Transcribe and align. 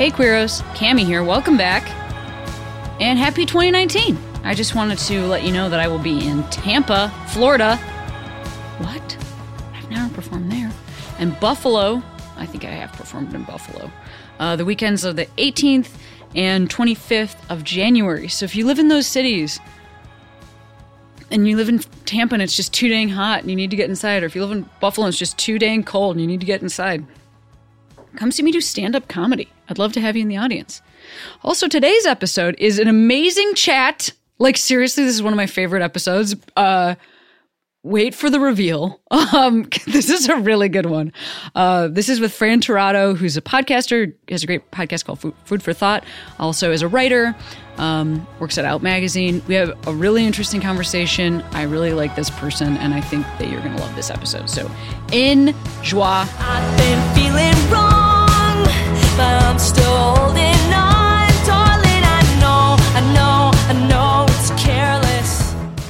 Hey 0.00 0.10
Queeros, 0.10 0.62
Cami 0.76 1.04
here. 1.04 1.22
Welcome 1.22 1.58
back. 1.58 1.86
And 3.02 3.18
happy 3.18 3.44
2019. 3.44 4.16
I 4.44 4.54
just 4.54 4.74
wanted 4.74 4.96
to 4.96 5.26
let 5.26 5.42
you 5.42 5.52
know 5.52 5.68
that 5.68 5.78
I 5.78 5.88
will 5.88 5.98
be 5.98 6.26
in 6.26 6.42
Tampa, 6.44 7.12
Florida. 7.28 7.76
What? 8.78 9.18
I've 9.74 9.90
never 9.90 10.14
performed 10.14 10.50
there. 10.50 10.72
And 11.18 11.38
Buffalo. 11.38 12.02
I 12.38 12.46
think 12.46 12.64
I 12.64 12.70
have 12.70 12.94
performed 12.94 13.34
in 13.34 13.44
Buffalo. 13.44 13.90
Uh, 14.38 14.56
the 14.56 14.64
weekends 14.64 15.04
of 15.04 15.16
the 15.16 15.26
18th 15.36 15.90
and 16.34 16.70
25th 16.70 17.36
of 17.50 17.62
January. 17.62 18.28
So 18.28 18.46
if 18.46 18.56
you 18.56 18.64
live 18.64 18.78
in 18.78 18.88
those 18.88 19.06
cities 19.06 19.60
and 21.30 21.46
you 21.46 21.58
live 21.58 21.68
in 21.68 21.80
Tampa 22.06 22.36
and 22.36 22.42
it's 22.42 22.56
just 22.56 22.72
too 22.72 22.88
dang 22.88 23.10
hot 23.10 23.40
and 23.42 23.50
you 23.50 23.56
need 23.56 23.68
to 23.68 23.76
get 23.76 23.90
inside, 23.90 24.22
or 24.22 24.26
if 24.26 24.34
you 24.34 24.42
live 24.46 24.56
in 24.56 24.70
Buffalo 24.80 25.04
and 25.04 25.12
it's 25.12 25.18
just 25.18 25.36
too 25.36 25.58
dang 25.58 25.84
cold 25.84 26.16
and 26.16 26.22
you 26.22 26.26
need 26.26 26.40
to 26.40 26.46
get 26.46 26.62
inside, 26.62 27.04
come 28.16 28.32
see 28.32 28.42
me 28.42 28.50
do 28.50 28.62
stand 28.62 28.96
up 28.96 29.06
comedy. 29.06 29.50
I'd 29.70 29.78
love 29.78 29.92
to 29.92 30.00
have 30.00 30.16
you 30.16 30.22
in 30.22 30.28
the 30.28 30.36
audience. 30.36 30.82
Also, 31.42 31.68
today's 31.68 32.04
episode 32.04 32.56
is 32.58 32.78
an 32.78 32.88
amazing 32.88 33.54
chat. 33.54 34.10
Like, 34.38 34.56
seriously, 34.56 35.04
this 35.04 35.14
is 35.14 35.22
one 35.22 35.32
of 35.32 35.36
my 35.36 35.46
favorite 35.46 35.82
episodes. 35.82 36.34
Uh, 36.56 36.96
wait 37.82 38.14
for 38.14 38.28
the 38.28 38.40
reveal. 38.40 39.00
Um, 39.32 39.68
this 39.86 40.08
is 40.08 40.28
a 40.28 40.36
really 40.36 40.68
good 40.68 40.86
one. 40.86 41.12
Uh, 41.54 41.88
this 41.88 42.08
is 42.08 42.20
with 42.20 42.32
Fran 42.32 42.60
Tirado, 42.60 43.16
who's 43.16 43.36
a 43.36 43.40
podcaster, 43.42 44.14
has 44.28 44.42
a 44.42 44.46
great 44.46 44.70
podcast 44.70 45.04
called 45.04 45.20
Food, 45.20 45.34
Food 45.44 45.62
for 45.62 45.72
Thought. 45.72 46.04
Also, 46.38 46.72
is 46.72 46.82
a 46.82 46.88
writer, 46.88 47.34
um, 47.76 48.26
works 48.38 48.58
at 48.58 48.64
Out 48.64 48.82
Magazine. 48.82 49.42
We 49.48 49.54
have 49.54 49.76
a 49.86 49.92
really 49.92 50.24
interesting 50.24 50.60
conversation. 50.60 51.42
I 51.52 51.62
really 51.62 51.92
like 51.92 52.16
this 52.16 52.30
person, 52.30 52.76
and 52.78 52.94
I 52.94 53.00
think 53.00 53.26
that 53.38 53.48
you're 53.50 53.60
going 53.60 53.76
to 53.76 53.82
love 53.82 53.94
this 53.96 54.10
episode. 54.10 54.48
So, 54.48 54.70
in 55.12 55.54
joie. 55.82 56.26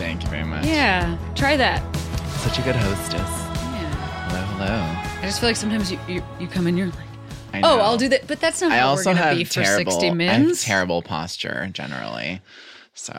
Thank 0.00 0.22
you 0.24 0.28
very 0.28 0.44
much. 0.44 0.66
Yeah, 0.66 1.16
try 1.34 1.56
that. 1.56 1.82
Such 2.40 2.58
a 2.58 2.62
good 2.62 2.74
hostess. 2.74 3.14
Yeah. 3.14 3.90
Hello, 4.28 4.42
hello. 4.56 5.20
I 5.20 5.22
just 5.22 5.40
feel 5.40 5.48
like 5.48 5.56
sometimes 5.56 5.92
you, 5.92 5.98
you, 6.08 6.22
you 6.38 6.48
come 6.48 6.66
in, 6.66 6.76
you're 6.76 6.88
like, 6.88 6.96
I 7.52 7.58
oh, 7.58 7.76
know. 7.76 7.80
I'll 7.80 7.96
do 7.96 8.08
that. 8.08 8.26
But 8.26 8.40
that's 8.40 8.60
not 8.60 8.72
I 8.72 8.78
how 8.78 8.88
also 8.88 9.10
we're 9.10 9.14
going 9.14 9.16
have 9.18 9.32
to 9.32 9.38
be 9.38 9.44
for 9.44 9.62
terrible, 9.62 9.92
60 9.92 10.04
I 10.04 10.08
have 10.08 10.16
minutes. 10.16 10.64
terrible 10.64 11.02
posture 11.02 11.68
generally. 11.72 12.40
So, 12.94 13.18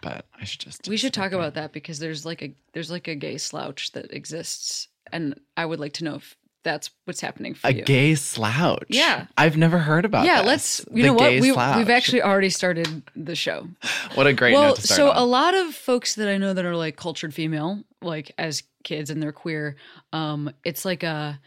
but 0.00 0.26
I 0.38 0.44
should 0.44 0.60
just. 0.60 0.88
We 0.88 0.96
should 0.96 1.14
talk 1.14 1.32
about 1.32 1.54
that 1.54 1.72
because 1.72 1.98
there's 1.98 2.26
like 2.26 2.42
a 2.42 2.54
there's 2.72 2.90
like 2.90 3.08
a 3.08 3.14
gay 3.14 3.38
slouch 3.38 3.92
that 3.92 4.12
exists, 4.12 4.88
and 5.12 5.40
I 5.56 5.64
would 5.64 5.80
like 5.80 5.94
to 5.94 6.04
know 6.04 6.16
if 6.16 6.36
that's 6.64 6.90
what's 7.04 7.20
happening 7.20 7.54
for 7.54 7.68
a 7.68 7.72
you. 7.72 7.84
gay 7.84 8.14
slouch. 8.14 8.86
Yeah. 8.88 9.26
I've 9.36 9.56
never 9.56 9.78
heard 9.78 10.04
about. 10.04 10.26
yeah, 10.26 10.38
this. 10.38 10.46
let's. 10.46 10.86
You 10.90 11.02
The 11.02 11.08
know 11.08 11.14
what? 11.14 11.30
We, 11.32 11.52
we've 11.52 11.90
actually 11.90 12.22
already 12.22 12.50
started 12.50 13.02
the 13.14 13.36
show. 13.36 13.68
What 14.14 14.26
a 14.28 14.32
great 14.32 14.54
well, 14.54 14.68
note 14.68 14.76
to 14.76 14.82
start 14.82 14.96
so 14.96 15.10
on. 15.10 15.16
a 15.16 15.24
lot 15.24 15.54
of 15.54 15.74
folks 15.74 16.14
that 16.16 16.28
I 16.28 16.38
know 16.38 16.54
that 16.54 16.64
are 16.64 16.76
like 16.76 16.96
cultured 16.96 17.34
female, 17.34 17.82
like 18.00 18.30
as 18.38 18.62
kids 18.84 19.10
and 19.10 19.20
they're 19.20 19.32
queer, 19.32 19.76
um, 20.12 20.52
it's 20.64 20.84
like 20.84 21.02
a 21.02 21.40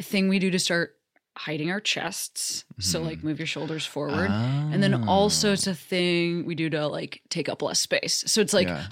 thing 0.00 0.28
we 0.28 0.40
do 0.40 0.50
to 0.50 0.58
start 0.58 0.96
hiding 1.36 1.70
our 1.70 1.80
chests. 1.80 2.64
So 2.78 2.98
Mm-hmm. 2.98 3.08
like 3.08 3.24
move 3.24 3.38
your 3.38 3.46
shoulders 3.46 3.86
forward. 3.86 4.30
And 4.30 4.82
then 4.82 5.08
also 5.08 5.52
it's 5.52 5.66
a 5.66 5.74
thing 5.74 6.44
we 6.44 6.54
do 6.54 6.68
to 6.70 6.86
like 6.88 7.22
take 7.30 7.48
up 7.48 7.62
less 7.62 7.80
space. 7.80 8.22
So 8.26 8.40
it's 8.42 8.52
like, 8.52 8.68
Yeah. 8.68 8.86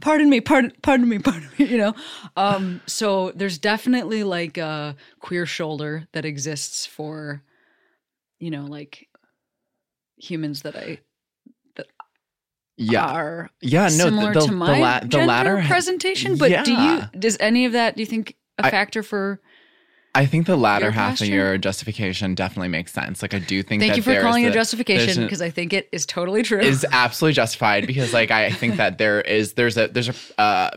pardon 0.00 0.30
me, 0.30 0.40
pardon, 0.40 0.72
pardon 0.82 1.08
me, 1.08 1.18
pardon 1.20 1.48
me, 1.58 1.66
you 1.66 1.76
know? 1.78 1.94
Um, 2.36 2.80
so 2.86 3.32
there's 3.32 3.58
definitely 3.58 4.24
like 4.24 4.56
a 4.56 4.96
queer 5.20 5.44
shoulder 5.46 6.08
that 6.12 6.24
exists 6.24 6.86
for, 6.86 7.42
you 8.38 8.50
know, 8.50 8.64
like 8.64 9.08
humans 10.16 10.62
that 10.62 10.76
I 10.76 11.00
that 11.76 11.86
yeah, 12.76 13.04
are 13.06 13.50
yeah. 13.60 13.84
No, 13.84 13.88
similar 14.06 14.32
the, 14.32 14.40
the, 14.40 14.46
to 14.46 14.52
my 14.52 14.74
the, 14.74 14.80
la- 14.80 15.00
the 15.00 15.26
latter 15.26 15.62
presentation. 15.66 16.36
But 16.36 16.64
do 16.64 16.72
you 16.72 17.02
does 17.18 17.36
any 17.40 17.66
of 17.66 17.72
that 17.72 17.96
do 17.96 18.02
you 18.02 18.06
think 18.06 18.36
a 18.58 18.66
I- 18.66 18.70
factor 18.70 19.02
for? 19.02 19.40
I 20.16 20.26
think 20.26 20.46
the 20.46 20.56
latter 20.56 20.92
half 20.92 21.20
of 21.20 21.26
your 21.26 21.58
justification 21.58 22.34
definitely 22.36 22.68
makes 22.68 22.92
sense. 22.92 23.20
Like 23.20 23.34
I 23.34 23.40
do 23.40 23.62
think. 23.64 23.80
Thank 23.80 23.92
that 23.92 23.96
you 23.96 24.02
for 24.02 24.20
calling 24.20 24.44
it 24.44 24.48
a- 24.48 24.52
justification 24.52 25.24
because 25.24 25.42
I 25.42 25.50
think 25.50 25.72
it 25.72 25.88
is 25.90 26.06
totally 26.06 26.42
true. 26.44 26.60
is 26.60 26.86
absolutely 26.92 27.34
justified 27.34 27.86
because 27.86 28.12
like 28.12 28.30
I 28.30 28.50
think 28.50 28.76
that 28.76 28.98
there 28.98 29.20
is 29.20 29.54
there's 29.54 29.76
a 29.76 29.88
there's 29.88 30.08
a 30.08 30.40
uh, 30.40 30.70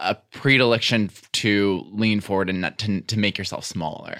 a 0.00 0.16
predilection 0.32 1.10
to 1.32 1.84
lean 1.92 2.20
forward 2.20 2.50
and 2.50 2.60
not 2.60 2.76
to 2.78 3.00
to 3.00 3.18
make 3.18 3.38
yourself 3.38 3.64
smaller 3.64 4.18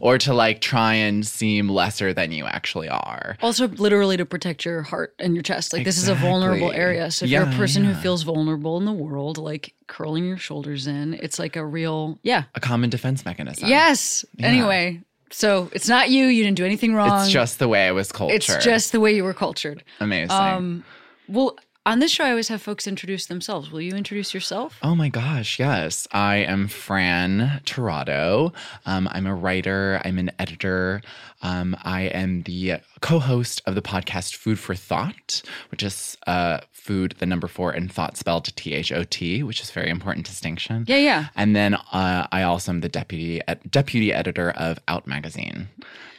or 0.00 0.16
to 0.18 0.32
like 0.32 0.60
try 0.60 0.94
and 0.94 1.26
seem 1.26 1.68
lesser 1.68 2.12
than 2.14 2.30
you 2.30 2.44
actually 2.46 2.88
are. 2.88 3.36
also 3.42 3.66
literally 3.68 4.16
to 4.16 4.24
protect 4.24 4.64
your 4.64 4.82
heart 4.82 5.14
and 5.18 5.34
your 5.34 5.42
chest. 5.42 5.72
Like 5.72 5.84
this 5.84 5.98
is 5.98 6.08
a 6.08 6.14
vulnerable 6.14 6.70
area. 6.72 7.10
So 7.10 7.24
if 7.24 7.30
you're 7.32 7.42
a 7.42 7.46
Yeah, 7.50 7.56
person 7.56 7.84
who 7.84 7.94
feels 7.94 8.22
vulnerable 8.22 8.76
in 8.76 8.84
the 8.84 8.92
world, 8.92 9.38
like 9.38 9.74
curling 9.86 10.24
your 10.24 10.38
shoulders 10.38 10.86
in, 10.86 11.14
it's 11.14 11.38
like 11.38 11.56
a 11.56 11.64
real 11.64 12.18
yeah. 12.22 12.44
A 12.54 12.60
common 12.60 12.90
defense 12.90 13.24
mechanism. 13.24 13.68
Yes. 13.68 14.24
Anyway, 14.38 15.00
so 15.30 15.68
it's 15.72 15.88
not 15.88 16.10
you. 16.10 16.26
You 16.26 16.44
didn't 16.44 16.56
do 16.56 16.64
anything 16.64 16.94
wrong. 16.94 17.22
It's 17.22 17.30
just 17.30 17.58
the 17.58 17.68
way 17.68 17.86
I 17.88 17.92
was 17.92 18.12
cultured. 18.12 18.36
it's 18.36 18.64
just 18.64 18.92
the 18.92 19.00
way 19.00 19.14
you 19.14 19.24
were 19.24 19.34
cultured. 19.34 19.82
amazing. 20.00 20.30
Um, 20.30 20.84
well, 21.28 21.56
on 21.86 21.98
this 21.98 22.10
show, 22.10 22.24
I 22.24 22.30
always 22.30 22.48
have 22.48 22.62
folks 22.62 22.86
introduce 22.86 23.26
themselves. 23.26 23.70
Will 23.70 23.80
you 23.82 23.92
introduce 23.92 24.32
yourself? 24.32 24.78
Oh 24.82 24.94
my 24.94 25.10
gosh, 25.10 25.58
yes. 25.58 26.08
I 26.12 26.36
am 26.36 26.66
Fran 26.66 27.60
Tirado. 27.66 28.54
Um, 28.86 29.06
I'm 29.12 29.26
a 29.26 29.34
writer, 29.34 30.00
I'm 30.02 30.18
an 30.18 30.30
editor. 30.38 31.02
Um, 31.44 31.76
I 31.84 32.02
am 32.04 32.42
the 32.42 32.76
co 33.00 33.18
host 33.18 33.60
of 33.66 33.74
the 33.74 33.82
podcast 33.82 34.34
Food 34.34 34.58
for 34.58 34.74
Thought, 34.74 35.42
which 35.70 35.82
is 35.82 36.16
uh, 36.26 36.60
food, 36.72 37.14
the 37.18 37.26
number 37.26 37.46
four, 37.48 37.70
and 37.70 37.92
thought 37.92 38.16
spelled 38.16 38.44
T 38.56 38.72
H 38.72 38.90
O 38.90 39.04
T, 39.04 39.42
which 39.42 39.60
is 39.60 39.68
a 39.68 39.72
very 39.72 39.90
important 39.90 40.24
distinction. 40.26 40.84
Yeah, 40.88 40.96
yeah. 40.96 41.26
And 41.36 41.54
then 41.54 41.74
uh, 41.74 42.26
I 42.32 42.42
also 42.42 42.72
am 42.72 42.80
the 42.80 42.88
deputy 42.88 43.42
deputy 43.70 44.12
editor 44.12 44.52
of 44.52 44.80
Out 44.88 45.06
Magazine, 45.06 45.68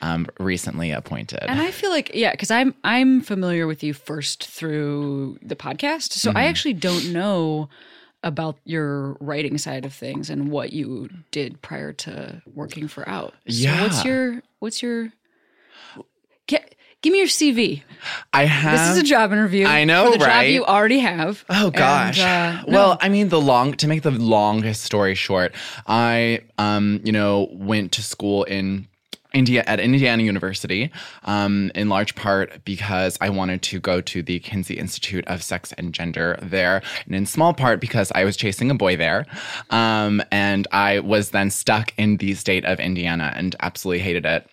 um, 0.02 0.28
recently 0.40 0.92
appointed. 0.92 1.40
And 1.42 1.60
I 1.60 1.72
feel 1.72 1.90
like 1.90 2.12
yeah, 2.14 2.32
because 2.32 2.52
I'm 2.52 2.76
I'm 2.84 3.22
familiar 3.22 3.66
with 3.66 3.84
you 3.84 3.94
first 3.94 4.46
through 4.48 5.40
the 5.42 5.56
podcast, 5.56 6.12
so 6.14 6.30
Mm-hmm. 6.30 6.38
I 6.38 6.46
actually 6.46 6.74
don't 6.74 7.12
know 7.14 7.70
about 8.24 8.58
your 8.66 9.16
writing 9.20 9.58
side 9.58 9.86
of 9.86 9.94
things 9.94 10.30
and 10.32 10.50
what 10.50 10.74
you 10.74 11.08
did 11.32 11.62
prior 11.62 11.94
to 11.94 12.42
working 12.54 12.88
for 12.88 13.08
Out. 13.08 13.34
So 13.48 13.70
what's 13.82 14.04
your 14.04 14.42
what's 14.66 14.82
your 14.82 15.14
Get, 16.48 16.76
give 17.02 17.12
me 17.12 17.20
your 17.20 17.28
CV. 17.28 17.82
I 18.32 18.46
have. 18.46 18.78
This 18.78 18.90
is 18.90 18.98
a 18.98 19.04
job 19.04 19.32
interview. 19.32 19.66
I 19.66 19.84
know, 19.84 20.06
for 20.06 20.12
the 20.12 20.18
job 20.20 20.28
right? 20.28 20.52
you 20.52 20.64
already 20.64 21.00
have. 21.00 21.44
Oh 21.50 21.72
gosh. 21.72 22.20
And, 22.20 22.60
uh, 22.60 22.62
no. 22.68 22.78
Well, 22.78 22.98
I 23.02 23.10
mean 23.10 23.30
the 23.30 23.42
long 23.42 23.74
to 23.76 23.88
make 23.88 24.04
the 24.04 24.12
longest 24.12 24.84
story 24.84 25.16
short, 25.16 25.56
I 25.88 26.42
um, 26.58 27.02
you 27.04 27.12
know, 27.12 27.48
went 27.52 27.94
to 27.94 28.04
school 28.04 28.44
in 28.44 28.88
India 29.34 29.64
at 29.68 29.80
Indiana 29.80 30.24
University, 30.24 30.92
um, 31.26 31.72
in 31.76 31.90
large 31.90 32.16
part 32.16 32.64
because 32.64 33.18
I 33.20 33.30
wanted 33.30 33.62
to 33.64 33.80
go 33.80 34.00
to 34.02 34.24
the 34.24 34.40
Kinsey 34.40 34.76
Institute 34.76 35.26
of 35.28 35.44
Sex 35.44 35.74
and 35.78 35.94
Gender 35.94 36.40
there, 36.42 36.82
and 37.06 37.16
in 37.16 37.26
small 37.26 37.54
part 37.54 37.80
because 37.82 38.12
I 38.16 38.24
was 38.24 38.38
chasing 38.38 38.72
a 38.72 38.76
boy 38.76 38.96
there, 38.96 39.26
um, 39.72 40.24
and 40.32 40.68
I 40.72 41.00
was 41.00 41.32
then 41.32 41.50
stuck 41.50 41.92
in 41.98 42.18
the 42.18 42.36
state 42.36 42.66
of 42.66 42.80
Indiana 42.80 43.34
and 43.36 43.56
absolutely 43.60 44.04
hated 44.04 44.26
it 44.26 44.48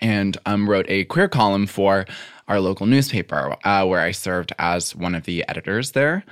and 0.00 0.36
um, 0.46 0.68
wrote 0.68 0.86
a 0.88 1.04
queer 1.04 1.28
column 1.28 1.66
for 1.66 2.06
our 2.48 2.60
local 2.60 2.86
newspaper 2.86 3.56
uh, 3.64 3.86
where 3.86 4.00
I 4.00 4.10
served 4.10 4.52
as 4.58 4.94
one 4.96 5.14
of 5.14 5.24
the 5.24 5.46
editors 5.48 5.92
there. 5.92 6.24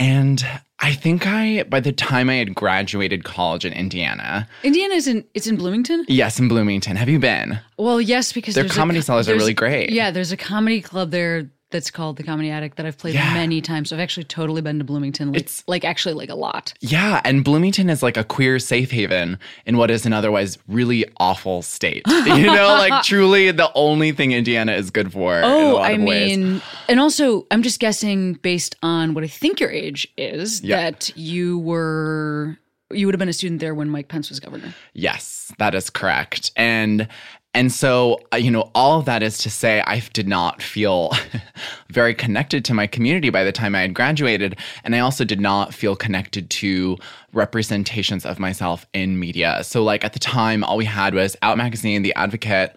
And 0.00 0.46
I 0.78 0.92
think 0.92 1.26
I, 1.26 1.64
by 1.64 1.80
the 1.80 1.90
time 1.92 2.30
I 2.30 2.36
had 2.36 2.54
graduated 2.54 3.24
college 3.24 3.64
in 3.64 3.72
Indiana, 3.72 4.48
Indiana 4.62 4.94
is 4.94 5.08
in 5.08 5.24
it's 5.34 5.48
in 5.48 5.56
Bloomington. 5.56 6.04
yes, 6.06 6.38
in 6.38 6.46
Bloomington, 6.46 6.94
have 6.96 7.08
you 7.08 7.18
been? 7.18 7.58
Well, 7.76 8.00
yes, 8.00 8.32
because 8.32 8.54
Their 8.54 8.64
there's 8.64 8.76
a 8.76 8.78
comedy 8.78 9.00
co- 9.00 9.04
sellers 9.04 9.28
are 9.28 9.34
really 9.34 9.54
great. 9.54 9.90
Yeah, 9.90 10.12
there's 10.12 10.30
a 10.30 10.36
comedy 10.36 10.80
club 10.80 11.10
there 11.10 11.50
that's 11.70 11.90
called 11.90 12.16
the 12.16 12.22
Comedy 12.22 12.50
Attic 12.50 12.76
that 12.76 12.86
I've 12.86 12.96
played 12.96 13.14
Yeah. 13.14 13.34
many 13.34 13.60
times. 13.60 13.90
So 13.90 13.96
I've 13.96 14.00
actually 14.00 14.24
totally 14.24 14.62
been 14.62 14.78
to 14.78 14.84
Bloomington. 14.84 15.28
Like, 15.32 15.36
It's- 15.40 15.62
like 15.66 15.84
actually 15.84 16.14
like 16.14 16.30
a 16.30 16.34
lot. 16.34 16.72
Yeah, 16.80 17.20
and 17.24 17.44
Bloomington 17.44 17.90
is 17.90 18.02
like 18.02 18.16
a 18.16 18.24
queer 18.24 18.58
safe 18.58 18.90
haven 18.90 19.38
in 19.66 19.76
what 19.76 19.90
is 19.90 20.06
an 20.06 20.12
otherwise 20.14 20.56
really 20.66 21.04
awful 21.18 21.60
state. 21.62 22.02
You 22.26 22.46
know, 22.46 22.68
like 22.78 23.02
truly 23.04 23.50
the 23.50 23.70
only 23.74 24.12
thing 24.12 24.32
Indiana 24.32 24.72
is 24.72 24.90
good 24.90 25.12
for. 25.12 25.40
Oh, 25.44 25.76
I 25.76 25.90
of 25.92 26.02
ways. 26.02 26.36
mean, 26.38 26.62
and 26.88 27.00
also, 27.00 27.46
I'm 27.50 27.62
just 27.62 27.80
guessing 27.80 28.34
based 28.34 28.76
on 28.82 29.12
what 29.14 29.24
I 29.24 29.28
think 29.28 29.60
your 29.60 29.70
age 29.70 30.08
is 30.16 30.62
Yeah. 30.62 30.76
that 30.90 31.10
you 31.16 31.58
were 31.58 32.58
you 32.90 33.04
would 33.06 33.14
have 33.14 33.18
been 33.18 33.28
a 33.28 33.34
student 33.34 33.60
there 33.60 33.74
when 33.74 33.90
Mike 33.90 34.08
Pence 34.08 34.30
was 34.30 34.40
governor. 34.40 34.74
Yes, 34.94 35.52
that 35.58 35.74
is 35.74 35.90
correct. 35.90 36.52
And 36.56 37.06
and 37.54 37.72
so 37.72 38.20
uh, 38.32 38.36
you 38.36 38.50
know 38.50 38.70
all 38.74 38.98
of 38.98 39.06
that 39.06 39.22
is 39.22 39.38
to 39.38 39.50
say 39.50 39.80
I 39.86 40.00
did 40.12 40.28
not 40.28 40.62
feel 40.62 41.12
very 41.90 42.14
connected 42.14 42.64
to 42.66 42.74
my 42.74 42.86
community 42.86 43.30
by 43.30 43.44
the 43.44 43.52
time 43.52 43.74
I 43.74 43.80
had 43.80 43.94
graduated 43.94 44.58
and 44.84 44.94
I 44.94 45.00
also 45.00 45.24
did 45.24 45.40
not 45.40 45.72
feel 45.74 45.96
connected 45.96 46.50
to 46.50 46.96
representations 47.32 48.24
of 48.26 48.38
myself 48.38 48.86
in 48.92 49.18
media. 49.18 49.62
So 49.64 49.82
like 49.82 50.04
at 50.04 50.12
the 50.12 50.18
time 50.18 50.64
all 50.64 50.76
we 50.76 50.84
had 50.84 51.14
was 51.14 51.36
Out 51.42 51.56
Magazine, 51.56 52.02
The 52.02 52.14
Advocate, 52.14 52.74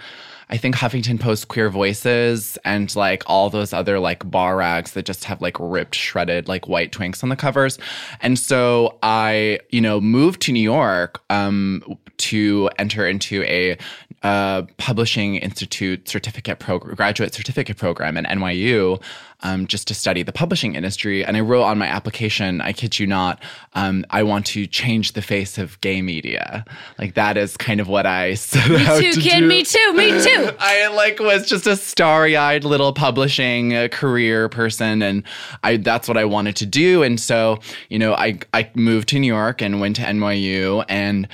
I 0.51 0.57
think 0.57 0.75
Huffington 0.75 1.17
Post 1.17 1.47
Queer 1.47 1.69
Voices 1.69 2.57
and 2.65 2.93
like 2.93 3.23
all 3.25 3.49
those 3.49 3.71
other 3.71 3.99
like 3.99 4.29
bar 4.29 4.57
rags 4.57 4.91
that 4.91 5.05
just 5.05 5.23
have 5.23 5.41
like 5.41 5.55
ripped, 5.59 5.95
shredded 5.95 6.49
like 6.49 6.67
white 6.67 6.91
twinks 6.91 7.23
on 7.23 7.29
the 7.29 7.37
covers. 7.37 7.79
And 8.19 8.37
so 8.37 8.97
I, 9.01 9.59
you 9.69 9.79
know, 9.79 10.01
moved 10.01 10.41
to 10.41 10.51
New 10.51 10.61
York 10.61 11.21
um, 11.29 11.97
to 12.17 12.69
enter 12.77 13.07
into 13.07 13.43
a 13.43 13.77
uh, 14.23 14.63
publishing 14.77 15.35
institute 15.35 16.07
certificate 16.07 16.59
program, 16.59 16.95
graduate 16.95 17.33
certificate 17.33 17.77
program 17.77 18.17
at 18.17 18.25
NYU, 18.25 19.01
um, 19.41 19.65
just 19.65 19.87
to 19.87 19.95
study 19.95 20.21
the 20.21 20.31
publishing 20.31 20.75
industry. 20.75 21.25
And 21.25 21.35
I 21.35 21.39
wrote 21.39 21.63
on 21.63 21.79
my 21.79 21.87
application, 21.87 22.61
I 22.61 22.73
kid 22.73 22.99
you 22.99 23.07
not, 23.07 23.41
um, 23.73 24.05
I 24.11 24.21
want 24.21 24.45
to 24.47 24.67
change 24.67 25.13
the 25.13 25.23
face 25.23 25.57
of 25.57 25.81
gay 25.81 26.03
media. 26.03 26.63
Like 26.99 27.15
that 27.15 27.35
is 27.35 27.57
kind 27.57 27.79
of 27.79 27.87
what 27.87 28.05
I 28.05 28.33
set 28.35 28.69
out 28.69 29.01
Too, 29.01 29.11
to 29.13 29.19
kid, 29.19 29.39
do. 29.39 29.47
me 29.47 29.63
too, 29.63 29.93
me 29.93 30.09
too. 30.21 30.51
I 30.59 30.87
like 30.89 31.19
was 31.19 31.47
just 31.47 31.65
a 31.65 31.75
starry-eyed 31.75 32.63
little 32.63 32.93
publishing 32.93 33.75
uh, 33.75 33.87
career 33.91 34.49
person 34.49 35.01
and 35.01 35.23
I 35.63 35.77
that's 35.77 36.07
what 36.07 36.17
I 36.17 36.25
wanted 36.25 36.55
to 36.57 36.65
do 36.65 37.01
and 37.03 37.19
so 37.19 37.59
you 37.89 37.97
know 37.97 38.13
I 38.13 38.39
I 38.53 38.69
moved 38.75 39.09
to 39.09 39.19
New 39.19 39.27
York 39.27 39.61
and 39.61 39.81
went 39.81 39.95
to 39.97 40.03
NYU 40.03 40.85
and 40.89 41.27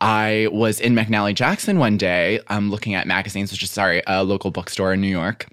I 0.00 0.48
was 0.52 0.80
in 0.80 0.94
McNally 0.94 1.34
Jackson 1.34 1.78
one 1.78 1.96
day 1.96 2.40
um 2.48 2.70
looking 2.70 2.94
at 2.94 3.06
magazines 3.06 3.50
which 3.52 3.62
is 3.62 3.70
sorry 3.70 4.02
a 4.06 4.24
local 4.24 4.50
bookstore 4.50 4.92
in 4.92 5.00
New 5.00 5.08
York 5.08 5.46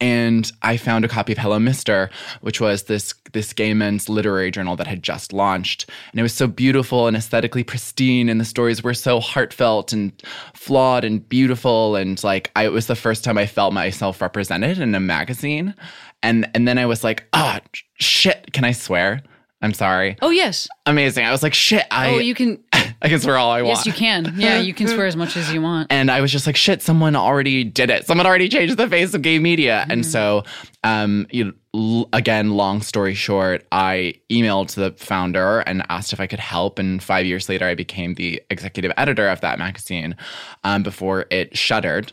and 0.00 0.50
I 0.62 0.76
found 0.76 1.04
a 1.04 1.08
copy 1.08 1.32
of 1.32 1.38
Hello 1.38 1.58
Mister, 1.58 2.10
which 2.42 2.60
was 2.60 2.84
this 2.84 3.14
this 3.32 3.52
gay 3.52 3.72
men's 3.72 4.08
literary 4.08 4.50
journal 4.50 4.76
that 4.76 4.86
had 4.86 5.02
just 5.02 5.32
launched, 5.32 5.88
and 6.12 6.20
it 6.20 6.22
was 6.22 6.34
so 6.34 6.46
beautiful 6.46 7.06
and 7.06 7.16
aesthetically 7.16 7.64
pristine, 7.64 8.28
and 8.28 8.38
the 8.38 8.44
stories 8.44 8.82
were 8.82 8.94
so 8.94 9.20
heartfelt 9.20 9.92
and 9.92 10.12
flawed 10.54 11.04
and 11.04 11.26
beautiful, 11.28 11.96
and 11.96 12.22
like 12.22 12.50
I, 12.54 12.66
it 12.66 12.72
was 12.72 12.88
the 12.88 12.94
first 12.94 13.24
time 13.24 13.38
I 13.38 13.46
felt 13.46 13.72
myself 13.72 14.20
represented 14.20 14.78
in 14.78 14.94
a 14.94 15.00
magazine, 15.00 15.74
and 16.22 16.48
and 16.54 16.68
then 16.68 16.76
I 16.78 16.84
was 16.84 17.02
like, 17.02 17.26
ah, 17.32 17.60
shit, 17.98 18.52
can 18.52 18.64
I 18.64 18.72
swear? 18.72 19.22
I'm 19.62 19.72
sorry. 19.72 20.16
Oh 20.20 20.30
yes. 20.30 20.68
Amazing. 20.84 21.24
I 21.24 21.32
was 21.32 21.42
like, 21.42 21.54
shit, 21.54 21.86
I 21.90 22.10
Oh, 22.10 22.18
you 22.18 22.34
can. 22.34 22.62
I 23.06 23.08
can 23.08 23.20
swear 23.20 23.36
all 23.36 23.52
I 23.52 23.62
want. 23.62 23.76
Yes, 23.78 23.86
you 23.86 23.92
can. 23.92 24.34
Yeah, 24.36 24.58
you 24.58 24.74
can 24.74 24.88
swear 24.88 25.06
as 25.06 25.14
much 25.14 25.36
as 25.36 25.52
you 25.52 25.62
want. 25.62 25.86
And 25.90 26.10
I 26.10 26.20
was 26.20 26.32
just 26.32 26.44
like, 26.44 26.56
shit, 26.56 26.82
someone 26.82 27.14
already 27.14 27.62
did 27.62 27.88
it. 27.88 28.04
Someone 28.04 28.26
already 28.26 28.48
changed 28.48 28.76
the 28.76 28.88
face 28.88 29.14
of 29.14 29.22
gay 29.22 29.38
media. 29.38 29.86
And 29.88 30.04
so, 30.04 30.42
um, 30.82 31.28
you 31.30 31.54
know, 31.72 32.08
again, 32.12 32.50
long 32.50 32.82
story 32.82 33.14
short, 33.14 33.64
I 33.70 34.14
emailed 34.28 34.74
the 34.74 34.90
founder 34.92 35.60
and 35.60 35.84
asked 35.88 36.12
if 36.12 36.18
I 36.18 36.26
could 36.26 36.40
help. 36.40 36.80
And 36.80 37.00
five 37.00 37.26
years 37.26 37.48
later, 37.48 37.66
I 37.66 37.76
became 37.76 38.14
the 38.14 38.42
executive 38.50 38.92
editor 38.96 39.28
of 39.28 39.40
that 39.42 39.58
magazine 39.60 40.16
um, 40.64 40.82
before 40.82 41.26
it 41.30 41.56
shuttered. 41.56 42.12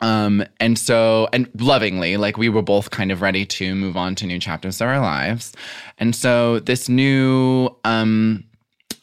Um, 0.00 0.44
and 0.60 0.78
so, 0.78 1.28
and 1.32 1.48
lovingly, 1.58 2.18
like 2.18 2.36
we 2.36 2.48
were 2.48 2.62
both 2.62 2.90
kind 2.90 3.10
of 3.10 3.20
ready 3.20 3.46
to 3.46 3.74
move 3.74 3.96
on 3.96 4.14
to 4.16 4.26
new 4.26 4.38
chapters 4.38 4.80
of 4.80 4.86
our 4.86 5.00
lives. 5.00 5.52
And 5.98 6.14
so, 6.14 6.60
this 6.60 6.88
new, 6.88 7.70
um, 7.84 8.44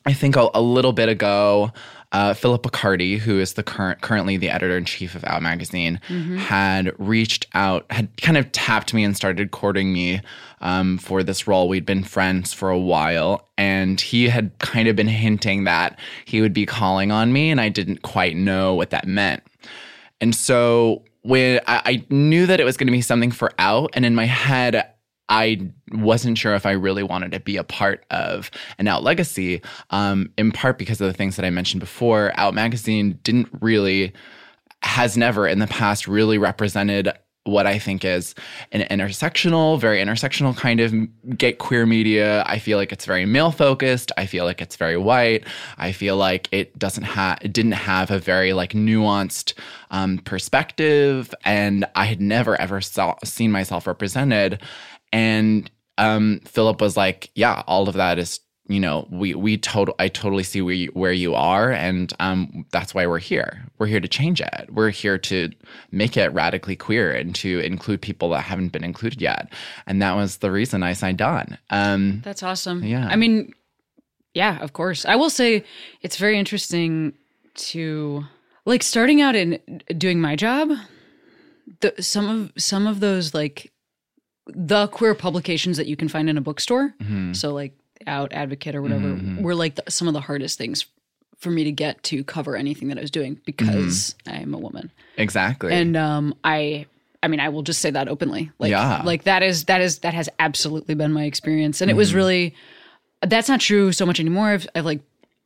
I 0.06 0.13
think 0.13 0.36
a, 0.36 0.50
a 0.53 0.62
little 0.62 0.94
bit 0.94 1.09
ago, 1.09 1.71
uh, 2.12 2.33
Phillip 2.33 2.63
Picardi, 2.63 3.18
who 3.18 3.39
is 3.39 3.53
the 3.53 3.63
current 3.63 4.01
currently 4.01 4.36
the 4.36 4.50
editor 4.50 4.77
in 4.77 4.83
chief 4.83 5.15
of 5.15 5.24
Out 5.24 5.42
Magazine, 5.42 6.00
had 6.38 6.92
reached 6.98 7.48
out, 7.53 7.86
had 7.89 8.09
kind 8.18 8.38
of 8.38 8.51
tapped 8.51 8.94
me 8.94 9.03
and 9.03 9.15
started 9.15 9.51
courting 9.51 9.94
me 9.94 10.19
um, 10.59 10.98
for 10.98 11.24
this 11.24 11.48
role. 11.48 11.69
We'd 11.69 11.86
been 11.86 12.03
friends 12.03 12.51
for 12.51 12.69
a 12.69 12.80
while, 12.80 13.48
and 13.57 14.01
he 14.01 14.27
had 14.27 14.57
kind 14.59 14.88
of 14.88 14.95
been 14.95 15.07
hinting 15.07 15.63
that 15.65 16.00
he 16.25 16.42
would 16.42 16.53
be 16.53 16.65
calling 16.65 17.12
on 17.12 17.31
me, 17.31 17.50
and 17.50 17.62
I 17.62 17.69
didn't 17.69 18.01
quite 18.01 18.36
know 18.36 18.74
what 18.74 18.89
that 18.89 19.07
meant. 19.07 19.44
And 20.19 20.36
so 20.36 21.03
when 21.21 21.62
I, 21.68 21.81
I 21.86 22.06
knew 22.09 22.45
that 22.45 22.59
it 22.59 22.63
was 22.63 22.75
going 22.75 22.88
to 22.88 22.92
be 22.92 23.01
something 23.01 23.31
for 23.31 23.51
out, 23.57 23.92
and 23.94 24.06
in 24.06 24.15
my 24.15 24.25
head, 24.25 24.90
I 25.31 25.72
wasn't 25.94 26.38
sure 26.38 26.54
if 26.56 26.66
I 26.66 26.72
really 26.72 27.04
wanted 27.04 27.31
to 27.31 27.39
be 27.39 27.56
a 27.56 27.63
part 27.63 28.06
of 28.12 28.51
an 28.78 28.88
Out 28.89 29.01
legacy, 29.01 29.62
um, 29.89 30.30
in 30.38 30.51
part 30.51 30.78
because 30.78 31.00
of 31.00 31.07
the 31.07 31.13
things 31.13 31.38
that 31.38 31.45
I 31.45 31.50
mentioned 31.50 31.80
before. 31.80 32.33
Out 32.36 32.54
magazine 32.54 33.18
didn't 33.24 33.48
really, 33.62 34.12
has 34.83 35.16
never 35.16 35.48
in 35.48 35.60
the 35.60 35.68
past 35.68 36.06
really 36.06 36.38
represented 36.38 37.13
what 37.43 37.65
I 37.65 37.79
think 37.79 38.05
is 38.05 38.35
an 38.71 38.81
intersectional, 38.81 39.79
very 39.79 39.99
intersectional 39.99 40.55
kind 40.55 40.79
of 40.79 40.93
gay 41.38 41.53
queer 41.53 41.85
media. 41.85 42.43
I 42.45 42.59
feel 42.59 42.77
like 42.77 42.91
it's 42.91 43.05
very 43.05 43.25
male 43.25 43.51
focused. 43.51 44.11
I 44.15 44.27
feel 44.27 44.45
like 44.45 44.61
it's 44.61 44.75
very 44.75 44.97
white. 44.97 45.45
I 45.77 45.91
feel 45.91 46.17
like 46.17 46.47
it 46.51 46.77
doesn't 46.77 47.03
have, 47.03 47.39
it 47.41 47.51
didn't 47.51 47.71
have 47.71 48.11
a 48.11 48.19
very 48.19 48.53
like 48.53 48.73
nuanced 48.73 49.53
um, 49.89 50.19
perspective, 50.19 51.33
and 51.43 51.85
I 51.95 52.05
had 52.05 52.21
never 52.21 52.59
ever 52.59 52.79
saw, 52.79 53.15
seen 53.23 53.51
myself 53.51 53.88
represented. 53.88 54.61
And 55.11 55.69
um, 55.97 56.41
Phillip 56.45 56.79
was 56.79 56.95
like, 56.95 57.31
"Yeah, 57.35 57.63
all 57.67 57.89
of 57.89 57.95
that 57.95 58.19
is." 58.19 58.39
You 58.71 58.79
know, 58.79 59.07
we 59.12 59.35
we 59.35 59.57
total 59.57 59.95
I 60.00 60.07
totally 60.07 60.44
see 60.44 60.62
where 60.62 60.73
you, 60.73 60.91
where 60.94 61.12
you 61.12 61.35
are, 61.35 61.71
and 61.71 62.13
um, 62.19 62.65
that's 62.71 62.94
why 62.94 63.06
we're 63.06 63.19
here. 63.19 63.65
We're 63.77 63.88
here 63.88 64.00
to 64.00 64.07
change 64.07 64.41
it. 64.41 64.69
We're 64.71 64.89
here 64.89 65.18
to 65.18 65.50
make 65.91 66.15
it 66.15 66.31
radically 66.33 66.75
queer 66.75 67.12
and 67.12 67.35
to 67.35 67.59
include 67.59 68.01
people 68.01 68.29
that 68.29 68.41
haven't 68.41 68.69
been 68.69 68.83
included 68.83 69.21
yet. 69.21 69.51
And 69.88 70.01
that 70.01 70.15
was 70.15 70.38
the 70.38 70.51
reason 70.51 70.83
I 70.83 70.94
signed 70.94 71.21
on. 71.21 71.57
Um, 71.69 72.21
That's 72.23 72.44
awesome. 72.44 72.83
Yeah. 72.83 73.07
I 73.07 73.15
mean, 73.15 73.53
yeah, 74.33 74.59
of 74.59 74.74
course. 74.74 75.06
I 75.06 75.15
will 75.15 75.29
say 75.29 75.63
it's 76.01 76.17
very 76.17 76.38
interesting 76.38 77.13
to 77.56 78.24
like 78.65 78.83
starting 78.83 79.21
out 79.21 79.35
in 79.35 79.59
doing 79.97 80.21
my 80.21 80.35
job. 80.35 80.71
The, 81.81 81.94
some 82.01 82.29
of 82.29 82.51
some 82.62 82.88
of 82.88 83.00
those 83.00 83.33
like 83.33 83.71
the 84.47 84.88
queer 84.88 85.15
publications 85.15 85.77
that 85.77 85.88
you 85.88 85.96
can 85.96 86.07
find 86.07 86.29
in 86.29 86.38
a 86.38 86.41
bookstore. 86.41 86.93
Mm-hmm. 87.01 87.34
So 87.34 87.53
like 87.53 87.74
Out 88.08 88.34
Advocate 88.34 88.75
or 88.75 88.81
whatever 88.81 89.20
were 89.39 89.55
like 89.55 89.75
the, 89.75 89.84
some 89.89 90.08
of 90.08 90.13
the 90.13 90.22
hardest 90.22 90.58
things 90.58 90.86
for 91.38 91.50
me 91.51 91.63
to 91.63 91.72
get 91.72 92.01
to 92.03 92.24
cover 92.24 92.55
anything 92.55 92.88
that 92.89 92.98
I 92.98 93.01
was 93.01 93.12
doing 93.12 93.39
because 93.46 94.15
Mm-hmm. 94.25 94.43
I'm 94.43 94.53
a 94.53 94.60
woman. 94.60 94.91
exactly. 95.17 95.74
And 95.74 95.96
um 95.98 96.36
I 96.43 96.86
I 97.24 97.27
mean 97.27 97.39
I 97.39 97.50
will 97.50 97.63
just 97.63 97.81
say 97.81 97.89
that 97.91 98.08
openly. 98.08 98.51
Like 98.60 98.72
Yeah. 98.72 99.01
like 99.03 99.24
that 99.24 99.41
is 99.43 99.65
that 99.65 99.81
is 99.81 100.00
that 100.00 100.13
has 100.13 100.29
absolutely 100.39 100.96
been 100.96 101.12
my 101.13 101.24
experience. 101.25 101.81
And 101.81 101.89
it 101.89 101.93
Mm-hmm. 101.93 101.98
was 101.98 102.13
really 102.13 102.55
that's 103.25 103.50
not 103.50 103.60
true 103.60 103.91
so 103.91 104.05
much 104.05 104.20
anymore. 104.20 104.48
I've 104.50 104.67
I've 104.75 104.86
like 104.86 105.01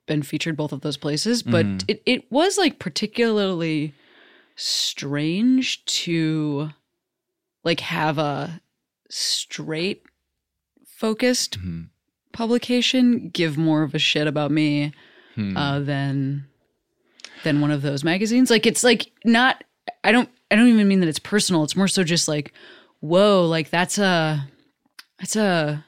been 0.06 0.22
featured 0.24 0.56
both 0.56 0.72
of 0.72 0.82
those 0.82 0.98
places, 0.98 1.42
but 1.44 1.66
Mm-hmm. 1.66 1.86
it, 1.88 2.02
it 2.06 2.32
was 2.32 2.58
like 2.58 2.78
particularly 2.80 3.94
strange 4.56 5.84
to 5.86 6.70
like 7.64 7.80
have 7.80 8.18
a 8.18 8.62
straight 9.10 10.04
focused 10.86 11.58
Mm-hmm. 11.60 11.82
Publication 12.36 13.30
give 13.30 13.58
more 13.58 13.82
of 13.84 13.96
a 13.96 14.00
shit 14.00 14.28
about 14.28 14.52
me 14.52 14.92
Hmm. 15.36 15.58
uh, 15.58 15.80
than 15.80 16.46
than 17.44 17.60
one 17.62 17.72
of 17.72 17.82
those 17.82 18.04
magazines. 18.04 18.50
Like 18.50 18.66
it's 18.66 18.84
like 18.84 19.12
not. 19.26 19.64
I 20.04 20.12
don't. 20.12 20.30
I 20.52 20.56
don't 20.56 20.68
even 20.68 20.88
mean 20.88 21.00
that 21.02 21.10
it's 21.10 21.20
personal. 21.20 21.64
It's 21.64 21.76
more 21.76 21.88
so 21.88 22.04
just 22.04 22.28
like, 22.28 22.54
whoa, 23.02 23.46
like 23.48 23.70
that's 23.70 23.98
a, 23.98 24.48
that's 25.20 25.36
a. 25.36 25.84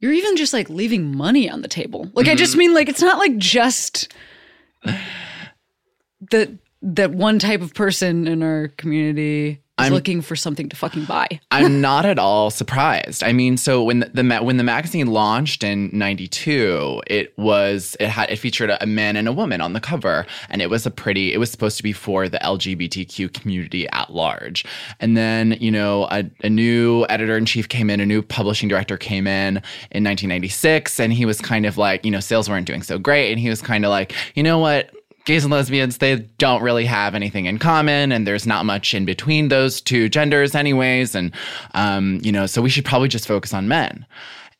You're 0.00 0.12
even 0.12 0.36
just 0.36 0.52
like 0.52 0.68
leaving 0.70 1.16
money 1.16 1.50
on 1.50 1.62
the 1.62 1.68
table. 1.68 2.10
Like 2.14 2.26
I 2.26 2.30
Mm-hmm. 2.30 2.36
just 2.38 2.56
mean 2.56 2.72
like 2.74 2.88
it's 2.88 3.02
not 3.02 3.18
like 3.18 3.36
just 3.36 4.12
that 6.30 6.50
that 6.82 7.10
one 7.12 7.38
type 7.38 7.60
of 7.62 7.74
person 7.74 8.26
in 8.26 8.42
our 8.42 8.68
community 8.68 9.60
I'm- 9.84 9.92
looking 9.92 10.20
for 10.22 10.36
something 10.36 10.68
to 10.68 10.76
fucking 10.76 11.04
buy. 11.04 11.40
I'm 11.50 11.80
not 11.80 12.04
at 12.04 12.18
all 12.18 12.50
surprised. 12.50 13.22
I 13.22 13.32
mean, 13.32 13.56
so 13.56 13.82
when 13.82 14.00
the, 14.00 14.10
the 14.22 14.38
when 14.38 14.56
the 14.56 14.64
magazine 14.64 15.06
launched 15.06 15.62
in 15.64 15.90
'92, 15.92 17.02
it 17.06 17.36
was 17.38 17.96
it 18.00 18.08
had 18.08 18.30
it 18.30 18.36
featured 18.36 18.70
a, 18.70 18.82
a 18.82 18.86
man 18.86 19.16
and 19.16 19.28
a 19.28 19.32
woman 19.32 19.60
on 19.60 19.72
the 19.72 19.80
cover, 19.80 20.26
and 20.48 20.60
it 20.62 20.70
was 20.70 20.86
a 20.86 20.90
pretty. 20.90 21.32
It 21.32 21.38
was 21.38 21.50
supposed 21.50 21.76
to 21.76 21.82
be 21.82 21.92
for 21.92 22.28
the 22.28 22.38
LGBTQ 22.38 23.32
community 23.32 23.88
at 23.90 24.12
large. 24.12 24.64
And 25.00 25.16
then 25.16 25.56
you 25.60 25.70
know 25.70 26.08
a, 26.10 26.24
a 26.42 26.50
new 26.50 27.06
editor 27.08 27.36
in 27.36 27.46
chief 27.46 27.68
came 27.68 27.90
in, 27.90 28.00
a 28.00 28.06
new 28.06 28.22
publishing 28.22 28.68
director 28.68 28.96
came 28.96 29.26
in 29.26 29.56
in 29.90 30.04
1996, 30.04 31.00
and 31.00 31.12
he 31.12 31.24
was 31.24 31.40
kind 31.40 31.66
of 31.66 31.78
like, 31.78 32.04
you 32.04 32.10
know, 32.10 32.20
sales 32.20 32.48
weren't 32.48 32.66
doing 32.66 32.82
so 32.82 32.98
great, 32.98 33.30
and 33.30 33.40
he 33.40 33.48
was 33.48 33.62
kind 33.62 33.84
of 33.84 33.90
like, 33.90 34.14
you 34.34 34.42
know 34.42 34.58
what 34.58 34.90
gays 35.24 35.44
and 35.44 35.52
lesbians 35.52 35.98
they 35.98 36.16
don't 36.38 36.62
really 36.62 36.84
have 36.84 37.14
anything 37.14 37.46
in 37.46 37.58
common 37.58 38.12
and 38.12 38.26
there's 38.26 38.46
not 38.46 38.64
much 38.66 38.94
in 38.94 39.04
between 39.04 39.48
those 39.48 39.80
two 39.80 40.08
genders 40.08 40.54
anyways 40.54 41.14
and 41.14 41.32
um, 41.74 42.20
you 42.22 42.32
know 42.32 42.46
so 42.46 42.62
we 42.62 42.70
should 42.70 42.84
probably 42.84 43.08
just 43.08 43.26
focus 43.26 43.54
on 43.54 43.68
men. 43.68 44.06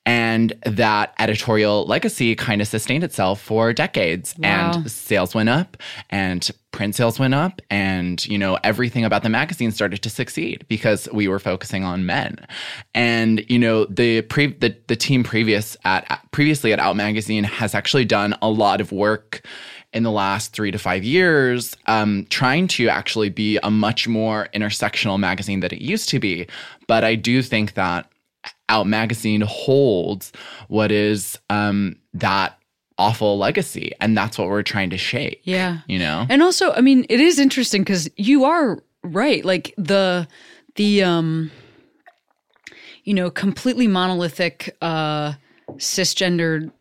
And 0.06 0.52
that 0.66 1.14
editorial 1.18 1.86
legacy 1.86 2.34
kind 2.34 2.60
of 2.60 2.68
sustained 2.68 3.04
itself 3.04 3.40
for 3.40 3.72
decades. 3.72 4.34
Wow. 4.38 4.72
and 4.74 4.90
sales 4.90 5.34
went 5.34 5.48
up 5.48 5.78
and 6.10 6.50
print 6.72 6.94
sales 6.94 7.18
went 7.18 7.32
up 7.32 7.62
and 7.70 8.26
you 8.26 8.36
know 8.36 8.58
everything 8.64 9.04
about 9.04 9.22
the 9.22 9.30
magazine 9.30 9.70
started 9.70 10.02
to 10.02 10.10
succeed 10.10 10.66
because 10.68 11.08
we 11.12 11.26
were 11.26 11.38
focusing 11.38 11.84
on 11.84 12.04
men. 12.04 12.46
And 12.94 13.48
you 13.48 13.58
know 13.58 13.86
the 13.86 14.20
pre 14.22 14.48
the, 14.48 14.76
the 14.88 14.96
team 14.96 15.24
previous 15.24 15.74
at 15.84 16.20
previously 16.32 16.74
at 16.74 16.80
out 16.80 16.96
magazine 16.96 17.44
has 17.44 17.74
actually 17.74 18.04
done 18.04 18.36
a 18.42 18.50
lot 18.50 18.82
of 18.82 18.92
work 18.92 19.46
in 19.94 20.02
the 20.02 20.10
last 20.10 20.52
three 20.52 20.72
to 20.72 20.78
five 20.78 21.04
years, 21.04 21.76
um, 21.86 22.26
trying 22.28 22.66
to 22.66 22.88
actually 22.88 23.30
be 23.30 23.58
a 23.62 23.70
much 23.70 24.08
more 24.08 24.48
intersectional 24.52 25.18
magazine 25.18 25.60
than 25.60 25.72
it 25.72 25.80
used 25.80 26.08
to 26.10 26.18
be. 26.18 26.46
But 26.88 27.04
I 27.04 27.14
do 27.14 27.40
think 27.40 27.74
that 27.74 28.10
Out 28.68 28.86
Magazine 28.86 29.40
holds 29.40 30.32
what 30.68 30.90
is 30.90 31.38
um, 31.48 31.96
that 32.12 32.58
awful 32.98 33.38
legacy, 33.38 33.92
and 34.00 34.16
that's 34.16 34.36
what 34.36 34.48
we're 34.48 34.62
trying 34.62 34.90
to 34.90 34.98
shape. 34.98 35.40
Yeah. 35.44 35.78
you 35.86 35.98
know. 35.98 36.26
And 36.28 36.42
also, 36.42 36.72
I 36.72 36.80
mean, 36.80 37.06
it 37.08 37.20
is 37.20 37.38
interesting 37.38 37.82
because 37.82 38.10
you 38.16 38.44
are 38.44 38.82
right. 39.04 39.44
Like 39.44 39.74
the 39.78 40.26
the 40.74 41.04
um 41.04 41.50
you 43.04 43.14
know, 43.14 43.30
completely 43.30 43.86
monolithic 43.86 44.76
uh 44.82 45.34
cisgendered 45.76 46.72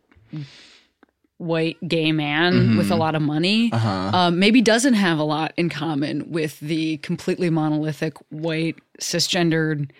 white 1.38 1.76
gay 1.86 2.12
man 2.12 2.76
with 2.76 2.90
a 2.90 2.96
lot 2.96 3.14
of 3.14 3.20
money 3.22 3.72
um, 3.72 4.38
maybe 4.38 4.62
doesn't 4.62 4.94
have 4.94 5.18
a 5.18 5.24
lot 5.24 5.52
in 5.56 5.68
common 5.68 6.30
with 6.30 6.60
the 6.60 6.96
completely 6.98 7.50
monolithic 7.50 8.16
white 8.30 8.76
cisgendered 9.00 9.90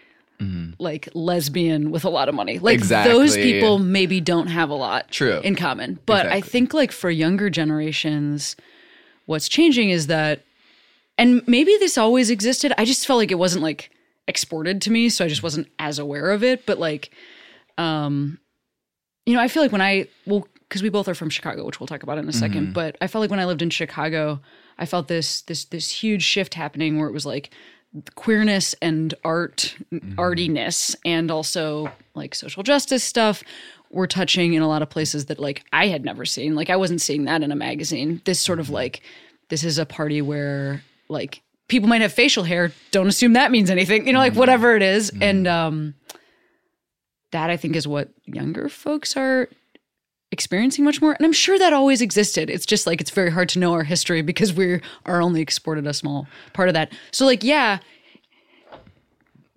like 0.78 1.08
lesbian 1.14 1.90
with 1.90 2.04
a 2.04 2.10
lot 2.10 2.28
of 2.28 2.34
money. 2.34 2.58
Like 2.58 2.80
those 2.80 3.36
people 3.36 3.78
maybe 3.78 4.20
don't 4.20 4.48
have 4.48 4.68
a 4.68 4.74
lot 4.74 5.10
True. 5.10 5.40
in 5.40 5.56
common. 5.56 5.98
But 6.06 6.26
i 6.26 6.40
think 6.40 6.74
like 6.74 6.92
for 6.92 7.10
younger 7.10 7.48
generations 7.48 8.56
what's 9.26 9.48
changing 9.48 9.90
is 9.90 10.06
that 10.08 10.42
and 11.16 11.46
maybe 11.46 11.76
this 11.78 11.96
always 11.96 12.30
existed 12.30 12.72
i 12.78 12.84
just 12.84 13.06
felt 13.06 13.18
like 13.18 13.30
it 13.30 13.38
wasn't 13.38 13.62
like 13.62 13.90
exported 14.26 14.80
to 14.82 14.90
me 14.90 15.08
so 15.08 15.24
i 15.24 15.28
just 15.28 15.42
wasn't 15.42 15.66
as 15.78 15.98
aware 15.98 16.30
of 16.30 16.42
it 16.42 16.66
but 16.66 16.78
like 16.78 17.10
um 17.78 18.38
you 19.26 19.34
know 19.34 19.40
i 19.40 19.48
feel 19.48 19.62
like 19.62 19.72
when 19.72 19.80
i 19.80 20.06
well 20.26 20.46
because 20.68 20.82
we 20.82 20.88
both 20.88 21.08
are 21.08 21.14
from 21.14 21.30
chicago 21.30 21.64
which 21.64 21.80
we'll 21.80 21.86
talk 21.86 22.02
about 22.02 22.18
in 22.18 22.28
a 22.28 22.32
2nd 22.32 22.50
mm-hmm. 22.50 22.72
but 22.72 22.96
i 23.00 23.06
felt 23.06 23.20
like 23.20 23.30
when 23.30 23.40
i 23.40 23.44
lived 23.44 23.62
in 23.62 23.70
chicago 23.70 24.40
i 24.78 24.86
felt 24.86 25.08
this 25.08 25.42
this 25.42 25.64
this 25.66 25.90
huge 25.90 26.22
shift 26.22 26.54
happening 26.54 26.98
where 26.98 27.08
it 27.08 27.12
was 27.12 27.26
like 27.26 27.50
queerness 28.16 28.74
and 28.82 29.14
art 29.24 29.76
mm-hmm. 29.92 30.18
artiness 30.18 30.96
and 31.04 31.30
also 31.30 31.90
like 32.14 32.34
social 32.34 32.62
justice 32.62 33.04
stuff 33.04 33.44
were 33.94 34.06
touching 34.06 34.54
in 34.54 34.62
a 34.62 34.68
lot 34.68 34.82
of 34.82 34.90
places 34.90 35.26
that 35.26 35.38
like 35.38 35.64
I 35.72 35.86
had 35.86 36.04
never 36.04 36.24
seen. 36.24 36.54
Like 36.54 36.68
I 36.68 36.76
wasn't 36.76 37.00
seeing 37.00 37.24
that 37.24 37.42
in 37.42 37.52
a 37.52 37.56
magazine. 37.56 38.20
This 38.24 38.40
sort 38.40 38.58
of 38.58 38.66
mm-hmm. 38.66 38.74
like 38.74 39.02
this 39.48 39.64
is 39.64 39.78
a 39.78 39.86
party 39.86 40.20
where 40.20 40.82
like 41.08 41.42
people 41.68 41.88
might 41.88 42.00
have 42.00 42.12
facial 42.12 42.44
hair. 42.44 42.72
Don't 42.90 43.06
assume 43.06 43.34
that 43.34 43.52
means 43.52 43.70
anything. 43.70 44.06
You 44.06 44.12
know, 44.12 44.18
like 44.18 44.34
whatever 44.34 44.74
it 44.76 44.82
is. 44.82 45.12
And 45.20 45.46
um 45.46 45.94
that 47.30 47.50
I 47.50 47.56
think 47.56 47.76
is 47.76 47.86
what 47.86 48.10
younger 48.24 48.68
folks 48.68 49.16
are 49.16 49.48
experiencing 50.34 50.84
much 50.84 51.00
more. 51.00 51.12
And 51.12 51.24
I'm 51.24 51.32
sure 51.32 51.58
that 51.58 51.72
always 51.72 52.02
existed. 52.02 52.50
It's 52.50 52.66
just 52.66 52.86
like 52.86 53.00
it's 53.00 53.10
very 53.10 53.30
hard 53.30 53.48
to 53.50 53.58
know 53.58 53.72
our 53.72 53.84
history 53.84 54.20
because 54.20 54.52
we 54.52 54.82
are 55.06 55.22
only 55.22 55.40
exported 55.40 55.86
a 55.86 55.94
small 55.94 56.26
part 56.52 56.68
of 56.68 56.74
that. 56.74 56.92
So 57.12 57.24
like 57.24 57.42
yeah, 57.42 57.78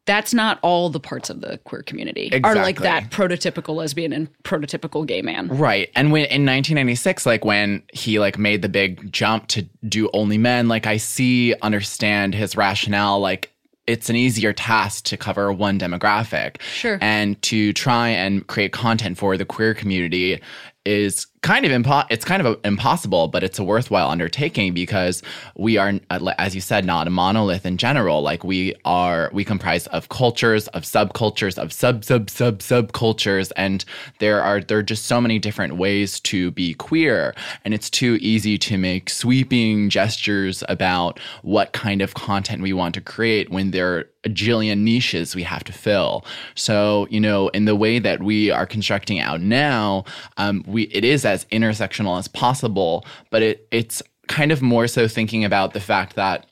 that's 0.07 0.33
not 0.33 0.57
all 0.63 0.89
the 0.89 0.99
parts 0.99 1.29
of 1.29 1.41
the 1.41 1.59
queer 1.65 1.83
community 1.83 2.31
are 2.43 2.55
like 2.55 2.79
that 2.79 3.11
prototypical 3.11 3.75
lesbian 3.75 4.13
and 4.13 4.29
prototypical 4.43 5.05
gay 5.05 5.21
man. 5.21 5.49
Right. 5.49 5.91
And 5.95 6.11
when 6.11 6.21
in 6.21 6.45
1996, 6.45 7.25
like 7.25 7.43
when 7.43 7.83
he 7.93 8.17
like 8.17 8.37
made 8.39 8.61
the 8.61 8.69
big 8.69 9.11
jump 9.11 9.47
to 9.47 9.63
do 9.87 10.09
only 10.13 10.37
men, 10.37 10.69
like 10.69 10.87
I 10.87 10.97
see, 10.97 11.53
understand 11.61 12.33
his 12.33 12.55
rationale, 12.55 13.19
like 13.19 13.51
it's 13.87 14.09
an 14.09 14.15
easier 14.15 14.53
task 14.53 15.05
to 15.05 15.17
cover 15.17 15.51
one 15.51 15.79
demographic. 15.79 16.61
Sure. 16.61 16.99
And 17.01 17.41
to 17.43 17.73
try 17.73 18.09
and 18.09 18.45
create 18.45 18.73
content 18.73 19.17
for 19.17 19.37
the 19.37 19.45
queer 19.45 19.73
community 19.73 20.41
is 20.85 21.25
kind 21.41 21.65
of 21.65 21.71
impo- 21.71 22.05
it's 22.09 22.25
kind 22.25 22.45
of 22.45 22.59
impossible, 22.63 23.27
but 23.27 23.43
it's 23.43 23.59
a 23.59 23.63
worthwhile 23.63 24.09
undertaking 24.09 24.73
because 24.73 25.21
we 25.55 25.77
are, 25.77 25.93
uh, 26.09 26.33
as 26.37 26.55
you 26.55 26.61
said, 26.61 26.85
not 26.85 27.07
a 27.07 27.09
monolith 27.09 27.65
in 27.65 27.77
general. 27.77 28.21
Like 28.21 28.43
we 28.43 28.73
are, 28.85 29.29
we 29.33 29.43
comprise 29.43 29.87
of 29.87 30.09
cultures, 30.09 30.67
of 30.69 30.83
subcultures, 30.83 31.57
of 31.57 31.71
sub 31.71 32.03
sub 32.03 32.29
sub 32.29 32.59
subcultures, 32.59 33.51
and 33.55 33.85
there 34.19 34.41
are 34.41 34.61
there 34.61 34.79
are 34.79 34.83
just 34.83 35.05
so 35.05 35.21
many 35.21 35.39
different 35.39 35.77
ways 35.77 36.19
to 36.21 36.51
be 36.51 36.73
queer, 36.73 37.35
and 37.63 37.73
it's 37.73 37.89
too 37.89 38.17
easy 38.21 38.57
to 38.57 38.77
make 38.77 39.09
sweeping 39.09 39.89
gestures 39.89 40.63
about 40.67 41.19
what 41.43 41.73
kind 41.73 42.01
of 42.01 42.13
content 42.13 42.61
we 42.61 42.73
want 42.73 42.95
to 42.95 43.01
create 43.01 43.49
when 43.49 43.71
there 43.71 43.97
are 43.97 44.09
a 44.27 44.29
jillion 44.29 44.79
niches 44.79 45.35
we 45.35 45.43
have 45.43 45.63
to 45.63 45.71
fill. 45.71 46.25
So, 46.53 47.07
you 47.09 47.19
know, 47.19 47.47
in 47.49 47.65
the 47.65 47.75
way 47.75 47.97
that 47.99 48.21
we 48.21 48.51
are 48.51 48.65
constructing 48.65 49.19
out 49.19 49.41
now, 49.41 50.03
um, 50.37 50.63
we 50.67 50.83
it 50.83 51.05
is 51.05 51.25
as 51.27 51.45
intersectional 51.45 52.17
as 52.17 52.27
possible, 52.27 53.05
but 53.29 53.41
it 53.41 53.67
it's 53.71 54.01
kind 54.27 54.51
of 54.51 54.61
more 54.61 54.87
so 54.87 55.07
thinking 55.07 55.45
about 55.45 55.73
the 55.73 55.79
fact 55.79 56.15
that 56.15 56.45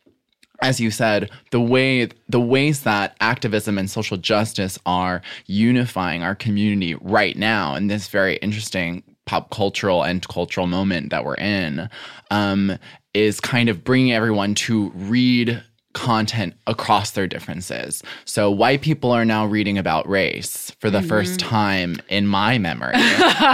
as 0.62 0.80
you 0.80 0.90
said, 0.90 1.30
the 1.52 1.60
way 1.60 2.10
the 2.30 2.40
ways 2.40 2.84
that 2.84 3.16
activism 3.20 3.78
and 3.78 3.90
social 3.90 4.18
justice 4.18 4.80
are 4.86 5.22
unifying 5.48 6.24
our 6.24 6.36
community 6.36 6.96
right 6.96 7.38
now 7.38 7.76
in 7.76 7.88
this 7.88 8.08
very 8.08 8.38
interesting 8.38 9.04
pop 9.26 9.50
cultural 9.50 10.04
and 10.04 10.28
cultural 10.28 10.68
moment 10.68 11.10
that 11.10 11.26
we're 11.26 11.36
in 11.36 11.90
um, 12.32 12.78
is 13.14 13.40
kind 13.40 13.70
of 13.70 13.84
bringing 13.84 14.14
everyone 14.14 14.54
to 14.54 14.92
read 14.92 15.62
content 15.96 16.54
across 16.68 17.12
their 17.12 17.26
differences. 17.26 18.04
So 18.26 18.52
white 18.52 18.82
people 18.82 19.12
are 19.12 19.26
now 19.26 19.46
reading 19.46 19.80
about 19.80 20.08
race 20.08 20.72
for 20.80 20.92
the 20.92 21.02
first 21.02 21.40
mm-hmm. 21.40 21.50
time 21.50 21.96
in 22.10 22.28
my 22.28 22.60
memory. 22.60 22.98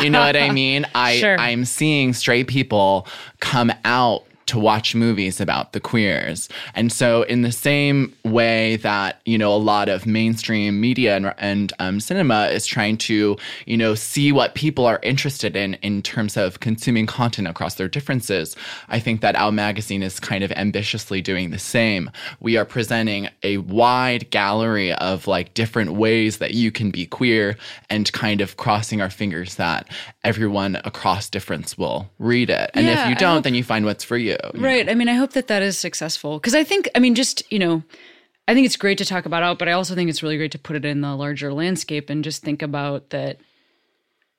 you 0.02 0.10
know 0.10 0.20
what 0.20 0.36
I 0.36 0.50
mean? 0.52 0.86
I 0.96 1.18
Sure. 1.18 1.40
I'm 1.40 1.64
seeing 1.64 2.14
straight 2.14 2.48
people 2.48 3.08
come 3.40 3.72
out 3.86 4.26
to 4.52 4.60
watch 4.60 4.94
movies 4.94 5.40
about 5.40 5.72
the 5.72 5.80
queers. 5.80 6.50
And 6.76 6.92
so 6.92 7.24
in 7.24 7.42
the 7.42 7.54
same 7.54 8.14
way 8.26 8.76
that, 8.78 9.22
you 9.24 9.38
know, 9.38 9.54
a 9.54 9.56
lot 9.56 9.88
of 9.88 10.06
mainstream 10.06 10.82
media 10.82 11.16
and, 11.16 11.34
and 11.38 11.72
um, 11.80 12.02
cinema 12.02 12.48
is 12.48 12.66
trying 12.66 12.98
to, 12.98 13.38
you 13.66 13.78
know, 13.78 13.96
see 13.96 14.34
what 14.34 14.54
people 14.54 14.86
are 14.86 15.00
interested 15.04 15.56
in 15.56 15.76
in 15.76 16.02
terms 16.02 16.36
of 16.36 16.60
consuming 16.60 17.06
content 17.06 17.48
across 17.48 17.76
their 17.76 17.88
differences, 17.88 18.58
I 18.90 19.00
think 19.00 19.22
that 19.22 19.38
Out 19.38 19.54
Magazine 19.54 20.04
is 20.04 20.20
kind 20.20 20.44
of 20.44 20.52
ambitiously 20.52 21.22
doing 21.22 21.52
the 21.52 21.60
same. 21.60 22.12
We 22.42 22.58
are 22.58 22.66
presenting 22.66 23.30
a 23.44 23.58
wide 23.58 24.30
gallery 24.32 24.92
of 24.94 25.28
like 25.28 25.54
different 25.54 25.94
ways 25.94 26.40
that 26.40 26.54
you 26.54 26.74
can 26.74 26.92
be 26.92 27.06
queer 27.06 27.56
and 27.90 28.12
kind 28.12 28.42
of 28.42 28.58
crossing 28.58 29.02
our 29.02 29.10
fingers 29.10 29.56
that 29.56 29.88
everyone 30.26 30.76
across 30.84 31.30
difference 31.30 31.78
will 31.78 32.10
read 32.20 32.50
it. 32.50 32.70
And 32.74 32.86
Yeah, 32.86 33.04
if 33.06 33.10
you 33.10 33.16
don't, 33.16 33.44
then 33.44 33.56
you 33.56 33.64
find 33.64 33.86
what's 33.86 34.04
for 34.04 34.18
you. 34.18 34.38
Right. 34.54 34.90
I 34.90 34.96
mean, 34.96 35.10
I 35.10 35.14
hope 35.14 35.34
that 35.34 35.48
that 35.48 35.62
is 35.62 35.78
successful 35.78 36.38
because 36.40 36.56
I 36.56 36.64
think, 36.64 36.90
I 36.96 37.00
mean, 37.00 37.16
just, 37.16 37.44
you 37.52 37.60
know, 37.60 37.84
I 38.48 38.54
think 38.54 38.66
it's 38.66 38.76
great 38.78 38.98
to 38.98 39.06
talk 39.06 39.26
about 39.26 39.44
out, 39.44 39.60
but 39.60 39.68
I 39.68 39.74
also 39.74 39.96
think 39.96 40.10
it's 40.10 40.24
really 40.24 40.38
great 40.38 40.52
to 40.54 40.60
put 40.60 40.76
it 40.76 40.86
in 40.86 41.02
the 41.02 41.16
larger 41.16 41.54
landscape 41.54 42.10
and 42.10 42.24
just 42.24 42.44
think 42.44 42.62
about 42.62 43.12
that. 43.12 43.40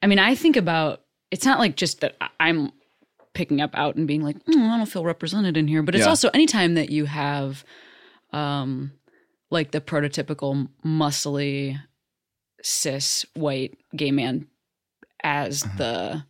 I 0.03 0.07
mean, 0.07 0.19
I 0.19 0.35
think 0.35 0.57
about 0.57 1.03
it's 1.31 1.47
not 1.47 1.59
like 1.59 1.77
just 1.77 2.01
that 2.01 2.17
I'm 2.41 2.73
picking 3.35 3.61
up 3.61 3.71
out 3.75 3.97
and 3.97 4.07
being 4.07 4.23
like, 4.23 4.37
"Mm, 4.45 4.69
I 4.69 4.77
don't 4.77 4.87
feel 4.87 5.05
represented 5.05 5.57
in 5.57 5.67
here, 5.69 5.83
but 5.83 5.95
it's 5.95 6.05
Yeah. 6.05 6.11
also 6.11 6.29
anytime 6.35 6.75
that 6.75 6.91
you 6.91 7.07
have, 7.07 7.65
um, 8.33 8.93
like 9.51 9.71
the 9.71 9.81
prototypical 9.81 10.69
muscly 10.85 11.81
cis 12.63 13.25
white 13.35 13.77
gay 13.97 14.11
man 14.11 14.47
as 15.23 15.63
the 15.77 16.25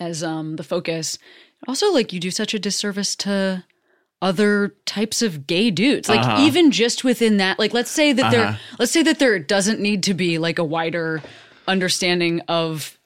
as 0.00 0.22
um 0.22 0.56
the 0.56 0.62
focus 0.62 1.18
also 1.66 1.92
like 1.92 2.12
you 2.12 2.20
do 2.20 2.30
such 2.30 2.54
a 2.54 2.58
disservice 2.58 3.16
to 3.16 3.64
other 4.20 4.74
types 4.84 5.22
of 5.22 5.46
gay 5.46 5.70
dudes. 5.70 6.08
Like 6.08 6.20
Uh-huh. 6.20 6.42
even 6.42 6.70
just 6.70 7.04
within 7.04 7.36
that, 7.38 7.58
like 7.58 7.72
let's 7.72 7.90
say 7.90 8.12
that 8.12 8.30
there 8.30 8.58
let's 8.78 8.92
say 8.92 9.02
that 9.02 9.18
there 9.18 9.38
doesn't 9.38 9.80
need 9.80 10.02
to 10.04 10.14
be 10.14 10.38
like 10.38 10.58
a 10.58 10.64
wider 10.64 11.22
understanding 11.66 12.40
of 12.48 12.98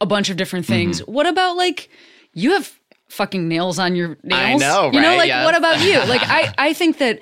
a 0.00 0.06
bunch 0.06 0.30
of 0.30 0.36
different 0.36 0.66
things. 0.66 1.00
Mm-hmm. 1.00 1.12
What 1.12 1.26
about 1.26 1.56
like 1.56 1.88
you 2.34 2.52
have 2.52 2.72
fucking 3.08 3.46
nails 3.46 3.78
on 3.78 3.94
your 3.94 4.16
nails? 4.22 4.62
I 4.62 4.66
know, 4.66 4.84
right? 4.86 4.94
You 4.94 5.00
know, 5.00 5.16
like 5.16 5.28
Yes. 5.28 5.44
what 5.44 5.56
about 5.56 5.80
you? 5.80 5.98
Like 6.08 6.22
I 6.24 6.52
I 6.58 6.72
think 6.72 6.98
that 6.98 7.20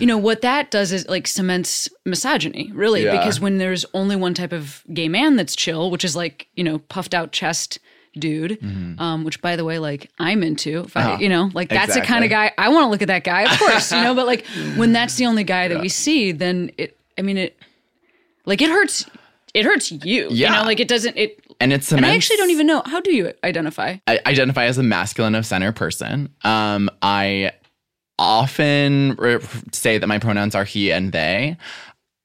you 0.00 0.06
know 0.06 0.18
what 0.18 0.42
that 0.42 0.70
does 0.70 0.90
is 0.92 1.06
like 1.08 1.28
cements 1.28 1.88
misogyny, 2.04 2.70
really, 2.74 3.04
Yeah. 3.04 3.16
because 3.16 3.38
when 3.40 3.58
there's 3.58 3.84
only 3.94 4.16
one 4.16 4.34
type 4.34 4.52
of 4.52 4.82
gay 4.92 5.08
man 5.08 5.36
that's 5.36 5.54
chill, 5.54 5.90
which 5.90 6.04
is 6.04 6.16
like, 6.16 6.48
you 6.54 6.64
know, 6.64 6.78
puffed 6.78 7.14
out 7.14 7.30
chest 7.32 7.78
dude, 8.14 8.58
um, 8.98 9.24
which 9.24 9.40
by 9.40 9.56
the 9.56 9.64
way, 9.64 9.78
like 9.78 10.10
I'm 10.18 10.42
into, 10.42 10.80
if 10.80 10.96
I, 10.96 11.18
you 11.18 11.28
know, 11.28 11.50
like 11.54 11.68
that's 11.68 11.94
the 11.94 12.00
kind 12.00 12.24
Mm-hmm. 12.24 12.24
Uh-huh. 12.24 12.24
Exactly. 12.24 12.26
of 12.26 12.30
guy 12.56 12.62
I 12.62 12.68
want 12.68 12.84
to 12.84 12.88
look 12.90 13.02
at 13.02 13.08
that 13.08 13.24
guy, 13.24 13.42
of 13.52 13.58
course, 13.58 13.90
you 13.92 14.00
know, 14.02 14.14
but 14.14 14.26
like 14.26 14.46
when 14.76 14.92
that's 14.92 15.14
the 15.16 15.26
only 15.26 15.44
guy 15.44 15.68
that 15.68 15.80
we 15.80 15.88
see, 15.88 16.32
then 16.32 16.70
it, 16.78 16.98
I 17.18 17.22
mean, 17.22 17.38
it, 17.38 17.58
like 18.44 18.60
it 18.60 18.68
hurts, 18.70 19.06
it 19.54 19.64
hurts 19.64 19.90
you, 19.92 19.98
you 20.04 20.28
Yeah. 20.30 20.52
know, 20.56 20.62
like 20.64 20.80
it 20.80 20.88
doesn't, 20.88 21.16
it, 21.16 21.38
and 21.60 21.72
it's 21.72 21.92
and 21.92 22.04
I 22.04 22.14
actually 22.14 22.36
don't 22.38 22.50
even 22.50 22.66
know, 22.66 22.82
how 22.84 23.00
do 23.00 23.14
you 23.14 23.32
identify? 23.44 23.96
I 24.06 24.18
identify 24.26 24.64
as 24.64 24.78
a 24.78 24.82
masculine 24.82 25.34
of 25.34 25.46
center 25.46 25.70
person. 25.72 26.34
Um, 26.42 26.90
I 27.02 27.52
often 28.18 29.14
re- 29.18 29.38
say 29.72 29.98
that 29.98 30.06
my 30.06 30.18
pronouns 30.18 30.54
are 30.54 30.64
he 30.64 30.92
and 30.92 31.12
they. 31.12 31.56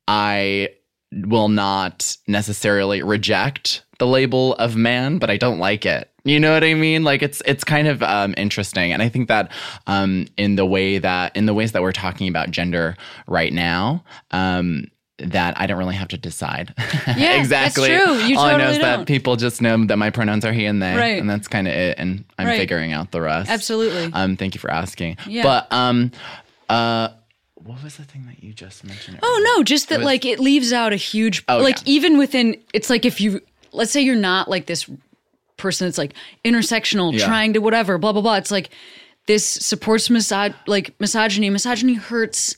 I 0.08 0.70
will 1.12 1.50
not 1.50 2.18
necessarily 2.28 3.02
reject 3.04 3.84
the 4.00 4.08
label 4.08 4.54
of 4.56 4.76
man, 4.76 5.18
but 5.18 5.30
I 5.30 5.38
don't 5.38 5.60
like 5.60 5.86
it. 5.86 6.10
You 6.24 6.40
know 6.40 6.54
what 6.54 6.64
I 6.64 6.74
mean? 6.74 7.04
Like 7.04 7.22
it's 7.24 7.42
it's 7.46 7.64
kind 7.64 7.88
of 7.88 8.04
um, 8.04 8.34
interesting, 8.38 8.92
and 8.92 9.02
I 9.02 9.10
think 9.10 9.28
that 9.30 9.52
um, 9.88 10.28
in 10.38 10.56
the 10.56 10.66
way 10.66 10.98
that 10.98 11.36
in 11.36 11.46
the 11.46 11.54
ways 11.54 11.72
that 11.72 11.82
we're 11.82 11.94
talking 11.94 12.28
about 12.28 12.52
gender 12.52 12.96
right 13.28 13.52
now. 13.54 14.04
Um, 14.32 14.88
that 15.20 15.60
I 15.60 15.66
don't 15.66 15.80
really 15.80 15.96
have 15.96 16.10
to 16.10 16.18
decide. 16.20 16.76
Yeah, 17.18 17.34
exactly. 17.40 17.88
that's 17.90 18.06
true. 18.06 18.18
You 18.28 18.38
All 18.38 18.46
I 18.46 18.56
know 18.56 18.70
is 18.70 18.78
that 18.78 18.98
don't. 18.98 19.06
people 19.08 19.36
just 19.36 19.64
know 19.64 19.84
that 19.86 19.98
my 19.98 20.12
pronouns 20.12 20.46
are 20.46 20.54
he 20.54 20.66
and 20.66 20.80
they, 20.80 20.96
Right. 20.96 21.20
and 21.20 21.28
that's 21.28 21.48
kind 21.48 21.68
of 21.68 21.74
it. 21.74 21.98
And 21.98 22.24
I'm 22.38 22.46
Right. 22.46 22.60
figuring 22.60 22.94
out 22.94 23.10
the 23.10 23.22
rest. 23.22 23.50
Absolutely. 23.50 24.12
Um, 24.14 24.38
thank 24.38 24.54
you 24.54 24.60
for 24.62 24.70
asking. 24.70 25.18
Yeah. 25.26 25.42
But 25.42 25.74
um, 25.74 26.12
uh, 26.70 27.08
what 27.56 27.84
was 27.84 27.98
the 27.98 28.04
thing 28.04 28.28
that 28.28 28.44
you 28.44 28.54
just 28.54 28.84
mentioned? 28.84 29.18
Oh 29.24 29.54
no, 29.58 29.64
just 29.64 29.90
that 29.90 30.00
was- 30.00 30.06
like 30.06 30.24
it 30.24 30.40
leaves 30.40 30.72
out 30.72 30.94
a 30.94 30.98
huge 30.98 31.44
Oh, 31.48 31.58
like 31.64 31.78
yeah. 31.78 31.94
even 31.96 32.20
within 32.20 32.56
it's 32.72 32.92
like 32.92 33.04
if 33.04 33.20
you 33.20 33.42
let's 33.72 33.92
say 33.92 34.02
you're 34.02 34.16
not 34.16 34.50
like 34.50 34.66
this 34.66 34.90
person 35.58 35.88
that's 35.88 35.98
like 35.98 36.14
intersectional 36.46 37.12
Yeah. 37.14 37.26
trying 37.26 37.54
to 37.54 37.60
whatever 37.60 37.98
blah 37.98 38.14
blah 38.14 38.22
blah 38.22 38.36
it's 38.36 38.52
like 38.52 38.70
this 39.26 39.46
supports 39.46 40.10
misog- 40.10 40.56
like 40.68 40.94
misogyny 41.00 41.50
misogyny 41.50 41.96
hurts 41.96 42.56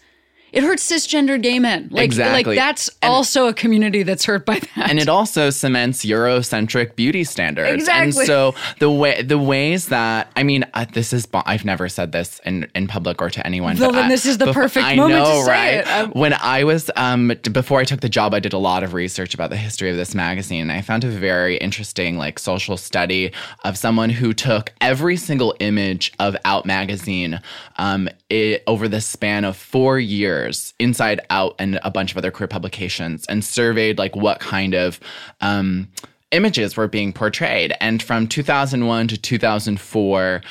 it 0.51 0.63
hurts 0.63 0.89
cisgender 0.89 1.41
gay 1.41 1.59
men 1.59 1.87
like 1.91 2.05
Exactly. 2.05 2.43
like 2.55 2.57
that's 2.57 2.89
also 3.03 3.47
a 3.47 3.53
community 3.53 4.03
that's 4.03 4.25
hurt 4.25 4.45
by 4.45 4.59
that 4.59 4.89
and 4.89 4.99
it 4.99 5.09
also 5.09 5.49
cements 5.49 6.03
Eurocentric 6.05 6.95
beauty 6.95 7.23
standards. 7.23 7.71
Exactly. 7.73 8.03
And 8.21 8.27
so 8.27 8.55
the 8.79 8.89
way 8.91 9.21
the 9.21 9.37
ways 9.37 9.87
that 9.89 10.31
I 10.35 10.43
mean, 10.43 10.65
uh, 10.73 10.85
this 10.91 11.13
is 11.13 11.27
I've 11.33 11.65
never 11.65 11.89
said 11.89 12.11
this 12.11 12.39
in, 12.45 12.67
in 12.75 12.87
public 12.87 13.21
or 13.21 13.29
to 13.29 13.45
anyone. 13.45 13.77
Well, 13.77 13.91
then 13.91 14.05
I- 14.05 14.09
this 14.09 14.25
is 14.25 14.37
the 14.37 14.45
bef- 14.45 14.53
perfect 14.53 14.85
I 14.85 14.95
moment 14.95 15.25
to 15.25 15.43
say 15.43 15.49
right? 15.51 15.73
it. 15.75 15.87
I'm- 15.87 16.11
when 16.11 16.33
I 16.33 16.63
was 16.63 16.89
um 16.95 17.31
before 17.51 17.79
I 17.79 17.83
took 17.83 17.99
the 18.01 18.09
job, 18.09 18.33
I 18.33 18.39
did 18.39 18.53
a 18.53 18.57
lot 18.57 18.83
of 18.83 18.93
research 18.93 19.33
about 19.33 19.49
the 19.49 19.57
history 19.57 19.89
of 19.89 19.97
this 19.97 20.15
magazine. 20.15 20.61
And 20.63 20.71
I 20.71 20.81
found 20.81 21.03
a 21.03 21.09
very 21.09 21.57
interesting 21.57 22.17
like 22.17 22.39
social 22.39 22.77
study 22.77 23.31
of 23.63 23.77
someone 23.77 24.09
who 24.09 24.33
took 24.33 24.73
every 24.81 25.17
single 25.17 25.53
image 25.59 26.11
of 26.19 26.35
Out 26.45 26.65
magazine 26.65 27.39
um 27.77 28.09
it, 28.29 28.63
over 28.67 28.87
the 28.87 29.01
span 29.01 29.43
of 29.43 29.57
four 29.57 29.99
years, 29.99 30.38
Inside 30.79 31.21
Out 31.29 31.55
and 31.59 31.79
a 31.83 31.91
bunch 31.91 32.11
of 32.11 32.17
other 32.17 32.31
queer 32.31 32.47
publications, 32.47 33.25
and 33.27 33.43
surveyed 33.43 33.97
like 33.97 34.15
what 34.15 34.39
kind 34.39 34.73
of 34.73 34.99
um 35.41 35.89
images 36.31 36.77
were 36.77 36.87
being 36.87 37.13
portrayed. 37.13 37.73
And 37.81 38.01
from 38.01 38.27
2001 38.27 39.09
to 39.09 39.17
2004, 39.17 40.41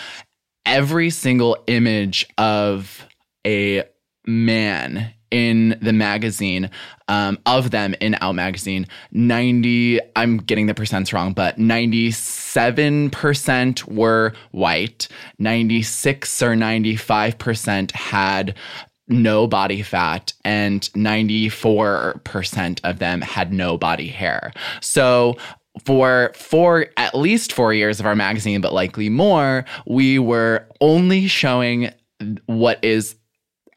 every 0.66 1.10
single 1.10 1.56
image 1.66 2.26
of 2.36 3.06
a 3.46 3.84
man 4.26 5.14
in 5.30 5.78
the 5.82 5.92
magazine 5.92 6.70
um, 7.08 7.38
of 7.44 7.70
them 7.70 7.94
in 8.00 8.16
out 8.22 8.34
magazine 8.34 8.86
90 9.12 10.00
i'm 10.16 10.38
getting 10.38 10.64
the 10.66 10.72
percents 10.72 11.12
wrong 11.12 11.34
but 11.34 11.58
97% 11.58 13.84
were 13.92 14.32
white 14.52 15.06
96 15.38 16.42
or 16.42 16.54
95% 16.54 17.92
had 17.92 18.54
no 19.08 19.46
body 19.46 19.82
fat 19.82 20.32
and 20.44 20.82
94% 20.94 22.80
of 22.84 22.98
them 22.98 23.20
had 23.20 23.52
no 23.52 23.78
body 23.78 24.08
hair. 24.08 24.52
So 24.80 25.36
for 25.84 26.32
four 26.34 26.86
at 26.96 27.14
least 27.14 27.52
four 27.52 27.72
years 27.72 28.00
of 28.00 28.06
our 28.06 28.16
magazine 28.16 28.60
but 28.60 28.72
likely 28.72 29.08
more 29.08 29.64
we 29.86 30.18
were 30.18 30.66
only 30.80 31.28
showing 31.28 31.92
what 32.46 32.82
is 32.84 33.14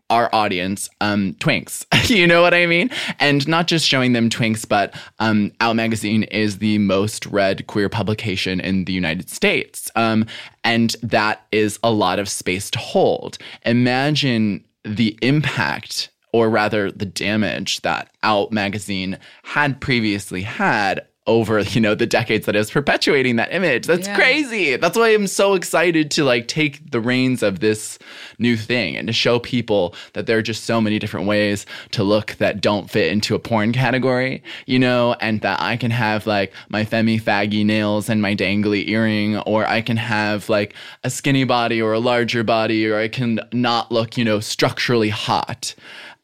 our 0.10 0.30
audience 0.34 0.90
um 1.00 1.34
twinks. 1.40 1.86
You 2.12 2.28
know 2.28 2.42
what 2.42 2.54
i 2.54 2.66
mean? 2.66 2.90
And 3.20 3.48
not 3.48 3.68
just 3.68 3.88
showing 3.88 4.14
them 4.14 4.30
twinks 4.30 4.68
but 4.68 4.94
um 5.20 5.52
out 5.62 5.76
magazine 5.76 6.24
is 6.24 6.58
the 6.58 6.78
most 6.80 7.26
read 7.28 7.68
queer 7.68 7.88
publication 7.88 8.60
in 8.60 8.86
the 8.86 8.94
united 8.94 9.30
states. 9.30 9.90
Um 9.96 10.26
and 10.64 10.96
that 11.04 11.46
is 11.52 11.80
a 11.84 11.92
lot 11.92 12.20
of 12.20 12.28
space 12.28 12.70
to 12.72 12.80
hold. 12.80 13.38
Imagine 13.64 14.64
the 14.84 15.18
impact 15.22 16.10
or 16.34 16.50
rather 16.50 16.92
the 16.92 17.06
damage 17.06 17.82
that 17.82 18.10
out 18.24 18.52
magazine 18.52 19.18
had 19.44 19.82
previously 19.82 20.42
had 20.42 21.06
over 21.28 21.60
you 21.74 21.80
know 21.80 21.94
the 21.94 22.08
decades 22.08 22.46
that 22.48 22.56
it 22.56 22.60
was 22.60 22.72
perpetuating 22.72 23.36
that 23.36 23.54
image. 23.54 23.86
That's 23.86 24.08
Yeah. 24.08 24.16
crazy. 24.16 24.76
That's 24.76 24.98
why 24.98 25.10
i'm 25.10 25.28
so 25.28 25.54
excited 25.54 26.10
to 26.12 26.24
like 26.24 26.48
take 26.48 26.90
the 26.92 27.00
reins 27.00 27.44
of 27.44 27.60
this 27.60 28.00
new 28.40 28.58
thing 28.58 28.98
and 28.98 29.08
to 29.08 29.14
show 29.14 29.38
people 29.40 29.94
that 30.14 30.26
there 30.26 30.38
are 30.38 30.42
just 30.42 30.64
so 30.64 30.82
many 30.82 30.98
different 31.00 31.28
ways 31.28 31.66
to 31.92 32.04
look 32.04 32.32
that 32.40 32.60
don't 32.62 32.90
fit 32.90 33.12
into 33.12 33.36
a 33.36 33.40
porn 33.40 33.72
category 33.72 34.42
you 34.66 34.80
know 34.80 35.16
and 35.22 35.42
that 35.42 35.62
i 35.62 35.78
can 35.78 35.92
have 35.92 36.26
like 36.26 36.52
my 36.70 36.84
femi 36.84 37.22
faggy 37.22 37.64
nails 37.66 38.10
and 38.10 38.22
my 38.22 38.36
dangly 38.36 38.88
earring 38.88 39.38
or 39.40 39.68
i 39.68 39.80
can 39.82 39.98
have 39.98 40.50
like 40.50 40.74
a 41.04 41.10
skinny 41.10 41.44
body 41.44 41.82
or 41.82 41.94
a 41.94 42.00
larger 42.00 42.44
body 42.44 42.88
or 42.88 42.98
i 42.98 43.08
can 43.08 43.40
not 43.54 43.92
look 43.92 44.18
you 44.18 44.26
know 44.26 44.40
structurally 44.40 45.10
hot 45.10 45.76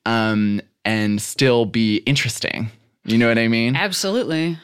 um 0.05 0.59
and 0.85 1.21
still 1.21 1.65
be 1.65 1.97
interesting. 2.05 2.71
You 3.05 3.17
know 3.17 3.27
what 3.27 3.37
i 3.37 3.47
mean? 3.47 3.75
Absolutely 3.75 4.57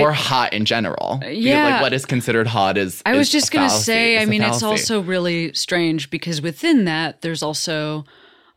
or 0.00 0.12
hot 0.12 0.52
in 0.52 0.64
general. 0.64 1.18
Because, 1.20 1.36
yeah. 1.38 1.64
like 1.74 1.82
what 1.82 1.92
is 1.92 2.04
considered 2.06 2.46
hot 2.46 2.76
is. 2.78 3.02
I 3.06 3.16
was 3.16 3.28
is 3.28 3.32
just 3.32 3.52
going 3.52 3.64
to 3.64 3.68
fallacy. 3.70 3.84
say, 3.84 4.18
I 4.18 4.26
mean, 4.26 4.42
it's 4.42 4.62
also 4.62 5.00
really 5.00 5.52
strange 5.54 6.10
because 6.10 6.40
within 6.42 6.84
that, 6.86 7.22
there's 7.22 7.42
also 7.42 8.04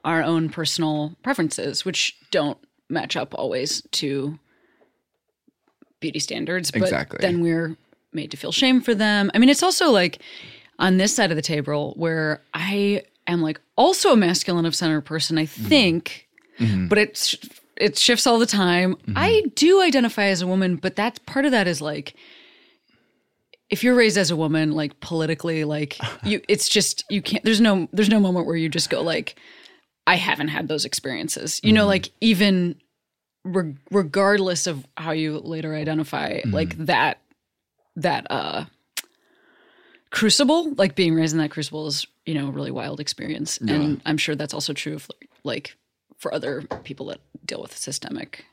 our 0.05 0.23
own 0.23 0.49
personal 0.49 1.15
preferences, 1.23 1.83
which 1.85 2.15
don't 2.31 2.57
match 2.89 3.15
up 3.17 3.33
always 3.35 3.81
to 3.91 4.39
beauty 5.99 6.19
standards. 6.19 6.71
But 6.71 6.83
Exactly. 6.83 7.19
then 7.21 7.41
we're 7.41 7.75
made 8.13 8.31
to 8.31 8.37
feel 8.37 8.51
shame 8.51 8.81
for 8.81 8.95
them. 8.95 9.29
I 9.33 9.37
mean, 9.37 9.49
it's 9.49 9.63
also 9.63 9.91
like 9.91 10.19
on 10.79 10.97
this 10.97 11.13
side 11.13 11.29
of 11.31 11.35
the 11.35 11.41
table 11.41 11.93
where 11.97 12.41
I 12.53 13.03
am 13.27 13.41
like 13.41 13.59
also 13.75 14.13
a 14.13 14.17
masculine 14.17 14.65
of 14.65 14.75
center 14.75 15.01
person, 15.01 15.37
I 15.37 15.45
Mm-hmm. 15.45 15.65
think, 15.65 16.27
but 16.89 16.97
it's 16.97 17.35
it 17.79 17.97
shifts 17.97 18.27
all 18.27 18.39
the 18.39 18.45
time. 18.45 18.95
Mm-hmm. 18.95 19.13
I 19.15 19.43
do 19.55 19.81
identify 19.81 20.25
as 20.25 20.41
a 20.41 20.47
woman, 20.47 20.75
but 20.75 20.95
that's 20.95 21.19
part 21.19 21.45
of 21.45 21.51
that 21.51 21.67
is 21.67 21.81
like 21.81 22.15
if 23.69 23.83
you're 23.83 23.95
raised 23.95 24.17
as 24.17 24.31
a 24.31 24.35
woman, 24.35 24.71
like 24.71 24.99
politically, 24.99 25.63
like 25.63 25.97
you, 26.23 26.41
it's 26.47 26.67
just 26.67 27.05
you 27.09 27.21
can't. 27.21 27.43
There's 27.43 27.61
no 27.61 27.87
there's 27.93 28.09
no 28.09 28.19
moment 28.19 28.45
where 28.45 28.55
you 28.55 28.69
just 28.69 28.89
go 28.89 29.01
like, 29.01 29.39
I 30.07 30.15
haven't 30.15 30.49
had 30.49 30.67
those 30.67 30.85
experiences. 30.85 31.59
You 31.63 31.73
know, 31.73 31.85
like 31.85 32.09
even 32.21 32.75
re- 33.43 33.75
regardless 33.91 34.67
of 34.67 34.85
how 34.97 35.11
you 35.11 35.39
later 35.39 35.73
identify, 35.75 36.41
like 36.45 36.77
that 36.77 37.21
that 37.95 38.27
uh 38.29 38.65
crucible, 40.09 40.73
like 40.75 40.95
being 40.95 41.13
raised 41.13 41.33
in 41.33 41.39
that 41.39 41.51
crucible 41.51 41.87
is 41.87 42.07
you 42.25 42.33
know 42.33 42.47
a 42.47 42.51
really 42.51 42.71
wild 42.71 42.99
experience, 42.99 43.59
and 43.59 44.01
I'm 44.05 44.17
sure 44.17 44.35
that's 44.35 44.53
also 44.53 44.73
true 44.73 44.95
of 44.95 45.09
like 45.43 45.75
for 46.19 46.31
other 46.33 46.61
people 46.83 47.07
that 47.07 47.19
deal 47.45 47.61
with 47.61 47.75
systemic 47.75 48.45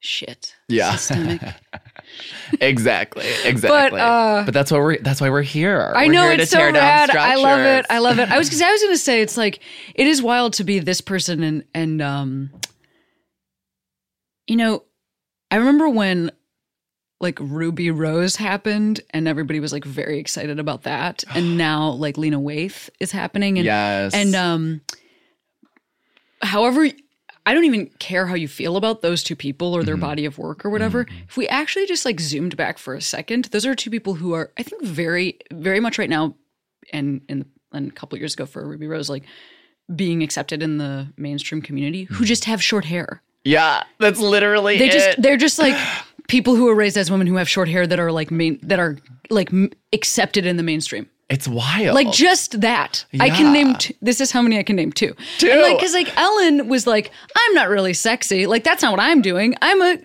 shit. 0.00 0.54
Yeah. 0.68 0.96
systemic. 0.96 1.40
exactly, 2.60 3.26
exactly. 3.44 4.00
uh, 4.00 4.44
but 4.44 4.54
that's 4.54 4.70
why 4.72 4.78
we're 4.78 4.98
that's 4.98 5.20
why 5.20 5.30
we're 5.30 5.42
here. 5.42 5.92
I 5.94 6.06
We're 6.06 6.12
know 6.12 6.22
here 6.30 6.40
it's 6.40 6.50
so 6.50 6.58
rad. 6.58 7.10
I 7.10 7.36
love 7.36 7.60
it. 7.60 7.86
I 7.90 7.98
love 7.98 8.18
it. 8.18 8.30
I 8.30 8.38
was 8.38 8.48
because 8.48 8.62
I 8.62 8.70
was 8.70 8.80
going 8.82 8.94
to 8.94 8.98
say 8.98 9.20
it's 9.20 9.36
like 9.36 9.60
it 9.94 10.06
is 10.06 10.22
wild 10.22 10.54
to 10.54 10.64
be 10.64 10.78
this 10.78 11.00
person 11.00 11.42
and 11.42 11.64
and 11.74 12.02
um, 12.02 12.50
you 14.46 14.56
know, 14.56 14.84
I 15.50 15.56
remember 15.56 15.88
when 15.88 16.30
like 17.20 17.38
Ruby 17.40 17.90
Rose 17.90 18.36
happened 18.36 19.00
and 19.10 19.26
everybody 19.26 19.58
was 19.60 19.72
like 19.72 19.84
very 19.84 20.18
excited 20.20 20.58
about 20.60 20.84
that. 20.84 21.24
And 21.34 21.58
now 21.58 21.90
like 21.90 22.16
Lena 22.16 22.38
Waithe 22.40 22.88
is 23.00 23.10
happening. 23.12 23.58
And 23.58 23.66
Yes. 23.66 24.14
and 24.14 24.34
um 24.34 24.80
however 26.42 26.88
I 27.46 27.54
don't 27.54 27.64
even 27.64 27.86
care 27.98 28.26
how 28.26 28.34
you 28.34 28.46
feel 28.48 28.76
about 28.76 29.00
those 29.00 29.22
two 29.22 29.34
people 29.36 29.72
or 29.74 29.82
their 29.82 29.94
Mm-hmm. 29.94 30.00
body 30.04 30.24
of 30.26 30.36
work 30.36 30.66
or 30.66 30.70
whatever. 30.70 31.06
If 31.28 31.36
we 31.38 31.48
actually 31.48 31.86
just 31.86 32.04
like 32.04 32.20
zoomed 32.20 32.56
back 32.58 32.76
for 32.76 32.94
a 32.94 33.00
second, 33.00 33.46
those 33.46 33.64
are 33.64 33.74
two 33.74 33.90
people 33.90 34.14
who 34.14 34.34
are 34.34 34.52
I 34.58 34.62
think 34.62 34.82
very 34.84 35.38
very 35.52 35.80
much 35.80 35.98
right 35.98 36.10
now 36.10 36.34
and 36.92 37.22
and, 37.28 37.46
and 37.72 37.88
a 37.90 37.94
couple 37.94 38.18
years 38.18 38.34
ago 38.34 38.44
for 38.44 38.66
Ruby 38.66 38.86
Rose 38.86 39.08
like 39.08 39.24
being 39.96 40.22
accepted 40.22 40.62
in 40.62 40.76
the 40.76 41.08
mainstream 41.16 41.62
community 41.62 42.04
who 42.04 42.24
just 42.26 42.44
have 42.44 42.62
short 42.62 42.84
hair. 42.84 43.22
yeah, 43.44 43.84
that's 43.98 44.20
literally 44.20 44.76
They 44.78 44.88
it. 44.88 44.92
just 44.92 45.22
they're 45.22 45.38
just 45.38 45.58
like 45.58 45.74
people 46.28 46.54
who 46.54 46.68
are 46.68 46.74
raised 46.74 46.98
as 46.98 47.10
women 47.10 47.26
who 47.26 47.36
have 47.36 47.48
short 47.48 47.68
hair 47.70 47.86
that 47.86 47.98
are 47.98 48.12
like 48.12 48.30
main 48.30 48.58
that 48.62 48.78
are 48.78 48.98
like 49.30 49.50
m- 49.50 49.70
accepted 49.94 50.44
in 50.44 50.58
the 50.58 50.62
mainstream. 50.62 51.08
It's 51.30 51.46
wild. 51.46 51.94
Like 51.94 52.10
just 52.12 52.60
that. 52.62 53.04
I 53.20 53.28
can 53.30 53.52
name 53.52 53.74
t- 53.76 53.96
this 54.00 54.20
is 54.20 54.30
how 54.30 54.40
many 54.42 54.58
I 54.58 54.62
can 54.62 54.76
name 54.76 54.92
two. 54.92 55.14
Two. 55.38 55.50
And 55.50 55.60
like 55.60 55.78
cuz 55.78 55.92
like 55.92 56.10
Ellen 56.16 56.68
was 56.68 56.86
like 56.86 57.10
I'm 57.36 57.54
not 57.54 57.68
really 57.68 57.92
sexy. 57.94 58.46
Like 58.46 58.64
that's 58.64 58.82
not 58.82 58.92
what 58.92 59.00
I'm 59.00 59.20
doing. 59.20 59.54
I'm 59.60 59.82
a 59.82 59.98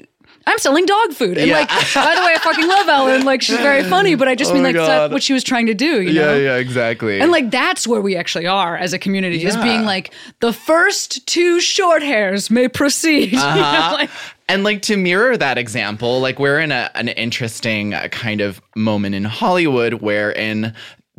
I'm 0.45 0.57
selling 0.59 0.85
dog 0.85 1.13
food. 1.13 1.37
And 1.37 1.47
Yeah. 1.47 1.59
like 1.59 1.69
by 1.69 2.15
the 2.15 2.21
way 2.25 2.33
I 2.35 2.39
fucking 2.43 2.67
love 2.67 2.89
Ellen. 2.89 3.23
Like 3.23 3.41
she's 3.41 3.55
very 3.59 3.83
funny, 3.95 4.15
but 4.15 4.27
I 4.27 4.35
just 4.35 4.51
Oh 4.51 4.53
mean 4.53 4.63
like 4.63 4.75
that's 4.75 5.13
what 5.13 5.23
she 5.23 5.31
was 5.31 5.45
trying 5.45 5.67
to 5.67 5.73
do, 5.73 6.01
you 6.01 6.09
yeah, 6.11 6.21
know? 6.25 6.35
yeah, 6.35 6.55
exactly. 6.57 7.21
And 7.21 7.31
like 7.31 7.49
that's 7.49 7.87
where 7.87 8.01
we 8.01 8.17
actually 8.17 8.45
are 8.47 8.75
as 8.75 8.91
a 8.91 8.99
community 8.99 9.45
is 9.45 9.55
being 9.55 9.85
like 9.85 10.13
the 10.41 10.51
first 10.51 11.25
two 11.25 11.61
short 11.61 12.03
hairs 12.03 12.49
may 12.51 12.67
proceed. 12.67 13.31
You 13.31 13.37
know, 13.37 13.45
Uh-huh. 13.45 13.93
like- 13.93 14.09
and 14.49 14.65
like 14.65 14.81
to 14.83 14.97
mirror 14.97 15.37
that 15.37 15.57
example, 15.57 16.19
like 16.19 16.37
we're 16.37 16.59
in 16.59 16.73
a, 16.73 16.91
an 16.95 17.07
interesting 17.07 17.93
uh, 17.93 18.09
kind 18.09 18.41
of 18.41 18.61
moment 18.75 19.15
in 19.15 19.23
Hollywood 19.23 19.93
wherein 19.95 20.73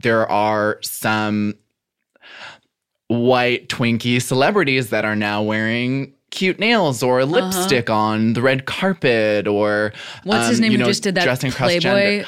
there 0.05 0.31
are 0.31 0.79
some 0.83 1.55
white 3.09 3.69
Twinkie 3.69 4.23
celebrities 4.23 4.91
that 4.91 5.05
are 5.05 5.17
now 5.17 5.43
wearing 5.43 6.15
cute 6.31 6.59
nails 6.59 7.03
or 7.03 7.25
lipstick 7.25 7.89
on 7.91 8.33
the 8.33 8.43
red 8.43 8.67
carpet 8.67 9.47
or 9.47 9.93
Uh-huh. 9.95 10.21
What's 10.25 10.49
his 10.49 10.59
um, 10.59 10.63
name 10.63 10.73
you 10.73 10.79
who 10.79 10.85
just 10.85 11.03
did 11.03 11.15
that 11.17 11.25
dressing 11.25 11.53
Playboy? 11.53 12.25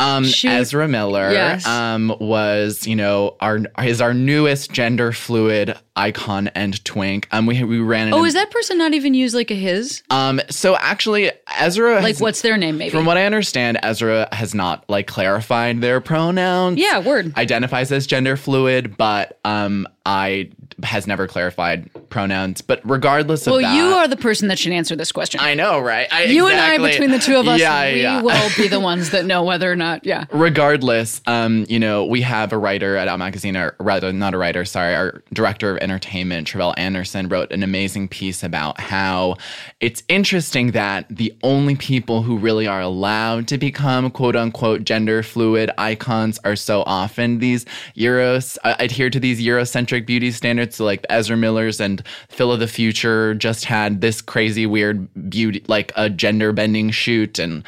Um. 0.00 0.24
Ezra 0.44 0.88
Miller 0.88 1.30
Yes. 1.30 1.64
um, 1.64 2.12
was, 2.18 2.84
you 2.84 2.96
know, 2.96 3.36
our 3.38 3.60
is 3.84 4.00
our 4.00 4.12
newest 4.12 4.72
gender 4.72 5.12
fluid 5.12 5.76
icon 5.94 6.48
and 6.48 6.84
twink. 6.84 7.28
Um, 7.30 7.46
we 7.46 7.62
we 7.62 7.78
ran. 7.78 8.12
Oh, 8.12 8.18
an- 8.22 8.26
is 8.26 8.34
that 8.34 8.50
person 8.50 8.76
not 8.76 8.92
even 8.92 9.14
use 9.14 9.34
like 9.36 9.52
a 9.52 9.54
his? 9.54 10.02
um, 10.10 10.40
so 10.50 10.74
actually, 10.78 11.30
Ezra. 11.58 11.94
Like 11.94 12.06
has- 12.06 12.20
what's 12.20 12.42
their 12.42 12.56
name 12.56 12.78
maybe? 12.78 12.90
From 12.90 13.04
what 13.04 13.16
I 13.16 13.26
understand, 13.26 13.78
Ezra 13.82 14.28
has 14.32 14.54
not 14.54 14.88
like 14.88 15.06
clarified 15.06 15.80
their 15.80 16.00
pronouns. 16.00 16.78
Yeah, 16.78 16.98
word. 16.98 17.36
Identifies 17.36 17.92
as 17.92 18.06
gender 18.06 18.36
fluid, 18.36 18.96
but 18.96 19.38
um, 19.44 19.86
I 20.06 20.50
has 20.82 21.06
never 21.06 21.26
clarified 21.26 21.88
pronouns. 22.10 22.60
But 22.60 22.80
regardless 22.84 23.46
of 23.46 23.52
well, 23.52 23.74
you 23.74 23.84
are 23.94 24.06
the 24.06 24.16
person 24.16 24.48
that 24.48 24.58
should 24.58 24.72
answer 24.72 24.94
this 24.96 25.12
question. 25.12 25.40
I 25.40 25.54
know, 25.54 25.80
right? 25.80 26.06
I, 26.12 26.24
you 26.24 26.46
and 26.48 26.58
I, 26.58 26.76
between 26.78 27.10
the 27.10 27.18
two 27.18 27.36
of 27.36 27.48
us, 27.48 27.58
yeah, 27.58 27.86
we 27.86 28.02
yeah. 28.02 28.22
will 28.22 28.50
be 28.56 28.68
the 28.68 28.80
ones 28.94 29.10
that 29.10 29.24
know 29.24 29.44
whether 29.44 29.70
or 29.70 29.76
not. 29.76 30.04
Yeah. 30.04 30.26
regardless, 30.32 31.22
um, 31.26 31.64
you 31.68 31.78
know, 31.78 32.04
we 32.04 32.20
have 32.22 32.52
a 32.52 32.58
writer 32.58 32.96
at 32.96 33.08
Out 33.08 33.18
Magazine, 33.18 33.56
or 33.56 33.74
rather, 33.78 34.12
not 34.12 34.34
a 34.34 34.38
writer, 34.38 34.64
sorry, 34.64 34.94
our 34.94 35.22
director 35.32 35.70
of 35.70 35.78
entertainment, 35.78 36.48
Tre'vell 36.48 36.74
Anderson, 36.76 37.28
wrote 37.28 37.50
an 37.52 37.62
amazing 37.62 38.08
piece 38.08 38.42
about 38.42 38.80
how 38.80 39.36
it's 39.80 40.02
interesting 40.08 40.72
that 40.72 41.06
the 41.08 41.34
only 41.44 41.76
people 41.76 42.22
who 42.22 42.38
really 42.38 42.66
are 42.66 42.80
allowed 42.80 43.46
to 43.48 43.58
become 43.58 44.10
quote 44.10 44.34
unquote 44.34 44.82
gender 44.82 45.22
fluid 45.22 45.70
icons 45.78 46.40
are 46.42 46.56
so 46.56 46.82
often 46.86 47.38
these 47.38 47.64
Euros, 47.96 48.58
uh, 48.64 48.74
adhere 48.80 49.10
to 49.10 49.20
these 49.20 49.40
Eurocentric 49.40 50.06
beauty 50.06 50.30
standards. 50.32 50.76
So, 50.76 50.84
like 50.84 51.04
Ezra 51.10 51.36
Miller's 51.36 51.80
and 51.80 52.02
Phil 52.28 52.50
of 52.50 52.58
the 52.58 52.66
Future 52.66 53.34
just 53.34 53.66
had 53.66 54.00
this 54.00 54.20
crazy, 54.22 54.66
weird 54.66 55.06
beauty, 55.30 55.62
like 55.68 55.92
a 55.94 56.08
gender 56.08 56.52
bending 56.52 56.90
shoot, 56.90 57.38
and 57.38 57.62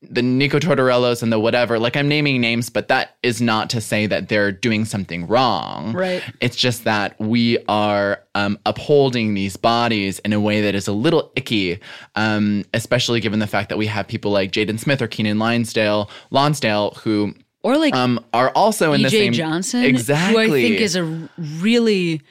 the 0.00 0.22
Nico 0.22 0.60
Tortorellas 0.60 1.24
and 1.24 1.32
the 1.32 1.40
whatever. 1.40 1.76
Like 1.78 1.96
I'm 1.96 2.06
naming 2.06 2.40
names, 2.40 2.70
but 2.70 2.86
that 2.86 3.16
is 3.24 3.40
not 3.42 3.68
to 3.70 3.80
say 3.80 4.06
that 4.06 4.28
they're 4.28 4.52
doing 4.52 4.84
something 4.84 5.26
wrong. 5.26 5.92
Right. 5.92 6.22
It's 6.40 6.54
just 6.56 6.84
that 6.84 7.18
we 7.18 7.58
are 7.66 8.22
um, 8.36 8.60
upholding 8.64 9.34
these 9.34 9.56
bodies 9.56 10.20
in 10.20 10.32
a 10.32 10.38
way 10.40 10.60
that 10.60 10.76
is 10.76 10.86
a 10.86 10.92
little 10.92 11.32
icky, 11.34 11.80
um, 12.14 12.64
especially 12.74 13.20
given 13.20 13.40
the 13.40 13.48
fact 13.48 13.70
that 13.70 13.76
we 13.78 13.86
have 13.86 14.06
people 14.06 14.30
like 14.30 14.52
Jaden 14.52 14.78
Smith 14.78 15.02
or 15.02 15.08
Keiynan 15.08 15.36
Linesdale, 15.38 16.08
Lonsdale, 16.30 16.92
who 17.02 17.34
Or 17.64 17.76
like 17.76 17.92
um, 17.92 18.24
are 18.32 18.50
also 18.50 18.92
in 18.92 19.02
the 19.02 19.08
EJ 19.08 19.10
same 19.10 19.32
Johnson, 19.32 19.82
Exactly. 19.82 20.46
who 20.48 20.54
I 20.54 20.60
think 20.62 20.80
is 20.80 20.94
a 20.94 21.28
really, 21.60 22.22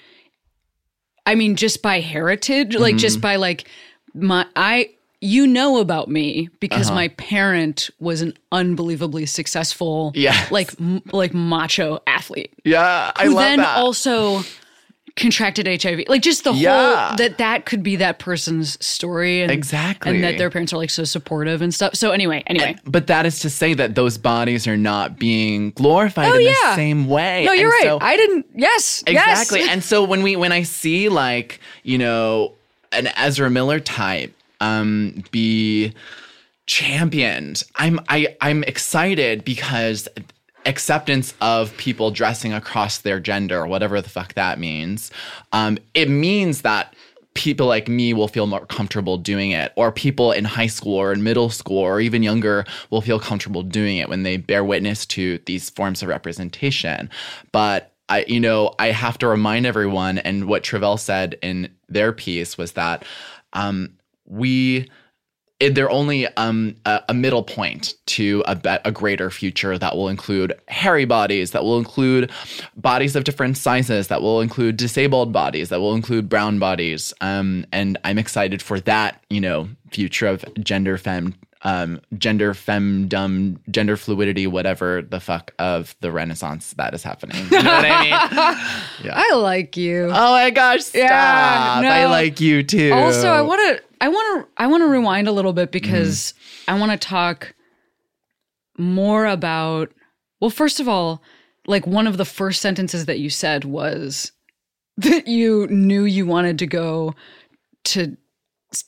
I 1.26 1.36
mean, 1.36 1.58
just 1.58 1.82
by 1.82 2.00
heritage, 2.00 2.76
like 2.78 2.94
Mm-hmm. 2.94 3.00
just 3.00 3.20
by 3.20 3.36
like 3.36 3.68
my 4.14 4.46
I. 4.56 4.92
You 5.20 5.48
know 5.48 5.80
about 5.80 6.10
me 6.10 6.50
because 6.60 6.88
Uh-huh. 6.88 6.96
my 6.96 7.08
parent 7.10 7.90
was 8.00 8.22
an 8.22 8.34
unbelievably 8.52 9.26
successful, 9.26 10.12
Yes. 10.16 10.52
like 10.52 10.72
m- 10.80 11.02
like 11.12 11.34
macho 11.34 12.00
athlete. 12.06 12.54
yeah. 12.64 13.12
I 13.16 13.26
who 13.26 13.30
love 13.34 13.44
then 13.44 13.58
that. 13.60 13.78
also 13.78 14.44
contracted 15.16 15.68
HIV. 15.68 16.04
Like 16.08 16.22
just 16.22 16.44
the 16.44 16.54
Yeah. 16.54 17.08
whole 17.08 17.16
that 17.18 17.40
that 17.40 17.66
could 17.66 17.82
be 17.82 17.96
that 17.96 18.20
person's 18.20 18.78
story 18.86 19.42
and 19.42 19.52
Exactly. 19.52 20.12
and 20.12 20.24
that 20.24 20.38
their 20.38 20.52
parents 20.52 20.72
are 20.72 20.78
like 20.78 20.92
so 20.92 21.04
supportive 21.04 21.64
and 21.64 21.74
stuff. 21.74 21.96
So 21.96 22.12
anyway, 22.12 22.44
anyway. 22.46 22.76
but 22.86 23.08
that 23.08 23.26
is 23.26 23.40
to 23.40 23.50
say 23.50 23.74
that 23.74 23.96
those 23.96 24.20
bodies 24.20 24.68
are 24.68 24.78
not 24.78 25.18
being 25.18 25.72
glorified 25.72 26.30
Oh, 26.32 26.36
in 26.36 26.42
yeah. 26.46 26.54
the 26.66 26.76
same 26.76 27.08
way. 27.08 27.46
no, 27.46 27.54
you're 27.54 27.66
And 27.74 27.74
right. 27.74 27.84
so- 27.86 27.98
I 28.00 28.16
didn't. 28.16 28.46
Yes, 28.56 29.04
Exactly. 29.08 29.62
Yes. 29.62 29.70
And 29.72 29.84
so 29.84 30.04
when 30.04 30.22
we 30.22 30.36
when 30.36 30.52
I 30.52 30.62
see 30.62 31.10
like, 31.10 31.60
you 31.82 31.98
know, 31.98 32.54
an 32.92 33.08
Ezra 33.18 33.50
Miller 33.50 33.80
type 33.80 34.36
um 34.60 35.24
be 35.32 35.94
championed, 36.66 37.64
I'm 37.76 38.00
I 38.10 38.36
I'm 38.42 38.64
excited 38.64 39.44
because 39.44 40.08
acceptance 40.66 41.34
of 41.40 41.76
people 41.78 42.12
dressing 42.12 42.54
across 42.54 43.00
their 43.00 43.20
gender, 43.20 43.66
whatever 43.66 44.02
the 44.02 44.10
fuck 44.10 44.34
that 44.34 44.60
means, 44.60 45.12
um, 45.54 45.78
it 45.94 46.10
means 46.10 46.62
that 46.64 46.94
people 47.36 47.68
like 47.68 47.88
me 47.88 48.14
will 48.14 48.28
feel 48.28 48.48
more 48.48 48.66
comfortable 48.66 49.16
doing 49.16 49.52
it 49.52 49.72
or 49.76 49.92
people 49.92 50.32
in 50.32 50.44
high 50.44 50.68
school 50.68 50.96
or 50.96 51.14
in 51.14 51.22
middle 51.22 51.50
school 51.52 51.78
or 51.78 52.02
even 52.02 52.24
younger 52.24 52.66
will 52.90 53.00
feel 53.00 53.20
comfortable 53.20 53.62
doing 53.62 53.98
it 53.98 54.10
when 54.10 54.24
they 54.24 54.38
bear 54.38 54.64
witness 54.64 55.06
to 55.06 55.40
these 55.46 55.70
forms 55.70 56.02
of 56.02 56.10
representation. 56.10 57.10
But 57.52 57.94
I, 58.10 58.26
you 58.28 58.40
know, 58.40 58.74
I 58.80 58.88
have 58.88 59.18
to 59.20 59.28
remind 59.28 59.66
everyone, 59.66 60.18
and 60.18 60.48
what 60.48 60.64
Tre'vell 60.64 61.00
said 61.00 61.38
in 61.42 61.70
their 61.88 62.12
piece 62.12 62.58
was 62.58 62.72
that 62.72 63.06
um, 63.54 63.97
we 64.28 64.90
they're 65.60 65.90
only 65.90 66.28
um, 66.38 66.76
a, 66.86 67.02
a 67.10 67.14
middle 67.14 67.42
point 67.42 67.96
to 68.06 68.44
a, 68.46 68.56
be- 68.56 68.78
a 68.86 68.92
greater 68.92 69.32
future 69.32 69.78
that 69.78 69.96
will 69.96 70.08
include 70.08 70.54
hairy 70.68 71.06
bodies, 71.06 71.52
that 71.52 71.64
will 71.64 71.80
include 71.80 72.32
bodies 72.76 73.16
of 73.16 73.24
different 73.24 73.58
sizes, 73.58 74.08
that 74.08 74.22
will 74.22 74.40
include 74.42 74.78
disabled 74.78 75.34
bodies, 75.34 75.70
that 75.70 75.80
will 75.80 75.96
include 75.96 76.30
brown 76.30 76.60
bodies. 76.60 77.12
Um, 77.22 77.66
and 77.72 77.98
I'm 78.04 78.20
excited 78.20 78.62
for 78.62 78.80
that, 78.82 79.24
you 79.32 79.42
know, 79.42 79.68
future 79.92 80.28
of 80.28 80.46
gender 80.60 80.98
fem, 80.98 81.34
um, 81.64 82.00
gender 82.18 82.54
femdom, 82.54 83.58
gender 83.72 83.98
fluidity, 83.98 84.48
whatever 84.48 85.02
the 85.02 85.20
fuck 85.20 85.54
of 85.60 85.96
the 86.02 86.12
renaissance 86.12 86.74
that 86.78 86.94
is 86.94 87.04
happening. 87.04 87.44
You 87.46 87.64
know 87.64 87.72
what 87.74 87.86
I 87.86 88.04
mean? 88.04 88.14
I 89.14 89.34
like 89.36 89.76
you. 89.76 90.06
Oh 90.06 90.32
my 90.32 90.50
gosh, 90.50 90.84
stop. 90.84 91.00
Yeah, 91.00 91.80
no. 91.82 91.90
I 91.90 92.06
like 92.06 92.40
you 92.40 92.64
too. 92.64 92.92
also, 92.94 93.30
I 93.30 93.42
want 93.42 93.78
to. 93.78 93.84
I 94.00 94.10
want 94.10 94.46
to. 94.46 94.52
I 94.64 94.68
want 94.68 94.82
to 94.82 94.88
rewind 94.88 95.28
a 95.28 95.32
little 95.32 95.54
bit 95.54 95.72
because 95.72 96.34
I 96.68 96.80
want 96.80 96.92
to 96.92 97.08
talk 97.08 97.54
more 98.78 99.26
about. 99.26 99.92
Well, 100.40 100.52
first 100.52 100.80
of 100.80 100.88
all, 100.88 101.24
like 101.66 101.88
one 101.88 102.06
of 102.06 102.18
the 102.18 102.26
first 102.26 102.62
sentences 102.62 103.06
that 103.06 103.20
you 103.20 103.30
said 103.30 103.66
was 103.66 104.32
that 104.98 105.28
you 105.28 105.68
knew 105.68 106.06
you 106.06 106.26
wanted 106.26 106.60
to 106.60 106.68
go 106.68 107.14
to 107.86 108.18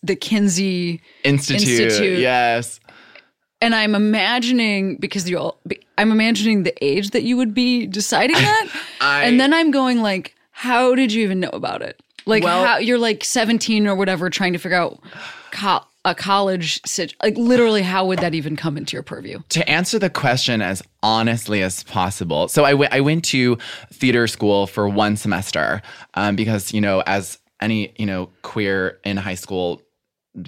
the 0.03 0.15
Kinsey 0.15 1.01
Institute. 1.23 1.79
Institute. 1.79 2.19
Yes. 2.19 2.79
and 3.61 3.73
I'm 3.75 3.95
imagining 3.95 4.97
because 4.97 5.29
you're, 5.29 5.53
I'm 5.97 6.11
imagining 6.11 6.63
the 6.63 6.73
age 6.83 7.11
that 7.11 7.23
you 7.23 7.37
would 7.37 7.53
be 7.53 7.85
deciding 7.87 8.35
that, 8.37 8.67
I- 9.01 9.23
and 9.23 9.39
then 9.39 9.53
I'm 9.53 9.71
going 9.71 10.01
like, 10.01 10.35
how 10.51 10.95
did 10.95 11.11
you 11.13 11.23
even 11.23 11.39
know 11.39 11.49
about 11.53 11.81
it? 11.81 12.01
Like, 12.25 12.43
Well- 12.43 12.65
how 12.65 12.77
you're 12.77 12.97
like 12.99 13.23
17 13.23 13.87
or 13.87 13.95
whatever, 13.95 14.29
trying 14.29 14.53
to 14.53 14.59
figure 14.59 14.77
out 14.77 14.99
co- 15.51 15.83
a 16.05 16.15
college 16.15 16.79
sit. 16.85 17.13
Like, 17.21 17.37
literally, 17.37 17.81
how 17.81 18.05
would 18.05 18.19
that 18.19 18.33
even 18.33 18.55
come 18.55 18.77
into 18.77 18.93
your 18.95 19.03
purview? 19.03 19.39
To 19.49 19.69
answer 19.69 19.99
the 19.99 20.09
question 20.09 20.61
as 20.61 20.81
honestly 21.03 21.61
as 21.61 21.83
possible, 21.83 22.47
so 22.47 22.63
I 22.63 22.73
went- 22.73 22.93
I 22.93 23.01
went 23.01 23.23
to 23.25 23.57
theater 23.91 24.25
school 24.27 24.67
for 24.67 24.87
one 24.87 25.17
semester 25.17 25.81
um, 26.13 26.35
because, 26.37 26.73
you 26.73 26.79
know, 26.81 27.03
as 27.05 27.37
any, 27.61 27.93
you 27.97 28.05
know, 28.05 28.29
queer 28.41 28.99
in 29.03 29.17
high 29.17 29.35
school 29.35 29.81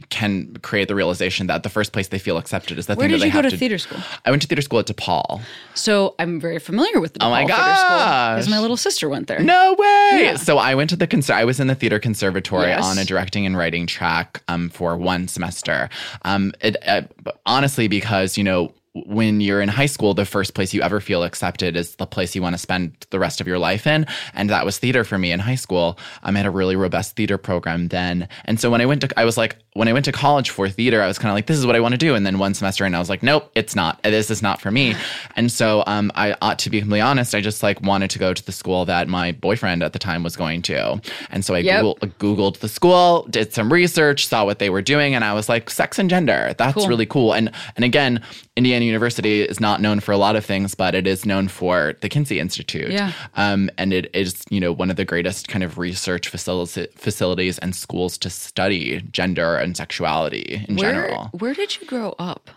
can 0.10 0.56
create 0.62 0.88
the 0.88 0.93
realization 0.95 1.47
that 1.47 1.63
the 1.63 1.69
first 1.69 1.91
place 1.91 2.10
they 2.10 2.19
feel 2.19 2.38
accepted 2.38 2.78
is 2.78 2.86
the 2.86 2.93
Where 2.95 3.06
thing 3.08 3.13
did 3.13 3.21
that 3.21 3.26
you 3.26 3.32
they 3.32 3.41
go 3.41 3.50
to 3.50 3.58
theater 3.58 3.78
school? 3.80 3.97
I 4.24 4.30
went 4.30 4.41
to 4.43 4.47
theater 4.47 4.62
school 4.62 4.80
at 4.80 4.86
DePaul. 4.86 5.41
So 5.74 6.13
I'm 6.19 6.39
very 6.39 6.60
familiar 6.60 7.00
with 7.02 7.15
the 7.15 7.26
Oh 7.26 7.30
my 7.32 7.43
DePaul 7.43 7.47
Theater 7.47 7.76
School 7.76 7.97
because 8.36 8.50
my 8.50 8.60
little 8.60 8.78
sister 8.78 9.10
went 9.10 9.28
there. 9.28 9.39
No 9.39 9.74
way! 9.78 10.10
Yeah. 10.24 10.36
So 10.36 10.60
I 10.60 10.76
went 10.76 10.91
to 10.91 10.95
the 10.95 11.08
conser- 11.08 11.34
I 11.34 11.45
was 11.45 11.60
in 11.60 11.65
the 11.67 11.76
theater 11.76 12.00
conservatory 12.00 12.67
Yes. 12.67 12.86
on 12.86 13.00
a 13.00 13.04
directing 13.04 13.45
and 13.45 13.58
writing 13.58 13.88
track 13.88 14.43
um, 14.47 14.69
for 14.69 14.95
one 14.95 15.28
semester. 15.28 15.89
Um, 16.24 16.54
it, 16.62 16.78
uh, 16.88 17.02
honestly, 17.47 17.88
because 17.88 18.38
you 18.38 18.43
know 18.43 18.74
when 18.93 19.39
you're 19.39 19.62
in 19.62 19.69
high 19.69 19.86
school, 19.86 20.13
the 20.13 20.25
first 20.25 20.54
place 20.54 20.73
you 20.73 20.82
ever 20.82 20.99
feel 20.99 21.23
accepted 21.23 21.77
is 21.77 21.95
the 21.95 22.06
place 22.06 22.36
you 22.36 22.41
want 22.41 22.54
to 22.56 22.58
spend 22.58 22.91
the 23.10 23.19
rest 23.19 23.39
of 23.39 23.47
your 23.47 23.58
life 23.58 23.88
in, 23.88 24.06
and 24.34 24.49
that 24.49 24.65
was 24.65 24.80
theater 24.80 25.06
for 25.06 25.17
me 25.17 25.32
in 25.32 25.39
high 25.39 25.56
school. 25.56 25.97
Um, 26.23 26.36
I 26.36 26.39
had 26.39 26.45
a 26.45 26.51
really 26.51 26.75
robust 26.75 27.15
theater 27.15 27.38
program 27.38 27.88
then, 27.88 28.27
and 28.45 28.60
so 28.60 28.69
when 28.69 28.82
I 28.82 28.86
went 28.86 29.01
to, 29.01 29.10
I 29.19 29.23
was 29.23 29.38
like, 29.38 29.56
when 29.73 29.88
I 29.88 29.93
went 29.93 30.04
to 30.06 30.12
college 30.12 30.49
for 30.49 30.67
theater, 30.67 31.01
I 31.01 31.08
was 31.08 31.17
kind 31.17 31.32
of 31.32 31.36
like, 31.36 31.45
this 31.47 31.58
is 31.58 31.65
what 31.65 31.77
I 31.77 31.80
want 31.80 31.93
to 31.93 31.97
do, 31.97 32.15
and 32.15 32.25
then 32.25 32.38
one 32.38 32.54
semester, 32.54 32.84
and 32.84 32.93
I 32.93 32.99
was 32.99 33.10
like, 33.10 33.23
nope, 33.23 33.49
it's 33.56 33.75
not. 33.77 34.04
This 34.04 34.30
is 34.30 34.41
not 34.41 34.60
for 34.60 34.71
me. 34.71 34.93
And 35.38 35.49
so, 35.49 35.84
um, 35.88 36.12
I 36.15 36.36
ought 36.41 36.60
to 36.60 36.69
be 36.69 36.80
completely 36.80 36.99
honest, 36.99 37.34
I 37.34 37.39
just 37.39 37.63
like 37.63 37.82
wanted 37.82 38.10
to 38.12 38.19
go 38.19 38.34
to 38.34 38.45
the 38.45 38.51
school 38.51 38.84
that 38.86 39.08
my 39.08 39.32
boyfriend 39.32 39.82
at 39.84 39.93
the 39.93 39.99
time 39.99 40.23
was 40.23 40.36
going 40.36 40.62
to, 40.63 40.99
and 41.30 41.45
so 41.45 41.56
I 41.56 41.60
Yep. 41.60 41.82
Google, 41.82 41.95
googled 42.19 42.58
the 42.60 42.67
school, 42.67 43.25
did 43.30 43.54
some 43.54 43.71
research, 43.71 44.27
saw 44.27 44.43
what 44.43 44.60
they 44.60 44.69
were 44.69 44.82
doing, 44.82 45.15
and 45.15 45.23
I 45.23 45.34
was 45.34 45.47
like, 45.47 45.69
sex 45.69 45.97
and 45.97 46.10
gender, 46.10 46.54
that's 46.58 46.73
Cool. 46.73 46.88
really 46.89 47.06
cool. 47.06 47.34
And 47.34 47.51
and 47.77 47.86
again, 47.86 48.21
Indiana 48.57 48.83
University 48.83 49.41
is 49.43 49.61
not 49.61 49.79
known 49.79 50.01
for 50.01 50.11
a 50.11 50.17
lot 50.17 50.35
of 50.35 50.43
things, 50.45 50.75
but 50.75 50.93
it 50.93 51.07
is 51.07 51.25
known 51.25 51.47
for 51.47 51.93
the 52.01 52.09
Kinsey 52.09 52.37
Institute. 52.37 52.91
Yeah. 52.91 53.13
Um, 53.35 53.69
and 53.77 53.93
it 53.93 54.13
is, 54.13 54.43
you 54.49 54.59
know, 54.59 54.73
one 54.73 54.89
of 54.89 54.97
the 54.97 55.05
greatest 55.05 55.47
kind 55.47 55.63
of 55.63 55.77
research 55.77 56.27
facilities, 56.27 56.87
facilities 56.95 57.59
and 57.59 57.73
schools 57.73 58.17
to 58.19 58.29
study 58.29 59.01
gender 59.11 59.55
and 59.55 59.77
sexuality 59.77 60.65
in 60.67 60.75
Where 60.75 60.91
general. 60.91 61.29
where 61.39 61.53
did 61.53 61.79
you 61.79 61.87
grow 61.87 62.13
up? 62.19 62.49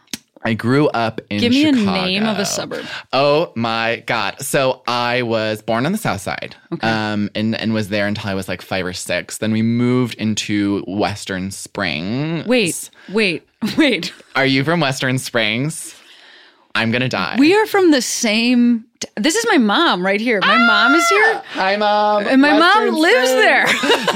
I 0.46 0.52
grew 0.54 0.88
up 0.88 1.20
in 1.30 1.40
Give 1.40 1.52
me 1.52 1.62
Chicago. 1.64 1.90
a 1.90 2.04
name 2.06 2.24
of 2.26 2.38
a 2.38 2.44
suburb. 2.44 2.84
Oh 3.14 3.50
my 3.54 4.02
god! 4.06 4.40
So 4.42 4.82
I 4.86 5.22
was 5.22 5.62
born 5.62 5.86
on 5.86 5.92
the 5.92 5.98
South 5.98 6.20
Side, 6.20 6.54
Okay. 6.72 6.86
um, 6.86 7.30
and 7.34 7.54
and 7.54 7.72
was 7.72 7.88
there 7.88 8.06
until 8.06 8.28
I 8.30 8.34
was 8.34 8.46
like 8.46 8.60
five 8.60 8.84
or 8.84 8.92
six. 8.92 9.38
Then 9.38 9.52
we 9.52 9.62
moved 9.62 10.14
into 10.16 10.84
Western 10.86 11.50
Springs. 11.50 12.46
Wait, 12.46 12.90
wait, 13.10 13.48
wait. 13.78 14.12
are 14.36 14.44
you 14.46 14.64
from 14.64 14.80
Western 14.80 15.18
Springs? 15.18 15.94
I'm 16.76 16.90
gonna 16.90 17.08
die. 17.08 17.36
We 17.38 17.54
are 17.54 17.66
from 17.66 17.92
the 17.92 18.02
same. 18.02 18.84
T- 18.98 19.08
this 19.16 19.36
is 19.36 19.46
my 19.48 19.58
mom 19.58 20.04
right 20.04 20.20
here. 20.20 20.40
My 20.40 20.58
mom 20.58 20.94
is 20.94 21.08
here, 21.08 21.42
Hi, 21.52 21.76
mom. 21.76 22.26
and 22.26 22.42
my 22.42 22.58
mom 22.58 22.94
lives 22.96 23.30
Springs. 23.30 23.44
there. 23.44 23.66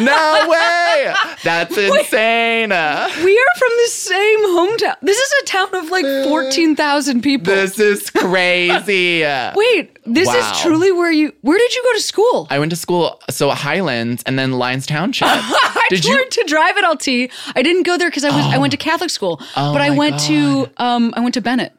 no 0.04 0.48
way! 0.48 1.14
That's 1.44 1.76
insane. 1.78 2.70
we 2.70 2.74
are 3.38 3.58
from 3.58 3.72
the 3.84 3.88
same 3.90 4.40
hometown. 4.46 4.96
This 5.02 5.18
is 5.18 5.32
a 5.42 5.44
town 5.46 5.68
of 5.76 5.90
like 5.90 6.04
fourteen 6.26 6.74
thousand 6.74 7.22
people. 7.22 7.54
This 7.54 7.78
is 7.78 8.10
crazy. 8.10 9.22
Wait, 9.54 9.96
this 10.04 10.26
Wow. 10.26 10.34
is 10.52 10.60
truly 10.60 10.90
where 10.90 11.12
you. 11.12 11.32
Where 11.42 11.58
did 11.58 11.72
you 11.76 11.82
go 11.84 11.92
to 11.94 12.02
school? 12.02 12.48
I 12.50 12.58
went 12.58 12.70
to 12.70 12.76
school, 12.76 13.20
so 13.30 13.50
Highlands 13.50 14.24
and 14.26 14.36
then 14.36 14.52
Lyons 14.52 14.84
Township. 14.86 15.28
I 15.30 15.86
Did 15.90 16.04
you? 16.04 16.28
to 16.28 16.44
drive 16.48 16.76
at 16.76 16.88
LT. 16.90 17.30
I 17.54 17.62
didn't 17.62 17.84
go 17.84 17.96
there 17.98 18.08
because 18.10 18.24
I 18.24 18.30
was 18.34 18.44
I 18.52 18.58
went 18.58 18.72
to 18.72 18.76
Catholic 18.78 19.10
school, 19.10 19.40
Oh 19.56 19.72
but 19.72 19.80
I 19.80 19.90
went 19.90 20.18
to 20.22 20.68
um 20.78 21.14
I 21.16 21.20
went 21.20 21.34
to 21.34 21.40
Benet. 21.40 21.72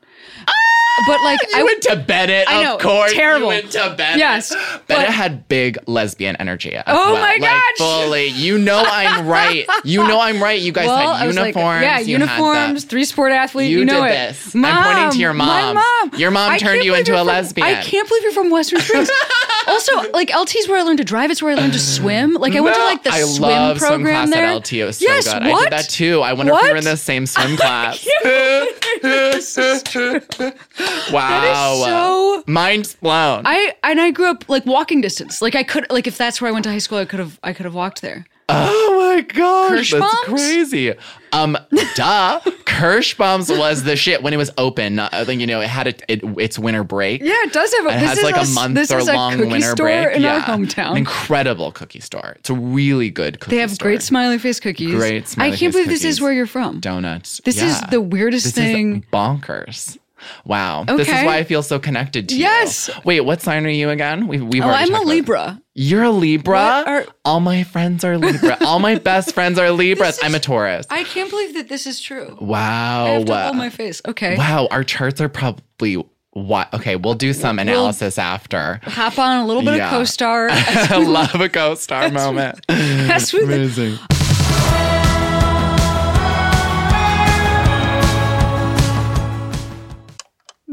But 1.08 1.22
like 1.24 1.40
You 1.42 1.48
I 1.60 1.64
went 1.64 1.82
to 1.84 1.96
Benet, 1.96 2.46
I 2.48 2.64
know, 2.64 2.76
of 2.76 2.82
course. 2.82 3.14
terrible. 3.14 3.54
You 3.54 3.62
went 3.62 3.72
to 3.72 3.94
Benet. 3.98 4.20
Yes, 4.20 4.54
Benet 4.88 4.88
but- 4.88 5.14
had 5.14 5.48
big 5.48 5.78
lesbian 5.88 6.36
energy. 6.38 6.76
as 6.76 6.84
Oh 6.88 7.14
well. 7.14 7.22
my 7.22 7.34
Like, 7.34 7.42
gosh. 7.42 7.78
fully. 7.78 8.28
You 8.28 8.58
know 8.58 8.84
I'm 8.86 9.28
right. 9.28 9.66
You 9.84 10.08
know 10.08 10.20
I'm 10.20 10.42
right. 10.42 10.60
You 10.60 10.72
guys 10.72 10.88
well, 10.88 11.14
had 11.16 11.28
was 11.28 11.36
like, 11.36 11.56
uniforms. 11.56 11.82
yeah, 11.84 12.00
you 12.00 12.12
uniforms, 12.14 12.84
the- 12.84 12.90
three 12.90 13.06
sport 13.06 13.32
athlete. 13.32 13.72
You 13.72 13.80
You, 13.80 13.86
know 13.86 14.04
did 14.04 14.12
it. 14.12 14.34
this. 14.34 14.56
I'm 14.56 14.64
pointing 14.96 15.12
to 15.12 15.20
your 15.20 15.34
My 15.34 15.74
mom. 15.74 15.76
mom. 15.76 16.20
Your 16.20 16.32
mom 16.32 16.58
turned 16.58 16.84
you 16.84 16.96
into 16.96 17.14
a 17.14 17.18
from- 17.20 17.28
lesbian. 17.28 17.68
I 17.68 17.82
can't 17.82 18.08
believe 18.08 18.24
you're 18.24 18.32
from 18.32 18.50
Western 18.50 18.80
Springs. 18.82 19.10
also, 19.68 20.12
like 20.12 20.32
LT 20.36 20.56
is 20.56 20.68
where 20.68 20.80
I 20.80 20.84
learned 20.84 20.98
to 21.00 21.04
drive. 21.04 21.32
It's 21.32 21.42
where 21.42 21.52
I 21.52 21.56
learned 21.56 21.74
to 21.74 21.80
swim. 21.80 22.34
Like 22.34 22.56
I 22.56 22.60
went 22.60 22.76
to 22.76 22.84
like 22.84 23.04
the 23.04 23.12
I 23.12 23.22
swim 23.24 23.42
love 23.50 23.78
swim 23.80 23.90
program 24.02 24.28
class 24.28 24.30
there. 24.32 24.46
at 24.46 24.56
LT. 24.56 24.74
It 24.74 24.86
was 24.86 24.98
so 24.98 25.06
yes, 25.06 25.32
good. 25.34 25.44
What? 25.44 25.60
I 25.60 25.64
did 25.64 25.72
that 25.74 25.90
too. 25.90 26.22
I 26.22 26.34
wonder 26.34 26.54
if 26.54 26.62
we 26.62 26.68
What? 26.68 26.72
were 26.72 26.78
in 26.78 26.84
the 26.84 26.98
same 26.98 27.26
swim 27.26 27.56
class. 27.58 28.06
is 31.08 31.84
so- 31.84 32.44
Mind's 32.48 32.96
blown. 32.96 33.44
I 33.46 33.76
and 33.84 34.00
I 34.02 34.12
grew 34.12 34.28
up 34.28 34.48
like 34.50 34.66
walking 34.66 35.02
distance. 35.02 35.42
Like 35.42 35.56
I 35.56 35.64
could 35.64 35.86
like 35.90 36.08
if 36.08 36.18
that's 36.18 36.42
where 36.42 36.50
I 36.50 36.52
went 36.52 36.64
to 36.64 36.72
high 36.72 36.78
school, 36.80 36.98
I 36.98 37.06
could 37.06 37.20
have 37.20 37.40
I 37.44 37.54
could 37.54 37.66
have 37.66 37.76
walked 37.76 38.02
there. 38.02 38.26
Oh 38.52 39.14
my 39.14 39.22
gosh, 39.22 39.92
that's 39.92 40.20
crazy. 40.24 40.94
Um, 41.32 41.56
duh. 41.96 42.40
Kirschbaum's 42.66 43.50
was 43.52 43.84
the 43.84 43.96
shit 43.96 44.24
when 44.24 44.34
it 44.34 44.38
was 44.38 44.50
open. 44.58 44.98
Uh, 44.98 45.10
I 45.12 45.24
think 45.26 45.42
you 45.42 45.46
know 45.46 45.62
it 45.62 45.68
had 45.68 45.88
a, 45.88 46.12
it, 46.12 46.24
its 46.40 46.58
winter 46.58 46.84
break. 46.84 47.22
Yeah, 47.22 47.34
it 47.44 47.54
does 47.54 47.72
have 47.74 47.86
a. 47.86 47.90
It 47.90 48.00
this 48.00 48.10
has 48.10 48.18
is 48.20 48.24
like 48.24 48.36
a, 48.38 48.40
s- 48.40 48.56
month 48.56 48.74
this 48.76 48.90
or 48.92 48.98
is 49.00 49.08
a 49.08 49.14
long 49.14 49.34
cookie 49.34 49.50
winter 49.52 49.72
store 49.72 49.86
break. 49.88 50.16
in 50.16 50.22
yeah. 50.24 50.36
our 50.36 50.42
hometown. 50.42 50.92
An 50.92 50.98
incredible 50.98 51.72
cookie 51.72 52.00
store. 52.00 52.38
It's 52.40 52.50
a 52.50 52.56
really 52.56 53.12
good 53.12 53.40
cookie 53.40 53.56
They 53.58 53.62
have 53.62 53.72
store. 53.72 53.90
great 53.90 54.02
smiley 54.02 54.40
face 54.40 54.60
cookies. 54.60 54.96
Great 54.96 55.28
smiley 55.28 55.52
I 55.52 55.56
can't 55.56 55.72
believe 55.74 55.90
this 55.90 56.04
is 56.04 56.20
where 56.20 56.34
you're 56.34 56.48
from. 56.48 56.80
donuts. 56.80 57.42
This 57.46 57.62
is 57.62 57.80
the 57.92 58.02
weirdest 58.02 58.46
This 58.46 58.54
thing. 58.56 58.96
is 58.98 59.04
bonkers. 59.14 59.98
Wow. 60.46 60.84
This 60.86 61.08
is 61.08 61.14
why 61.14 61.38
I 61.38 61.44
feel 61.44 61.64
so 61.64 61.80
connected 61.80 62.30
to 62.30 62.36
Yes. 62.38 62.88
you. 62.88 62.94
Yes. 62.96 63.06
Wait, 63.06 63.22
what 63.22 63.42
sign 63.42 63.66
are 63.66 63.70
you 63.70 63.90
again? 63.90 64.28
We, 64.28 64.40
we've 64.42 64.64
oh, 64.64 64.70
I'm 64.70 64.94
a 64.94 65.02
Libra. 65.02 65.62
You're 65.76 66.04
a 66.04 66.12
Libra? 66.12 66.84
Are- 66.86 67.06
All 67.26 67.40
my 67.40 67.64
friends 67.64 68.04
are 68.04 68.18
Libra. 68.18 68.58
All 68.66 68.80
my 68.80 68.96
best 68.96 69.34
friends 69.34 69.58
are 69.60 69.72
Libras. 69.72 70.18
This 70.18 70.26
I'm 70.26 70.34
a 70.34 70.38
is- 70.38 70.44
Taurus. 70.46 70.86
I 70.90 71.04
can't 71.04 71.30
believe 71.30 71.54
that 71.56 71.70
this 71.70 71.88
is 71.88 72.00
true. 72.02 72.38
wow. 72.42 73.06
I 73.06 73.10
have 73.12 73.26
to 73.26 73.42
hold 73.44 73.56
my 73.56 73.70
face. 73.70 74.02
Okay. 74.08 74.36
Wow, 74.38 74.68
our 74.72 74.84
charts 74.84 75.22
are 75.22 75.30
probably 75.30 76.04
what? 76.32 76.72
Okay, 76.74 76.96
we'll 76.96 77.16
do 77.16 77.34
some 77.34 77.58
analysis 77.60 78.18
after. 78.18 78.80
Hop 78.84 79.18
on 79.18 79.38
a 79.40 79.46
little 79.48 79.64
bit 79.64 79.78
Yeah. 79.78 79.86
of 79.88 79.92
co-star. 79.92 80.50
I 80.52 80.98
love 81.04 81.36
a 81.42 81.50
co-star 81.50 82.10
moment. 82.12 82.60
The- 82.68 83.42
Amazing. 83.44 83.98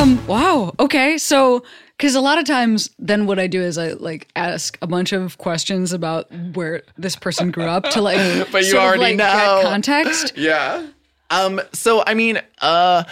Um. 0.00 0.26
Wow. 0.26 0.74
Okay. 0.80 1.18
So, 1.18 1.62
because 1.98 2.14
a 2.14 2.20
lot 2.22 2.38
of 2.38 2.46
times, 2.46 2.88
then 2.98 3.26
what 3.26 3.38
I 3.38 3.46
do 3.46 3.60
is 3.60 3.76
I 3.76 3.88
like 3.92 4.28
ask 4.34 4.78
a 4.80 4.86
bunch 4.86 5.12
of 5.12 5.36
questions 5.36 5.92
about 5.92 6.30
where 6.54 6.82
this 6.96 7.16
person 7.16 7.50
grew 7.50 7.64
up 7.64 7.84
to 7.90 8.00
like, 8.00 8.16
But 8.52 8.62
you 8.64 8.70
sort 8.70 8.82
of, 8.82 8.88
already 8.88 9.02
like, 9.02 9.16
know. 9.16 9.60
context. 9.64 10.32
Yeah. 10.40 10.86
Um, 11.28 11.60
so 11.74 12.02
I 12.06 12.14
mean, 12.14 12.40
uh 12.62 13.04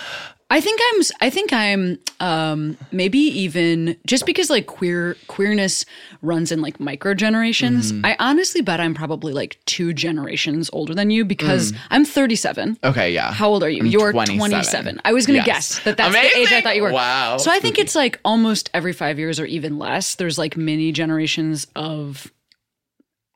I 0.50 0.62
think 0.62 0.80
I'm. 0.82 1.02
I 1.20 1.28
think 1.30 1.52
I'm. 1.52 1.98
Um. 2.20 2.78
Maybe 2.90 3.18
even 3.18 3.96
just 4.06 4.24
because 4.24 4.48
like 4.48 4.66
queer 4.66 5.14
queerness 5.26 5.84
runs 6.22 6.50
in 6.50 6.62
like 6.62 6.80
micro 6.80 7.12
generations. 7.12 7.92
Mm-hmm. 7.92 8.06
I 8.06 8.16
honestly 8.18 8.62
bet 8.62 8.80
I'm 8.80 8.94
probably 8.94 9.34
like 9.34 9.58
two 9.66 9.92
generations 9.92 10.70
older 10.72 10.94
than 10.94 11.10
you 11.10 11.24
because 11.26 11.72
Mm. 11.72 11.78
I'm 11.90 12.04
37. 12.06 12.78
okay, 12.82 13.12
yeah. 13.12 13.30
How 13.32 13.48
old 13.48 13.62
are 13.62 13.68
you? 13.68 13.80
I'm 13.80 13.86
You're 13.86 14.12
27. 14.12 14.38
27. 14.38 15.00
I 15.04 15.12
was 15.12 15.26
going 15.26 15.40
to 15.40 15.46
Yes. 15.46 15.74
guess 15.76 15.84
that 15.84 15.96
that's 15.98 16.14
the 16.14 16.38
age 16.38 16.50
I 16.52 16.60
thought 16.62 16.76
you 16.76 16.82
were. 16.82 16.92
Wow. 16.92 17.36
So 17.36 17.50
I 17.50 17.60
think 17.60 17.78
it's 17.78 17.94
like 17.94 18.18
almost 18.24 18.70
every 18.72 18.92
five 18.94 19.18
years 19.18 19.38
or 19.38 19.44
even 19.44 19.78
less, 19.78 20.14
there's 20.14 20.38
like 20.38 20.56
many 20.56 20.92
generations 20.92 21.66
of 21.76 22.32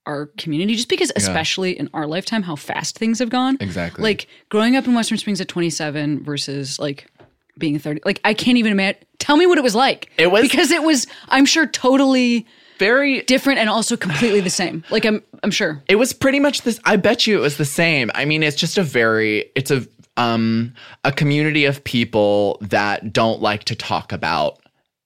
our 0.06 0.26
community, 0.38 0.74
just 0.74 0.88
because, 0.88 1.12
especially 1.16 1.78
in 1.78 1.88
our 1.94 2.06
lifetime, 2.06 2.42
how 2.42 2.56
fast 2.56 2.98
things 2.98 3.18
have 3.20 3.30
gone. 3.30 3.56
Exactly. 3.60 4.02
Like 4.02 4.26
growing 4.48 4.76
up 4.76 4.86
in 4.86 4.94
Western 4.94 5.18
Springs 5.18 5.40
at 5.40 5.48
27 5.48 6.24
versus 6.24 6.78
like 6.78 7.06
being 7.58 7.78
30. 7.78 8.00
Like 8.04 8.20
I 8.24 8.34
can't 8.34 8.58
even 8.58 8.72
imagine. 8.72 9.00
Tell 9.18 9.36
me 9.36 9.46
what 9.46 9.58
it 9.58 9.62
was 9.64 9.74
like. 9.74 10.10
It 10.18 10.30
was- 10.30 10.42
because 10.42 10.70
it 10.70 10.82
was. 10.82 11.06
I'm 11.28 11.46
sure 11.46 11.66
totally 11.66 12.46
Very 12.78 13.22
different 13.22 13.60
and 13.60 13.68
also 13.68 13.96
completely 13.96 14.40
the 14.40 14.50
same. 14.50 14.82
Like 14.90 15.04
I'm. 15.04 15.22
I'm 15.44 15.50
sure. 15.50 15.82
It 15.88 15.96
was 15.96 16.12
pretty 16.12 16.40
much 16.40 16.62
this. 16.62 16.80
I 16.84 16.96
bet 16.96 17.26
you 17.26 17.36
it 17.38 17.40
was 17.40 17.56
the 17.56 17.64
same. 17.64 18.10
I 18.14 18.24
mean, 18.24 18.42
it's 18.42 18.56
just 18.56 18.78
a 18.78 18.82
very, 18.82 19.50
it's 19.54 19.70
a, 19.70 19.86
um, 20.16 20.72
a 21.04 21.12
community 21.12 21.64
of 21.64 21.82
people 21.84 22.58
that 22.60 23.12
don't 23.12 23.40
like 23.40 23.64
to 23.64 23.74
talk 23.76 24.12
about 24.12 24.58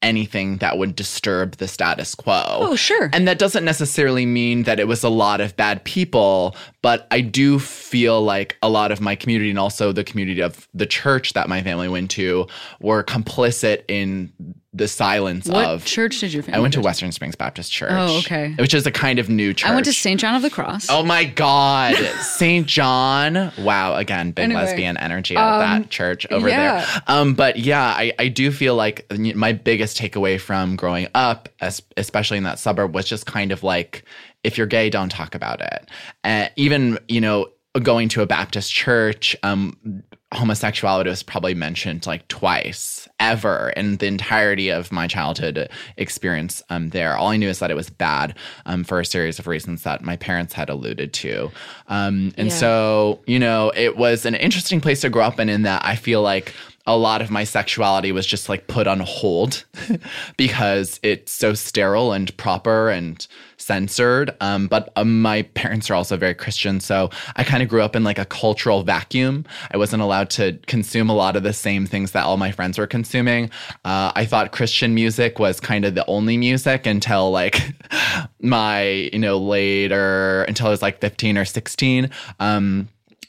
anything 0.02 0.58
that 0.58 0.78
would 0.78 0.94
disturb 0.94 1.56
the 1.56 1.66
status 1.66 2.14
quo. 2.14 2.42
Oh, 2.46 2.76
sure. 2.76 3.10
And 3.12 3.26
that 3.26 3.38
doesn't 3.38 3.64
necessarily 3.64 4.26
mean 4.26 4.64
that 4.64 4.78
it 4.78 4.86
was 4.86 5.02
a 5.02 5.08
lot 5.08 5.40
of 5.40 5.56
bad 5.56 5.84
people, 5.84 6.54
but 6.82 7.06
I 7.10 7.20
do 7.20 7.58
feel 7.58 8.22
like 8.22 8.56
a 8.62 8.68
lot 8.68 8.92
of 8.92 9.00
my 9.00 9.16
community 9.16 9.50
and 9.50 9.58
also 9.58 9.92
the 9.92 10.04
community 10.04 10.40
of 10.40 10.68
the 10.74 10.86
church 10.86 11.32
that 11.32 11.48
my 11.48 11.62
family 11.62 11.88
went 11.88 12.10
to 12.12 12.46
were 12.80 13.02
complicit 13.02 13.84
in 13.88 14.32
the 14.76 14.88
silence 14.88 15.48
What 15.48 15.66
of 15.66 15.84
church 15.84 16.20
did 16.20 16.32
your 16.32 16.42
family? 16.42 16.58
I 16.58 16.60
went 16.60 16.74
to 16.74 16.80
Western 16.80 17.12
Springs 17.12 17.34
Baptist 17.34 17.72
Church. 17.72 17.90
Oh, 17.92 18.18
okay. 18.18 18.54
Which 18.58 18.74
is 18.74 18.86
a 18.86 18.90
kind 18.90 19.18
of 19.18 19.28
new 19.28 19.54
church. 19.54 19.70
I 19.70 19.74
went 19.74 19.86
to 19.86 19.92
St. 19.92 20.20
John 20.20 20.34
of 20.34 20.42
the 20.42 20.50
Cross. 20.50 20.88
Oh 20.90 21.02
my 21.02 21.24
God, 21.24 21.94
St. 22.20 22.66
John! 22.66 23.52
Wow, 23.58 23.96
again, 23.96 24.32
big 24.32 24.44
Anyway, 24.44 24.60
lesbian 24.60 24.96
energy 24.96 25.36
out 25.36 25.54
of 25.54 25.60
that 25.60 25.90
church 25.90 26.26
over 26.30 26.48
yeah. 26.48 26.84
there. 26.84 27.02
Um, 27.06 27.34
but 27.34 27.58
yeah, 27.58 27.82
I, 27.82 28.12
I 28.18 28.28
do 28.28 28.50
feel 28.50 28.74
like 28.74 29.06
my 29.18 29.52
biggest 29.52 29.98
takeaway 29.98 30.40
from 30.40 30.76
growing 30.76 31.08
up, 31.14 31.48
especially 31.96 32.38
in 32.38 32.44
that 32.44 32.58
suburb, 32.58 32.94
was 32.94 33.06
just 33.06 33.26
kind 33.26 33.52
of 33.52 33.62
like, 33.62 34.04
if 34.44 34.58
you're 34.58 34.66
gay, 34.66 34.90
don't 34.90 35.10
talk 35.10 35.34
about 35.34 35.60
it. 35.60 35.88
And 36.22 36.50
even 36.56 36.98
you 37.08 37.20
know, 37.20 37.48
going 37.82 38.08
to 38.10 38.22
a 38.22 38.26
Baptist 38.26 38.72
church, 38.72 39.36
um, 39.42 40.02
homosexuality 40.36 41.10
was 41.10 41.22
probably 41.22 41.54
mentioned 41.54 42.06
like 42.06 42.26
twice 42.28 43.08
ever 43.18 43.72
in 43.76 43.96
the 43.96 44.06
entirety 44.06 44.68
of 44.68 44.92
my 44.92 45.06
childhood 45.06 45.68
experience 45.96 46.62
um, 46.70 46.90
there. 46.90 47.16
All 47.16 47.28
I 47.28 47.36
knew 47.36 47.48
is 47.48 47.58
that 47.60 47.70
it 47.70 47.76
was 47.76 47.90
bad 47.90 48.34
um, 48.66 48.84
for 48.84 49.00
a 49.00 49.04
series 49.06 49.38
of 49.38 49.46
reasons 49.46 49.82
that 49.84 50.02
my 50.02 50.16
parents 50.16 50.52
had 50.52 50.68
alluded 50.68 51.12
to. 51.14 51.50
Um, 51.88 52.32
and 52.36 52.48
Yeah. 52.48 52.54
so, 52.54 53.20
you 53.26 53.38
know, 53.38 53.72
it 53.74 53.96
was 53.96 54.26
an 54.26 54.34
interesting 54.34 54.80
place 54.80 55.00
to 55.00 55.08
grow 55.10 55.24
up 55.24 55.40
in, 55.40 55.48
in 55.48 55.62
that 55.62 55.84
I 55.84 55.96
feel 55.96 56.22
like 56.22 56.52
a 56.86 56.96
lot 56.96 57.20
of 57.20 57.30
my 57.30 57.42
sexuality 57.42 58.12
was 58.12 58.26
just 58.26 58.48
like 58.48 58.68
put 58.68 58.86
on 58.86 59.00
hold 59.00 59.64
because 60.36 61.00
it's 61.02 61.32
so 61.32 61.52
sterile 61.52 62.12
and 62.12 62.36
proper 62.36 62.90
and 62.90 63.26
censored. 63.56 64.34
Um, 64.40 64.68
but 64.68 64.92
um, 64.94 65.20
my 65.20 65.42
parents 65.42 65.90
are 65.90 65.94
also 65.94 66.16
very 66.16 66.34
Christian, 66.34 66.78
so 66.78 67.10
I 67.34 67.42
kind 67.42 67.62
of 67.62 67.68
grew 67.68 67.82
up 67.82 67.96
in 67.96 68.04
like 68.04 68.18
a 68.18 68.24
cultural 68.24 68.84
vacuum. 68.84 69.44
I 69.72 69.76
wasn't 69.76 70.02
allowed 70.02 70.30
to 70.30 70.58
consume 70.66 71.10
a 71.10 71.14
lot 71.14 71.34
of 71.34 71.42
the 71.42 71.52
same 71.52 71.86
things 71.86 72.12
that 72.12 72.24
all 72.24 72.36
my 72.36 72.52
friends 72.52 72.78
were 72.78 72.86
consuming. 72.86 73.50
Uh, 73.84 74.12
I 74.14 74.24
thought 74.24 74.52
Christian 74.52 74.94
music 74.94 75.38
was 75.40 75.58
kind 75.58 75.84
of 75.84 75.94
the 75.96 76.06
only 76.06 76.36
music 76.36 76.86
until 76.86 77.32
like 77.32 77.60
my, 78.40 78.82
you 79.12 79.18
know, 79.18 79.38
later 79.38 80.44
until 80.44 80.68
I 80.68 80.70
was 80.70 80.82
like 80.82 81.00
15 81.00 81.36
or 81.36 81.44
16. 81.44 82.10
Um, 82.38 82.88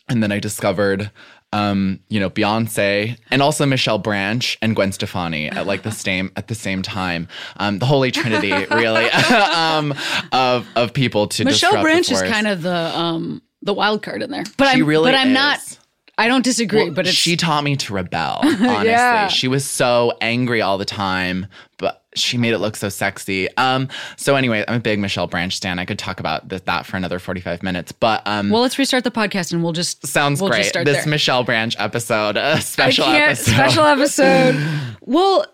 and 0.09 0.23
then 0.23 0.31
I 0.31 0.39
discovered 0.39 1.11
um, 1.53 1.99
you 2.09 2.19
know, 2.19 2.29
Beyonce 2.29 3.17
and 3.31 3.41
also 3.41 3.65
Michelle 3.65 3.97
Branch 3.99 4.57
and 4.61 4.75
Gwen 4.75 4.91
Stefani 4.91 5.49
at 5.49 5.65
like 5.65 5.83
the 5.83 5.91
same 5.91 6.31
at 6.35 6.47
the 6.47 6.55
same 6.55 6.81
time. 6.81 7.27
Um, 7.57 7.79
the 7.79 7.85
Holy 7.85 8.11
Trinity, 8.11 8.51
really, 8.51 9.05
um, 9.55 9.93
of 10.31 10.67
of 10.75 10.93
people 10.93 11.27
to 11.27 11.45
Michelle 11.45 11.81
Branch 11.81 12.11
is 12.11 12.21
kind 12.21 12.47
of 12.47 12.61
the 12.61 12.75
um 12.97 13.41
the 13.61 13.73
wild 13.73 14.03
card 14.03 14.21
in 14.23 14.29
there. 14.31 14.43
But 14.57 14.73
She 14.73 14.81
I'm 14.81 14.85
really 14.85 15.11
but 15.11 15.17
I'm 15.17 15.29
is. 15.29 15.33
not 15.33 15.79
I 16.19 16.27
don't 16.27 16.43
disagree, 16.43 16.85
Well, 16.85 16.93
but 16.93 17.05
it's 17.07 17.15
she 17.15 17.37
taught 17.37 17.63
me 17.63 17.75
to 17.77 17.93
rebel. 17.93 18.39
Honestly, 18.43 18.87
Yeah. 18.87 19.27
she 19.27 19.47
was 19.47 19.63
so 19.69 20.13
angry 20.19 20.61
all 20.63 20.77
the 20.79 20.85
time, 20.85 21.45
but 21.77 22.03
she 22.17 22.37
made 22.37 22.53
it 22.53 22.59
look 22.59 22.75
so 22.75 22.89
sexy. 22.89 23.47
Um, 23.57 23.87
so 24.15 24.35
anyway, 24.35 24.63
I'm 24.67 24.75
a 24.75 24.79
big 24.79 24.99
Michelle 24.99 25.27
Branch 25.27 25.55
stan. 25.55 25.79
I 25.79 25.85
could 25.85 25.99
talk 25.99 26.19
about 26.19 26.49
th- 26.49 26.63
that 26.65 26.85
for 26.85 26.97
another 26.97 27.19
45 27.19 27.63
minutes, 27.63 27.91
but 27.91 28.21
um, 28.27 28.49
well, 28.49 28.61
let's 28.61 28.77
restart 28.79 29.03
the 29.03 29.11
podcast 29.11 29.51
and 29.53 29.63
we'll 29.63 29.73
just 29.73 30.05
sounds 30.05 30.41
we'll 30.41 30.49
great. 30.49 30.59
Just 30.59 30.69
start 30.69 30.85
This 30.85 31.03
there. 31.03 31.07
Michelle 31.07 31.43
Branch 31.43 31.75
episode, 31.79 32.37
a 32.37 32.61
special 32.61 33.05
episode. 33.05 33.51
Special 33.51 33.83
episode. 33.85 34.55
well, 35.01 35.45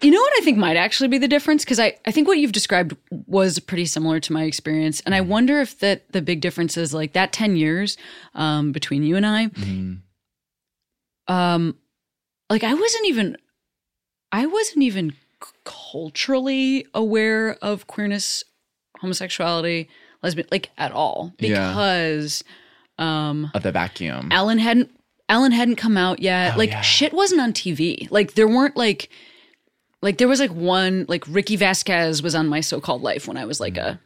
you 0.00 0.12
know 0.12 0.20
what 0.20 0.32
I 0.38 0.44
think 0.44 0.58
might 0.58 0.76
actually 0.76 1.08
be 1.08 1.18
the 1.18 1.26
difference 1.26 1.64
because 1.64 1.80
I, 1.80 1.96
I 2.06 2.12
think 2.12 2.28
what 2.28 2.38
you've 2.38 2.52
described 2.52 2.96
was 3.26 3.58
pretty 3.58 3.84
similar 3.84 4.20
to 4.20 4.32
my 4.32 4.44
experience, 4.44 5.00
and 5.04 5.12
I 5.12 5.20
wonder 5.22 5.60
if 5.60 5.80
that 5.80 6.12
the 6.12 6.22
big 6.22 6.40
difference 6.40 6.76
is 6.76 6.94
like 6.94 7.14
that 7.14 7.32
ten 7.32 7.56
years 7.56 7.96
um, 8.34 8.70
between 8.70 9.02
you 9.02 9.16
and 9.16 9.26
I. 9.26 9.50
Um, 11.26 11.76
like 12.48 12.64
I 12.64 12.74
wasn't 12.74 13.06
even, 13.06 13.36
I 14.32 14.46
wasn't 14.46 14.84
even 14.84 15.14
culturally 15.64 16.86
aware 16.94 17.56
of 17.62 17.86
queerness, 17.86 18.44
homosexuality, 19.00 19.88
lesbian, 20.22 20.48
like 20.50 20.70
at 20.78 20.92
all 20.92 21.32
Yeah. 21.38 21.68
because. 21.70 22.44
Um, 22.98 23.50
of 23.54 23.62
the 23.62 23.70
vacuum. 23.70 24.28
Ellen 24.32 24.58
hadn't 24.58 24.90
Ellen 25.28 25.52
hadn't 25.52 25.76
come 25.76 25.96
out 25.96 26.20
yet. 26.20 26.54
Oh, 26.54 26.58
like 26.58 26.70
yeah. 26.70 26.80
shit 26.80 27.12
wasn't 27.12 27.40
on 27.40 27.52
TV. 27.52 28.10
Like 28.10 28.34
there 28.34 28.48
weren't 28.48 28.76
like 28.76 29.08
like 30.02 30.18
there 30.18 30.26
was 30.26 30.40
like 30.40 30.50
one 30.50 31.04
like 31.08 31.22
Ricky 31.28 31.54
Vasquez 31.54 32.22
was 32.22 32.34
on 32.34 32.48
my 32.48 32.60
so-called 32.60 33.02
life 33.02 33.28
when 33.28 33.36
I 33.36 33.44
was 33.44 33.60
like 33.60 33.76
a 33.76 34.00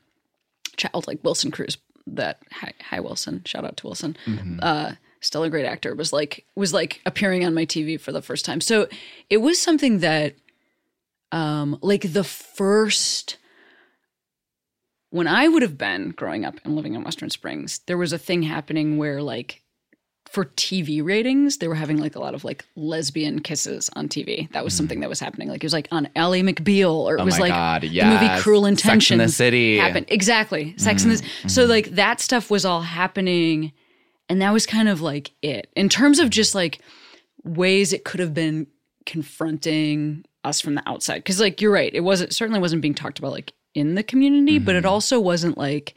child 0.77 1.07
like 1.07 1.21
Wilson 1.25 1.51
Cruz 1.51 1.79
that 2.07 2.40
hi, 2.51 2.73
hi 2.83 3.01
Wilson 3.01 3.42
shout 3.47 3.64
out 3.64 3.77
to 3.79 3.87
Wilson 3.87 4.16
Mm-hmm. 4.27 4.59
uh 4.62 4.92
still 5.21 5.45
a 5.45 5.49
great 5.51 5.64
actor 5.64 5.95
was 5.95 6.12
like 6.12 6.45
was 6.57 6.75
like 6.75 7.01
appearing 7.07 7.45
on 7.47 7.55
my 7.55 7.64
TV 7.64 7.99
for 8.01 8.11
the 8.12 8.21
first 8.23 8.45
time 8.45 8.61
so 8.61 8.88
it 9.31 9.37
was 9.38 9.59
something 9.61 10.01
that 10.01 10.35
um 11.33 11.79
like 11.83 12.12
the 12.12 12.25
first 12.25 13.38
when 15.11 15.27
I 15.27 15.47
would 15.47 15.61
have 15.62 15.77
been 15.77 16.11
growing 16.11 16.45
up 16.47 16.59
and 16.64 16.75
living 16.75 16.95
in 16.95 17.05
Western 17.05 17.29
Springs, 17.29 17.81
there 17.87 17.99
was 17.99 18.14
a 18.14 18.18
thing 18.18 18.42
happening 18.42 18.97
where 18.97 19.21
like 19.21 19.62
for 20.31 20.47
TV 20.47 21.05
ratings, 21.05 21.59
they 21.59 21.68
were 21.68 21.75
having 21.75 21.99
like 21.99 22.16
a 22.16 22.18
lot 22.18 22.35
of 22.35 22.42
like 22.42 22.64
lesbian 22.77 23.40
kisses 23.40 23.90
on 23.95 24.09
TV. 24.09 24.51
That 24.53 24.64
was 24.64 24.73
something 24.73 25.01
that 25.01 25.11
was 25.11 25.21
happening. 25.21 25.49
Like 25.49 25.62
it 25.62 25.66
was 25.66 25.75
like 25.75 25.88
on 25.92 26.09
Ally 26.16 26.40
McBeal, 26.40 26.95
or 26.95 27.16
it 27.16 27.18
Mm. 27.18 27.23
Oh 27.23 27.25
was 27.27 27.38
like 27.38 27.53
God, 27.53 27.83
the 27.83 27.88
movie 27.88 28.25
yes. 28.25 28.42
Cruel 28.42 28.64
Sex 28.77 29.11
in 29.11 29.18
the 29.18 29.29
City. 29.29 29.77
Mm-hmm. 29.77 29.87
happened 29.87 30.07
exactly. 30.09 30.75
Sex 30.79 31.05
and 31.05 31.12
the 31.12 31.49
so 31.49 31.66
like 31.66 31.90
that 31.90 32.18
stuff 32.21 32.51
was 32.51 32.64
all 32.64 32.81
happening, 32.81 33.73
and 34.31 34.40
that 34.40 34.55
was 34.55 34.64
kind 34.64 34.88
of 34.88 35.03
like 35.03 35.33
it 35.42 35.68
in 35.77 35.90
terms 35.90 36.18
of 36.18 36.31
just 36.31 36.55
like 36.55 36.81
ways 37.45 37.92
it 37.92 38.05
could 38.05 38.21
have 38.21 38.33
been 38.33 38.66
confronting 39.05 40.25
us 40.44 40.61
from 40.61 40.74
the 40.74 40.83
outside. 40.88 41.16
Because 41.18 41.40
like 41.40 41.61
you're 41.61 41.72
right, 41.72 41.92
it 41.94 42.00
wasn't 42.00 42.35
certainly 42.35 42.61
wasn't 42.61 42.83
being 42.83 42.94
talked 42.94 43.18
about 43.18 43.33
like 43.33 43.52
in 43.74 43.94
the 43.94 44.02
community, 44.02 44.59
but 44.59 44.72
Mm-hmm. 44.72 44.78
it 44.78 44.85
also 44.87 45.18
wasn't 45.20 45.57
like 45.59 45.94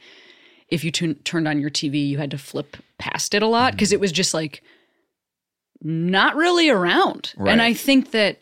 if 0.68 0.82
you 0.84 0.90
tun- 0.90 1.16
turned 1.24 1.46
on 1.46 1.60
your 1.60 1.70
TV, 1.70 2.08
you 2.08 2.18
had 2.18 2.30
to 2.32 2.38
flip 2.38 2.76
past 2.98 3.34
it 3.34 3.42
a 3.42 3.46
lot 3.46 3.72
because 3.72 3.88
Mm-hmm. 3.88 3.94
it 3.96 4.00
was 4.00 4.12
just 4.12 4.34
like 4.34 4.62
not 5.82 6.36
really 6.36 6.68
around. 6.68 7.32
Right. 7.36 7.52
And 7.52 7.60
I 7.62 7.74
think 7.74 8.12
that 8.12 8.40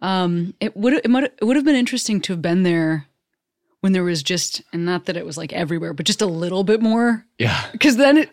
um, 0.00 0.54
it 0.60 0.76
would 0.76 0.94
it 0.94 1.08
might 1.10 1.24
it 1.24 1.44
would 1.44 1.56
have 1.56 1.64
been 1.64 1.74
interesting 1.76 2.20
to 2.22 2.32
have 2.32 2.42
been 2.42 2.62
there 2.62 3.06
when 3.80 3.92
there 3.92 4.04
was 4.04 4.22
just 4.22 4.62
and 4.72 4.84
not 4.84 5.06
that 5.06 5.16
it 5.16 5.26
was 5.26 5.36
like 5.36 5.52
everywhere, 5.52 5.92
but 5.92 6.06
just 6.06 6.22
a 6.22 6.26
little 6.26 6.64
bit 6.64 6.80
more 6.80 7.24
yeah. 7.38 7.66
because 7.72 7.96
then 7.96 8.16
it 8.18 8.30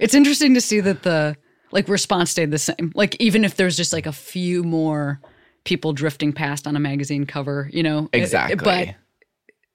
it's 0.00 0.14
interesting 0.14 0.54
to 0.54 0.60
see 0.60 0.80
that 0.80 1.02
the 1.02 1.36
like 1.72 1.88
response 1.88 2.30
stayed 2.30 2.50
the 2.50 2.58
same. 2.58 2.92
Like 2.94 3.16
even 3.20 3.44
if 3.44 3.56
there's 3.56 3.76
just 3.76 3.92
like 3.92 4.06
a 4.06 4.12
few 4.12 4.62
more 4.64 5.20
people 5.66 5.92
drifting 5.92 6.32
past 6.32 6.66
on 6.66 6.74
a 6.76 6.80
magazine 6.80 7.26
cover, 7.26 7.68
you 7.72 7.82
know, 7.82 8.08
Exactly. 8.14 8.56
but 8.56 8.94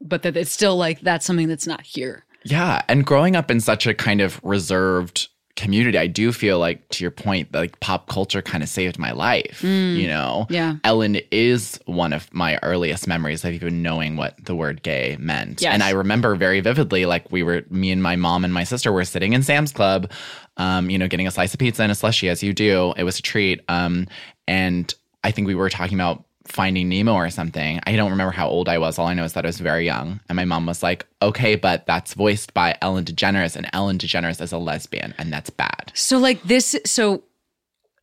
but 0.01 0.23
that 0.23 0.35
it's 0.35 0.51
still 0.51 0.75
like 0.77 1.01
that's 1.01 1.25
something 1.27 1.47
that's 1.47 1.67
not 1.67 1.81
here. 1.81 2.25
Yeah, 2.43 2.81
and 2.89 3.05
growing 3.05 3.35
up 3.35 3.51
in 3.51 3.59
such 3.59 3.85
a 3.85 3.93
kind 3.93 4.19
of 4.19 4.39
reserved 4.43 5.27
community, 5.55 5.95
I 5.97 6.07
do 6.07 6.31
feel 6.31 6.57
like 6.57 6.89
to 6.89 7.03
your 7.03 7.11
point, 7.11 7.53
like 7.53 7.79
pop 7.81 8.07
culture 8.07 8.41
kind 8.41 8.63
of 8.63 8.69
saved 8.69 8.97
my 8.97 9.11
life. 9.11 9.61
You 9.63 10.07
know, 10.07 10.47
Mm. 10.49 10.51
Yeah. 10.55 10.75
Ellen 10.83 11.17
is 11.29 11.79
one 11.85 12.13
of 12.13 12.33
my 12.33 12.57
earliest 12.63 13.05
memories 13.05 13.43
of 13.45 13.53
even 13.53 13.83
knowing 13.83 14.15
what 14.17 14.43
the 14.43 14.55
word 14.55 14.81
gay 14.81 15.17
meant, 15.19 15.61
Yes. 15.61 15.71
and 15.73 15.83
I 15.83 15.91
remember 15.91 16.33
very 16.35 16.61
vividly, 16.61 17.05
like 17.05 17.31
we 17.31 17.43
were, 17.43 17.63
me 17.69 17.91
and 17.91 18.01
my 18.01 18.15
mom 18.15 18.43
and 18.43 18.51
my 18.53 18.63
sister 18.63 18.91
were 18.91 19.05
sitting 19.05 19.33
in 19.33 19.43
Sam's 19.43 19.71
Club, 19.71 20.09
um, 20.57 20.89
you 20.89 20.97
know, 20.97 21.07
getting 21.07 21.27
a 21.27 21.31
slice 21.31 21.53
of 21.53 21.59
pizza 21.59 21.83
and 21.83 21.91
a 21.91 21.95
slushy 21.95 22.27
as 22.29 22.41
you 22.41 22.53
do. 22.53 22.93
It 22.97 23.03
was 23.03 23.19
a 23.19 23.21
treat, 23.21 23.59
um, 23.67 24.07
and 24.47 24.91
I 25.23 25.31
think 25.31 25.47
we 25.47 25.55
were 25.55 25.69
talking 25.69 25.97
about 25.97 26.23
finding 26.45 26.89
Nemo 26.89 27.13
or 27.13 27.29
something. 27.29 27.79
I 27.85 27.95
don't 27.95 28.11
remember 28.11 28.31
how 28.31 28.47
old 28.47 28.67
I 28.67 28.77
was. 28.77 28.97
All 28.97 29.07
I 29.07 29.13
know 29.13 29.23
is 29.23 29.33
that 29.33 29.45
I 29.45 29.47
was 29.47 29.59
very 29.59 29.85
young. 29.85 30.19
And 30.27 30.35
my 30.35 30.45
mom 30.45 30.65
was 30.65 30.81
like, 30.81 31.05
okay, 31.21 31.55
but 31.55 31.85
that's 31.85 32.13
voiced 32.13 32.53
by 32.53 32.77
Ellen 32.81 33.05
DeGeneres, 33.05 33.55
and 33.55 33.69
Ellen 33.73 33.97
DeGeneres 33.97 34.41
is 34.41 34.51
a 34.51 34.57
lesbian, 34.57 35.13
and 35.17 35.31
that's 35.31 35.49
bad. 35.49 35.91
So 35.93 36.17
like 36.17 36.41
this 36.43 36.75
so 36.85 37.23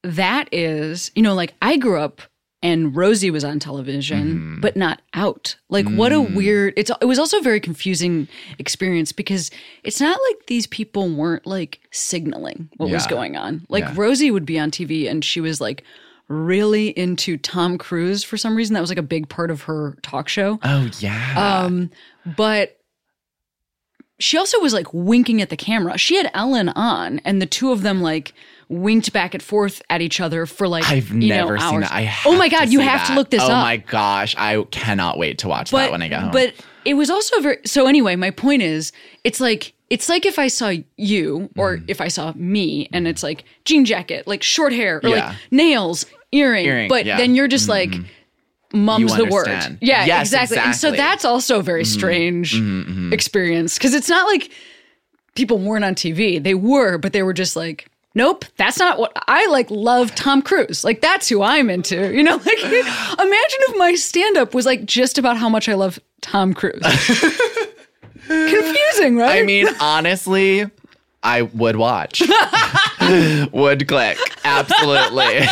that 0.02 0.48
is, 0.52 1.10
you 1.14 1.22
know, 1.22 1.34
like 1.34 1.54
I 1.60 1.76
grew 1.76 2.00
up 2.00 2.22
and 2.62 2.94
Rosie 2.94 3.30
was 3.30 3.44
on 3.44 3.60
television, 3.60 4.28
mm-hmm. 4.28 4.60
but 4.60 4.76
not 4.76 5.00
out. 5.14 5.56
Like 5.68 5.88
what 5.88 6.12
a 6.12 6.16
mm. 6.16 6.34
weird 6.34 6.74
it's 6.76 6.90
it 7.00 7.04
was 7.04 7.18
also 7.18 7.38
a 7.38 7.42
very 7.42 7.60
confusing 7.60 8.28
experience 8.58 9.12
because 9.12 9.50
it's 9.84 10.00
not 10.00 10.18
like 10.28 10.46
these 10.46 10.66
people 10.66 11.08
weren't 11.08 11.46
like 11.46 11.80
signaling 11.90 12.68
what 12.76 12.90
was 12.90 13.06
going 13.06 13.36
on. 13.36 13.66
Like 13.68 13.84
Yeah. 13.84 13.94
Rosie 13.96 14.30
would 14.30 14.46
be 14.46 14.58
on 14.58 14.70
TV 14.70 15.08
and 15.08 15.24
she 15.24 15.40
was 15.40 15.60
like 15.60 15.84
really 16.28 16.88
into 16.90 17.36
Tom 17.38 17.78
Cruise 17.78 18.22
for 18.22 18.36
some 18.36 18.54
reason. 18.54 18.74
That 18.74 18.80
was 18.80 18.90
like 18.90 18.98
a 18.98 19.02
big 19.02 19.28
part 19.28 19.50
of 19.50 19.62
her 19.62 19.96
talk 20.02 20.28
show. 20.28 20.58
Oh 20.62 20.88
yeah. 21.00 21.62
Um, 21.64 21.90
but 22.36 22.76
she 24.20 24.36
also 24.36 24.58
was 24.60 24.72
like 24.72 24.92
winking 24.92 25.40
at 25.40 25.48
the 25.48 25.56
camera. 25.56 25.96
She 25.96 26.16
had 26.16 26.30
Ellen 26.34 26.68
on, 26.70 27.20
and 27.20 27.40
the 27.40 27.46
two 27.46 27.70
of 27.70 27.82
them 27.82 28.02
like 28.02 28.34
winked 28.68 29.12
back 29.12 29.32
and 29.32 29.42
forth 29.42 29.80
at 29.88 30.02
each 30.02 30.20
other 30.20 30.44
for 30.44 30.66
like 30.68 30.84
I've 30.84 31.08
you 31.10 31.28
know, 31.30 31.36
never 31.36 31.58
seen 31.58 31.80
that. 31.80 31.92
I 31.92 32.12
oh 32.26 32.36
my 32.36 32.48
god, 32.48 32.68
you 32.70 32.80
have 32.80 33.06
to 33.06 33.14
look 33.14 33.30
this 33.30 33.42
oh 33.42 33.46
up. 33.46 33.50
Oh 33.52 33.54
my 33.62 33.76
gosh, 33.76 34.34
I 34.36 34.62
cannot 34.70 35.18
wait 35.18 35.38
to 35.38 35.48
watch 35.48 35.70
but 35.70 35.78
that 35.78 35.90
when 35.92 36.02
I 36.02 36.08
get 36.08 36.20
home. 36.20 36.30
but 36.32 36.52
it 36.84 36.94
was 36.94 37.10
also 37.10 37.40
very. 37.40 37.58
So 37.64 37.86
anyway, 37.86 38.16
my 38.16 38.30
point 38.30 38.62
is, 38.62 38.92
it's 39.22 39.40
like 39.40 39.72
it's 39.88 40.08
like 40.08 40.26
if 40.26 40.38
I 40.38 40.48
saw 40.48 40.72
you 40.96 41.48
or 41.56 41.76
Mm. 41.78 41.84
if 41.88 42.00
I 42.00 42.08
saw 42.08 42.32
me, 42.34 42.88
and 42.92 43.06
it's 43.06 43.22
like 43.22 43.44
jean 43.64 43.84
jacket, 43.84 44.26
like 44.26 44.42
short 44.42 44.72
hair, 44.72 45.00
or 45.02 45.08
Yeah. 45.10 45.28
like 45.28 45.36
nails, 45.52 46.04
earring, 46.32 46.66
Earring, 46.66 46.88
but 46.88 47.04
yeah. 47.04 47.16
then 47.16 47.34
you're 47.34 47.48
just 47.48 47.68
like. 47.68 47.90
Mm-hmm. 47.90 48.04
Mum's 48.70 49.16
the 49.16 49.24
word. 49.24 49.78
Yeah, 49.80 50.04
Yes, 50.04 50.26
exactly. 50.26 50.58
And 50.58 50.76
so 50.76 50.90
that's 50.90 51.24
also 51.24 51.60
a 51.60 51.62
very 51.62 51.84
mm-hmm. 51.84 51.98
strange 51.98 52.54
mm-hmm, 52.54 53.14
experience 53.14 53.78
because 53.78 53.94
it's 53.94 54.10
not 54.10 54.26
like 54.26 54.50
people 55.34 55.56
weren't 55.58 55.86
on 55.86 55.94
TV. 55.94 56.42
They 56.42 56.52
were, 56.52 56.98
but 56.98 57.14
they 57.14 57.22
were 57.22 57.32
just 57.32 57.56
like, 57.56 57.88
nope, 58.14 58.44
that's 58.56 58.78
not 58.78 58.98
what 58.98 59.12
I 59.26 59.46
like. 59.46 59.70
Love 59.70 60.14
Tom 60.14 60.42
Cruise. 60.42 60.84
Like 60.84 61.00
that's 61.00 61.28
who 61.28 61.42
I'm 61.42 61.70
into. 61.70 62.14
You 62.14 62.22
know, 62.22 62.36
like 62.44 62.62
imagine 62.62 62.90
if 63.18 63.78
my 63.78 63.94
stand 63.94 64.36
up 64.36 64.52
was 64.52 64.66
like 64.66 64.84
just 64.84 65.16
about 65.16 65.38
how 65.38 65.48
much 65.48 65.68
I 65.68 65.74
love 65.74 65.98
Tom 66.20 66.52
Cruise. 66.52 66.82
Confusing, 68.26 69.16
right? 69.16 69.40
I 69.40 69.42
mean, 69.42 69.68
honestly, 69.80 70.66
I 71.22 71.42
would 71.42 71.76
watch. 71.76 72.22
would 73.52 73.88
click. 73.88 74.18
Absolutely. 74.44 75.48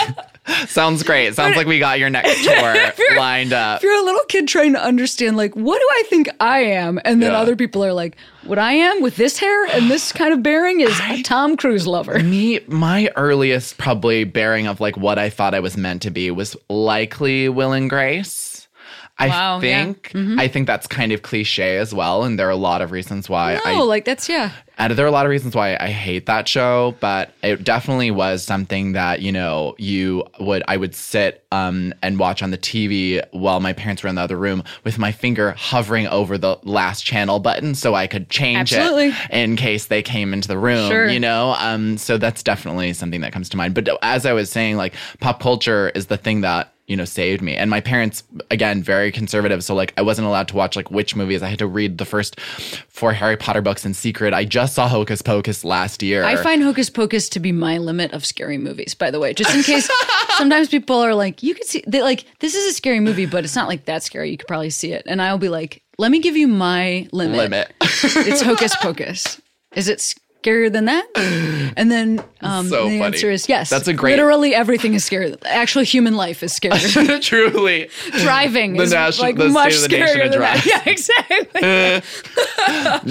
Sounds 0.68 1.02
great. 1.02 1.34
Sounds 1.34 1.56
like 1.56 1.66
we 1.66 1.78
got 1.78 1.98
your 1.98 2.10
next 2.10 2.44
tour 2.44 3.16
lined 3.16 3.52
up. 3.52 3.78
if 3.78 3.82
you're 3.82 4.00
a 4.00 4.04
little 4.04 4.24
kid 4.28 4.46
trying 4.48 4.72
to 4.74 4.82
understand, 4.82 5.36
like, 5.36 5.54
what 5.54 5.78
do 5.78 5.88
I 5.90 6.02
think 6.08 6.28
I 6.40 6.60
am? 6.60 7.00
And 7.04 7.20
then 7.22 7.32
Yeah. 7.32 7.38
other 7.38 7.56
people 7.56 7.84
are 7.84 7.92
like, 7.92 8.16
what 8.44 8.58
I 8.58 8.72
am 8.74 9.02
with 9.02 9.16
this 9.16 9.38
hair 9.38 9.66
and 9.66 9.90
this 9.90 10.12
kind 10.12 10.32
of 10.32 10.42
bearing 10.42 10.80
is 10.80 10.98
a 11.08 11.22
Tom 11.22 11.56
Cruise 11.56 11.86
lover. 11.86 12.18
Me, 12.20 12.60
my 12.68 13.10
earliest 13.16 13.76
probably 13.78 14.22
bearing 14.24 14.66
of 14.68 14.80
like 14.80 14.96
what 14.96 15.18
I 15.18 15.30
thought 15.30 15.54
I 15.54 15.60
was 15.60 15.76
meant 15.76 16.02
to 16.02 16.10
be 16.10 16.30
was 16.30 16.56
likely 16.68 17.48
Will 17.48 17.72
and 17.72 17.90
Grace. 17.90 18.45
I 19.18 19.28
Wow, 19.28 19.60
yeah. 19.60 19.60
think 19.60 20.12
I 20.14 20.46
think 20.46 20.66
that's 20.66 20.86
kind 20.86 21.10
of 21.10 21.22
cliche 21.22 21.78
as 21.78 21.94
well, 21.94 22.24
and 22.24 22.38
there 22.38 22.46
are 22.48 22.50
a 22.50 22.56
lot 22.56 22.82
of 22.82 22.90
reasons 22.92 23.30
why 23.30 23.56
I 23.64 23.74
No, 23.74 23.84
like 23.84 24.04
that's 24.04 24.28
yeah. 24.28 24.50
And 24.78 24.92
there 24.92 25.06
are 25.06 25.08
a 25.08 25.12
lot 25.12 25.24
of 25.24 25.30
reasons 25.30 25.54
why 25.54 25.74
I 25.80 25.88
hate 25.88 26.26
that 26.26 26.46
show, 26.46 26.94
but 27.00 27.32
it 27.42 27.64
definitely 27.64 28.10
was 28.10 28.44
something 28.44 28.92
that 28.92 29.22
you 29.22 29.32
know 29.32 29.74
you 29.78 30.24
would 30.38 30.62
I 30.68 30.76
would 30.76 30.94
sit 30.94 31.44
um, 31.50 31.94
and 32.02 32.18
watch 32.18 32.42
on 32.42 32.50
the 32.50 32.58
TV 32.58 33.24
while 33.30 33.58
my 33.60 33.72
parents 33.72 34.02
were 34.02 34.10
in 34.10 34.16
the 34.16 34.20
other 34.20 34.36
room 34.36 34.62
with 34.84 34.98
my 34.98 35.12
finger 35.12 35.52
hovering 35.52 36.06
over 36.08 36.36
the 36.36 36.58
last 36.64 37.02
channel 37.06 37.38
button 37.40 37.74
so 37.74 37.94
I 37.94 38.06
could 38.06 38.28
change 38.28 38.74
Absolutely. 38.74 39.08
it 39.08 39.14
in 39.30 39.56
case 39.56 39.86
they 39.86 40.02
came 40.02 40.34
into 40.34 40.46
the 40.48 40.58
room. 40.58 40.90
Sure. 40.90 41.08
You 41.08 41.20
know, 41.20 41.54
um, 41.58 41.96
so 41.96 42.18
that's 42.18 42.42
definitely 42.42 42.92
something 42.92 43.22
that 43.22 43.32
comes 43.32 43.48
to 43.48 43.56
mind. 43.56 43.72
But 43.72 43.88
as 44.02 44.26
I 44.26 44.34
was 44.34 44.50
saying, 44.50 44.76
like 44.76 44.92
pop 45.20 45.40
culture 45.40 45.88
is 45.94 46.08
the 46.08 46.18
thing 46.18 46.42
that 46.42 46.74
you 46.86 46.96
know 46.96 47.04
saved 47.04 47.42
me 47.42 47.56
and 47.56 47.68
my 47.68 47.80
parents 47.80 48.22
again 48.50 48.82
very 48.82 49.10
conservative 49.10 49.64
so 49.64 49.74
like 49.74 49.92
i 49.96 50.02
wasn't 50.02 50.26
allowed 50.26 50.46
to 50.48 50.54
watch 50.54 50.76
like 50.76 50.90
witch 50.90 51.16
movies 51.16 51.42
i 51.42 51.48
had 51.48 51.58
to 51.58 51.66
read 51.66 51.98
the 51.98 52.04
first 52.04 52.38
four 52.40 53.12
harry 53.12 53.36
potter 53.36 53.60
books 53.60 53.84
in 53.84 53.92
secret 53.92 54.32
i 54.32 54.44
just 54.44 54.74
saw 54.74 54.86
hocus 54.88 55.20
pocus 55.20 55.64
last 55.64 56.02
year 56.02 56.24
I 56.24 56.36
find 56.36 56.62
Hocus 56.62 56.90
Pocus 56.90 57.28
to 57.30 57.40
be 57.40 57.52
my 57.52 57.78
limit 57.78 58.12
of 58.12 58.24
scary 58.24 58.58
movies, 58.58 58.94
by 58.94 59.10
the 59.10 59.18
way. 59.18 59.32
Just 59.32 59.54
in 59.54 59.62
case 59.62 59.90
sometimes 60.36 60.68
people 60.68 60.96
are 60.96 61.14
like, 61.14 61.42
you 61.42 61.54
could 61.54 61.66
see 61.66 61.82
they 61.86 62.02
like 62.02 62.24
this 62.40 62.54
is 62.54 62.70
a 62.70 62.72
scary 62.72 63.00
movie, 63.00 63.26
but 63.26 63.44
it's 63.44 63.56
not 63.56 63.68
like 63.68 63.84
that 63.86 64.02
scary. 64.02 64.30
You 64.30 64.36
could 64.36 64.48
probably 64.48 64.70
see 64.70 64.92
it. 64.92 65.04
And 65.06 65.22
I'll 65.22 65.38
be 65.38 65.48
like, 65.48 65.82
let 65.98 66.10
me 66.10 66.20
give 66.20 66.36
you 66.36 66.48
my 66.48 67.08
limit. 67.12 67.38
limit 67.38 67.72
It's 67.80 68.42
Hocus 68.42 68.76
Pocus. 68.76 69.40
Is 69.74 69.88
it 69.88 70.14
scarier 70.46 70.72
than 70.72 70.84
that? 70.86 71.06
And 71.76 71.90
then 71.90 72.22
um, 72.40 72.68
So 72.68 72.88
the 72.88 72.98
funny. 72.98 73.14
answer 73.16 73.30
is 73.30 73.48
yes. 73.48 73.68
That's 73.70 73.88
a 73.88 73.92
great- 73.92 74.12
Literally 74.16 74.54
everything 74.54 74.94
is 74.94 75.04
scary. 75.04 75.34
Actually, 75.44 75.84
human 75.86 76.14
life 76.14 76.42
is 76.42 76.52
scary. 76.54 76.78
truly 77.20 77.88
Driving 78.22 78.74
The 78.76 78.84
is 78.84 78.92
nation- 78.92 79.22
like 79.22 79.36
the 79.36 79.48
much 79.48 79.74
state 79.74 79.84
of 79.84 79.90
the 79.90 79.98
nation 79.98 80.20
scarier 80.20 80.30
than 80.30 80.40
that. 80.40 80.66
Yeah, 80.66 80.82
exactly. 80.86 81.60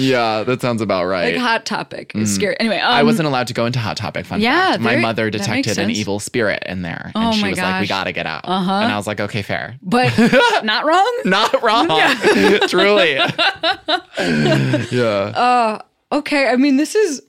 yeah 0.02 0.42
that 0.44 0.60
sounds 0.60 0.82
about 0.82 1.06
right 1.06 1.34
like 1.34 1.42
hot 1.42 1.64
topic 1.66 2.12
is 2.14 2.34
scary. 2.34 2.58
Anyway, 2.60 2.78
um, 2.78 2.92
I 2.92 3.02
wasn't 3.02 3.26
allowed 3.28 3.46
to 3.48 3.54
go 3.54 3.66
into 3.66 3.78
Hot 3.78 3.96
Topic. 3.96 4.26
Fun 4.26 4.40
Yeah, 4.40 4.72
fact. 4.72 4.82
My 4.82 4.96
mother 4.96 5.30
detected 5.30 5.78
an 5.78 5.90
evil 5.90 6.20
spirit 6.20 6.62
in 6.66 6.82
there, 6.82 7.12
Oh 7.14 7.20
and 7.20 7.34
she 7.34 7.42
my 7.42 7.50
was 7.50 7.58
like, 7.58 7.80
"We 7.80 7.86
gotta 7.86 8.12
get 8.12 8.26
out." 8.26 8.42
Uh-huh. 8.44 8.72
And 8.72 8.92
I 8.92 8.96
was 8.96 9.06
like, 9.06 9.20
"Okay, 9.20 9.42
fair." 9.42 9.76
but 9.82 10.12
not 10.64 10.84
wrong. 10.84 11.20
Not 11.24 11.62
wrong. 11.62 11.88
Truly. 12.68 13.14
yeah. 14.92 15.80
Okay, 16.12 16.48
I 16.48 16.56
mean, 16.56 16.76
this 16.76 16.94
is. 16.94 17.22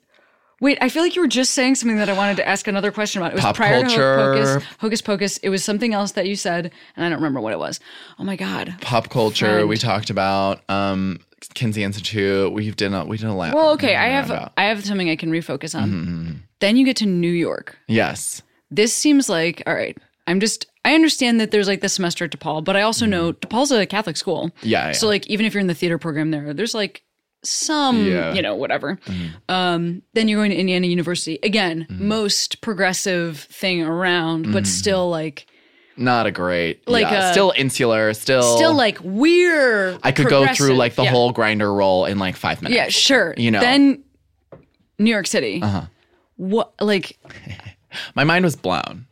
Wait, 0.60 0.80
I 0.82 0.90
feel 0.90 1.04
like 1.04 1.16
you 1.16 1.22
were 1.22 1.28
just 1.28 1.52
saying 1.52 1.76
something 1.76 1.98
that 1.98 2.10
I 2.10 2.14
wanted 2.14 2.38
to 2.38 2.48
ask 2.48 2.68
another 2.68 2.92
question 2.92 3.22
about. 3.22 3.34
It 3.34 3.36
was 3.36 3.44
Pop 3.44 3.56
prior 3.56 3.82
culture. 3.82 4.16
to 4.18 4.22
Hocus 4.24 4.50
Pocus. 4.54 4.78
Hocus 4.80 5.02
Pocus. 5.02 5.38
It 5.38 5.50
was 5.50 5.64
something 5.64 5.94
else 5.94 6.14
that 6.14 6.26
you 6.28 6.36
said, 6.36 6.72
and 6.96 7.06
I 7.06 7.10
don't 7.10 7.18
remember 7.20 7.40
what 7.40 7.54
it 7.54 7.60
was. 7.60 7.80
Oh 8.18 8.24
my 8.24 8.36
god. 8.36 8.74
Pop 8.82 9.10
culture. 9.10 9.46
Friend. 9.46 9.70
We 9.70 9.78
talked 9.78 10.10
about 10.10 10.62
um, 10.68 11.20
Kinsey 11.54 11.84
Institute. 11.84 12.52
We 12.52 12.72
did 12.72 12.92
a 12.92 13.06
we 13.06 13.18
did 13.18 13.28
a 13.28 13.34
lot. 13.34 13.54
Well, 13.54 13.70
okay, 13.74 13.96
I 13.96 14.08
have 14.08 14.32
about- 14.32 14.54
I 14.58 14.64
have 14.64 14.84
something 14.84 15.10
I 15.12 15.16
can 15.16 15.30
refocus 15.32 15.80
on. 15.80 15.92
Mm-hmm, 15.92 16.32
Then 16.60 16.76
you 16.76 16.86
get 16.86 16.98
to 16.98 17.06
New 17.06 17.32
York. 17.32 17.78
Yes. 17.88 18.42
This 18.72 18.96
seems 18.96 19.30
like 19.30 19.62
all 19.68 19.76
right. 19.76 19.96
I'm 20.26 20.40
just. 20.40 20.66
I 20.86 20.96
understand 20.96 21.40
that 21.42 21.52
there's 21.52 21.68
like 21.68 21.82
the 21.82 21.90
semester 21.90 22.26
at 22.26 22.32
DePaul, 22.32 22.64
but 22.64 22.76
I 22.78 22.82
also 22.82 23.06
know 23.06 23.34
DePaul's 23.34 23.72
a 23.72 23.86
Catholic 23.86 24.18
school. 24.18 24.48
Mm-hmm. 24.48 24.68
Yeah, 24.68 24.86
yeah. 24.88 24.92
So 24.94 25.06
like, 25.08 25.28
even 25.28 25.46
if 25.46 25.54
you're 25.54 25.62
in 25.62 25.68
the 25.68 25.74
theater 25.76 25.98
program 25.98 26.32
there, 26.32 26.54
there's 26.54 26.74
like 26.74 27.04
some, 27.48 28.06
Yeah. 28.06 28.14
Mm-hmm. 28.28 28.36
you 28.36 28.42
know, 28.42 28.56
whatever. 28.56 29.00
Um, 29.50 30.02
then 30.14 30.28
you're 30.28 30.40
going 30.40 30.52
to 30.52 30.58
Indiana 30.58 30.88
University 30.88 31.40
again, 31.44 31.88
most 31.90 32.62
progressive 32.62 33.40
thing 33.40 33.82
around, 33.82 34.44
Mm-hmm. 34.46 34.54
but 34.54 34.68
still 34.68 35.10
like, 35.10 35.48
Not 35.96 36.28
a 36.28 36.32
great. 36.32 36.88
Like, 36.88 37.10
yeah, 37.10 37.30
uh, 37.30 37.32
still 37.32 37.54
insular. 37.56 38.14
Still. 38.14 38.56
still 38.58 38.74
like 38.76 39.00
we're. 39.02 39.98
I 40.04 40.12
could 40.12 40.28
go 40.28 40.46
through 40.54 40.76
like 40.76 40.96
the 40.96 41.04
yeah. 41.04 41.10
whole 41.12 41.34
Grindr 41.34 41.76
roll 41.76 42.06
in 42.06 42.20
like 42.20 42.36
five 42.36 42.62
minutes. 42.62 42.76
Yeah, 42.78 42.90
sure. 42.90 43.34
You 43.38 43.52
know. 43.52 43.60
Then 43.60 44.04
New 45.00 45.12
York 45.12 45.28
City. 45.28 45.62
Uh-huh. 45.62 45.86
What 46.36 46.74
like? 46.80 47.18
my 48.16 48.24
mind 48.24 48.46
was 48.46 48.56
blown. 48.56 49.08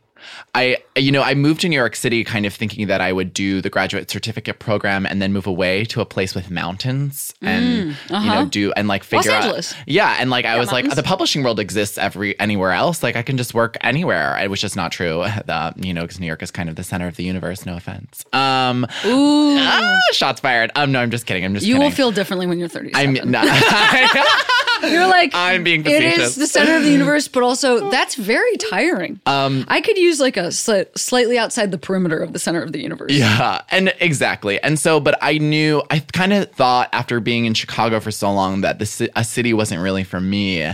I, 0.56 0.78
you 0.96 1.12
know, 1.12 1.20
I 1.20 1.34
moved 1.34 1.60
to 1.60 1.68
New 1.68 1.76
York 1.76 1.94
City 1.94 2.24
kind 2.24 2.46
of 2.46 2.54
thinking 2.54 2.86
that 2.86 3.02
I 3.02 3.12
would 3.12 3.34
do 3.34 3.60
the 3.60 3.68
graduate 3.68 4.10
certificate 4.10 4.58
program 4.58 5.04
and 5.04 5.20
then 5.20 5.30
move 5.30 5.46
away 5.46 5.84
to 5.84 6.00
a 6.00 6.06
place 6.06 6.34
with 6.34 6.50
mountains 6.50 7.34
and, 7.42 7.94
you 8.08 8.26
know, 8.26 8.46
do 8.46 8.72
and 8.72 8.88
like 8.88 9.04
figure 9.04 9.32
out. 9.32 9.34
Mm, 9.34 9.38
uh-huh. 9.38 9.48
Angeles. 9.48 9.74
Yeah. 9.86 10.16
And 10.18 10.30
like, 10.30 10.46
I 10.46 10.58
was 10.58 10.72
like, 10.72 10.94
the 10.94 11.02
publishing 11.02 11.42
world 11.42 11.60
exists 11.60 11.98
every, 11.98 12.40
anywhere 12.40 12.72
else. 12.72 13.02
Like, 13.02 13.16
I 13.16 13.22
can 13.22 13.36
just 13.36 13.52
work 13.52 13.76
anywhere. 13.82 14.38
It 14.42 14.48
was 14.48 14.60
just 14.60 14.76
not 14.76 14.92
true. 14.92 15.24
The, 15.46 15.74
you 15.76 15.94
know, 15.94 16.00
because 16.00 16.18
New 16.18 16.26
York 16.26 16.42
is 16.42 16.50
kind 16.50 16.68
of 16.68 16.74
the 16.74 16.82
center 16.82 17.06
of 17.06 17.14
the 17.16 17.22
universe. 17.22 17.66
No 17.66 17.76
offense. 17.76 18.24
Um, 18.32 18.84
Ooh, 19.04 19.56
ah, 19.60 20.00
shots 20.12 20.40
fired. 20.40 20.72
Um, 20.74 20.90
no, 20.90 21.00
I'm 21.00 21.10
just 21.10 21.26
kidding. 21.26 21.44
I'm 21.44 21.54
just 21.54 21.64
you 21.64 21.74
kidding. 21.74 21.84
will 21.84 21.94
feel 21.94 22.10
differently 22.10 22.48
when 22.48 22.58
you're 22.58 22.68
30. 22.68 22.92
I'm 22.94 23.12
not. 23.30 23.46
You're 24.82 25.06
like 25.06 25.32
I'm 25.34 25.64
being 25.64 25.84
It 25.86 26.02
is 26.02 26.34
the 26.34 26.46
center 26.46 26.76
of 26.76 26.82
the 26.82 26.90
universe, 26.90 27.28
but 27.28 27.42
also 27.42 27.90
that's 27.90 28.14
very 28.14 28.56
tiring. 28.56 29.20
Um, 29.26 29.64
I 29.68 29.80
could 29.80 29.96
use 29.96 30.20
like 30.20 30.36
a 30.36 30.48
sli- 30.48 30.96
slightly 30.96 31.38
outside 31.38 31.70
the 31.70 31.78
perimeter 31.78 32.18
of 32.18 32.32
the 32.32 32.38
center 32.38 32.62
of 32.62 32.72
the 32.72 32.80
universe. 32.80 33.12
Yeah, 33.12 33.62
and 33.70 33.94
exactly. 34.00 34.60
And 34.62 34.78
so, 34.78 35.00
but 35.00 35.18
I 35.22 35.38
knew, 35.38 35.82
I 35.90 36.00
kind 36.00 36.32
of 36.32 36.50
thought 36.52 36.88
after 36.92 37.20
being 37.20 37.44
in 37.44 37.54
Chicago 37.54 38.00
for 38.00 38.10
so 38.10 38.32
long 38.32 38.60
that 38.62 38.78
the 38.78 39.10
a 39.16 39.24
city 39.24 39.52
wasn't 39.52 39.80
really 39.82 40.04
for 40.04 40.20
me. 40.20 40.72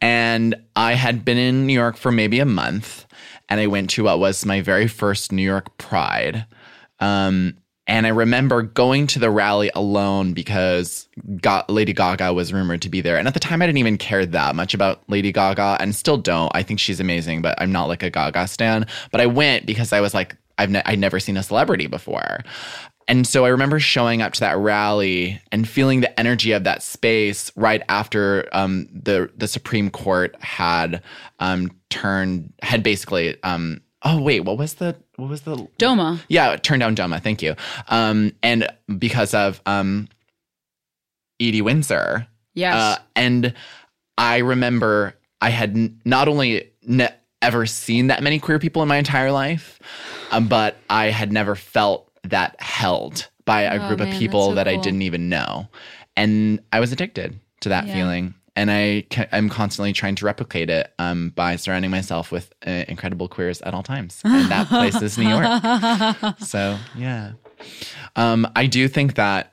And 0.00 0.56
I 0.74 0.94
had 0.94 1.24
been 1.24 1.38
in 1.38 1.66
New 1.66 1.74
York 1.74 1.96
for 1.96 2.10
maybe 2.10 2.40
a 2.40 2.44
month, 2.46 3.06
and 3.48 3.60
I 3.60 3.68
went 3.68 3.90
to 3.90 4.04
what 4.04 4.18
was 4.18 4.44
my 4.44 4.60
very 4.60 4.88
first 4.88 5.30
New 5.30 5.42
York 5.42 5.76
Pride. 5.78 6.46
Um, 6.98 7.56
and 7.86 8.06
I 8.06 8.10
remember 8.10 8.62
going 8.62 9.08
to 9.08 9.18
the 9.18 9.30
rally 9.30 9.70
alone 9.74 10.34
because 10.34 11.08
Ga- 11.40 11.64
Lady 11.68 11.92
Gaga 11.92 12.32
was 12.32 12.52
rumored 12.52 12.82
to 12.82 12.88
be 12.88 13.00
there. 13.00 13.16
And 13.16 13.26
at 13.26 13.34
the 13.34 13.40
time, 13.40 13.60
I 13.60 13.66
didn't 13.66 13.78
even 13.78 13.98
care 13.98 14.24
that 14.24 14.54
much 14.54 14.72
about 14.72 15.02
Lady 15.08 15.32
Gaga 15.32 15.78
and 15.80 15.94
still 15.94 16.16
don't. 16.16 16.52
I 16.54 16.62
think 16.62 16.78
she's 16.78 17.00
amazing, 17.00 17.42
but 17.42 17.60
I'm 17.60 17.72
not 17.72 17.88
like 17.88 18.04
a 18.04 18.10
Gaga 18.10 18.46
stan. 18.46 18.86
But 19.10 19.20
I 19.20 19.26
went 19.26 19.66
because 19.66 19.92
I 19.92 20.00
was 20.00 20.14
like, 20.14 20.36
I've 20.58 20.70
ne- 20.70 20.82
I'd 20.86 21.00
never 21.00 21.18
seen 21.18 21.36
a 21.36 21.42
celebrity 21.42 21.88
before. 21.88 22.44
And 23.08 23.26
so 23.26 23.44
I 23.44 23.48
remember 23.48 23.78
showing 23.78 24.22
up 24.22 24.32
to 24.34 24.40
that 24.40 24.56
rally 24.56 25.38
and 25.50 25.68
feeling 25.68 26.00
the 26.00 26.20
energy 26.20 26.52
of 26.52 26.64
that 26.64 26.82
space 26.82 27.52
right 27.56 27.82
after 27.90 28.48
um, 28.52 28.88
the 28.90 29.28
the 29.36 29.48
Supreme 29.48 29.90
Court 29.90 30.34
had 30.40 31.02
um, 31.38 31.70
turned 31.90 32.54
had 32.62 32.82
basically 32.82 33.42
um, 33.42 33.81
oh 34.04 34.20
wait 34.20 34.40
what 34.40 34.58
was 34.58 34.74
the 34.74 34.96
what 35.16 35.28
was 35.28 35.42
the 35.42 35.56
Doma. 35.78 36.20
yeah, 36.28 36.56
turn 36.56 36.78
down 36.80 36.96
Doma. 36.96 37.22
Thank 37.22 37.42
you. 37.42 37.54
Um, 37.88 38.32
and 38.42 38.66
because 38.98 39.34
of 39.34 39.60
um, 39.66 40.08
Edie 41.40 41.62
Windsor. 41.62 42.26
Yes. 42.54 42.74
Uh, 42.74 42.98
and 43.16 43.54
I 44.18 44.38
remember 44.38 45.14
I 45.40 45.50
had 45.50 45.70
n- 45.76 46.00
not 46.04 46.28
only 46.28 46.70
ne- 46.82 47.14
ever 47.40 47.66
seen 47.66 48.08
that 48.08 48.22
many 48.22 48.38
queer 48.38 48.58
people 48.58 48.82
in 48.82 48.88
my 48.88 48.96
entire 48.98 49.32
life, 49.32 49.78
um, 50.30 50.48
but 50.48 50.76
I 50.90 51.06
had 51.06 51.32
never 51.32 51.54
felt 51.56 52.10
that 52.24 52.60
held 52.60 53.28
by 53.44 53.62
a 53.62 53.82
Oh, 53.82 53.88
group 53.88 53.98
man, 54.00 54.08
of 54.12 54.14
people 54.18 54.50
so 54.50 54.54
that 54.54 54.68
I 54.68 54.76
didn't 54.76 55.02
even 55.02 55.28
know, 55.28 55.68
and 56.16 56.60
I 56.72 56.78
was 56.80 56.92
addicted 56.92 57.40
to 57.62 57.70
that 57.70 57.86
Yeah. 57.88 57.94
feeling. 57.94 58.34
And 58.54 58.70
I, 58.70 59.06
I'm 59.32 59.48
constantly 59.48 59.92
trying 59.92 60.14
to 60.16 60.26
replicate 60.26 60.68
it 60.68 60.92
um, 60.98 61.30
by 61.30 61.56
surrounding 61.56 61.90
myself 61.90 62.30
with 62.30 62.52
uh, 62.66 62.84
incredible 62.88 63.28
queers 63.28 63.62
at 63.62 63.72
all 63.72 63.82
times, 63.82 64.20
and 64.24 64.50
that 64.50 64.68
place 64.68 65.00
is 65.00 65.16
New 65.18 65.28
York. 65.28 66.36
So 66.40 66.78
yeah, 66.96 67.32
um, 68.16 68.46
I 68.54 68.66
do 68.66 68.88
think 68.88 69.14
that 69.14 69.52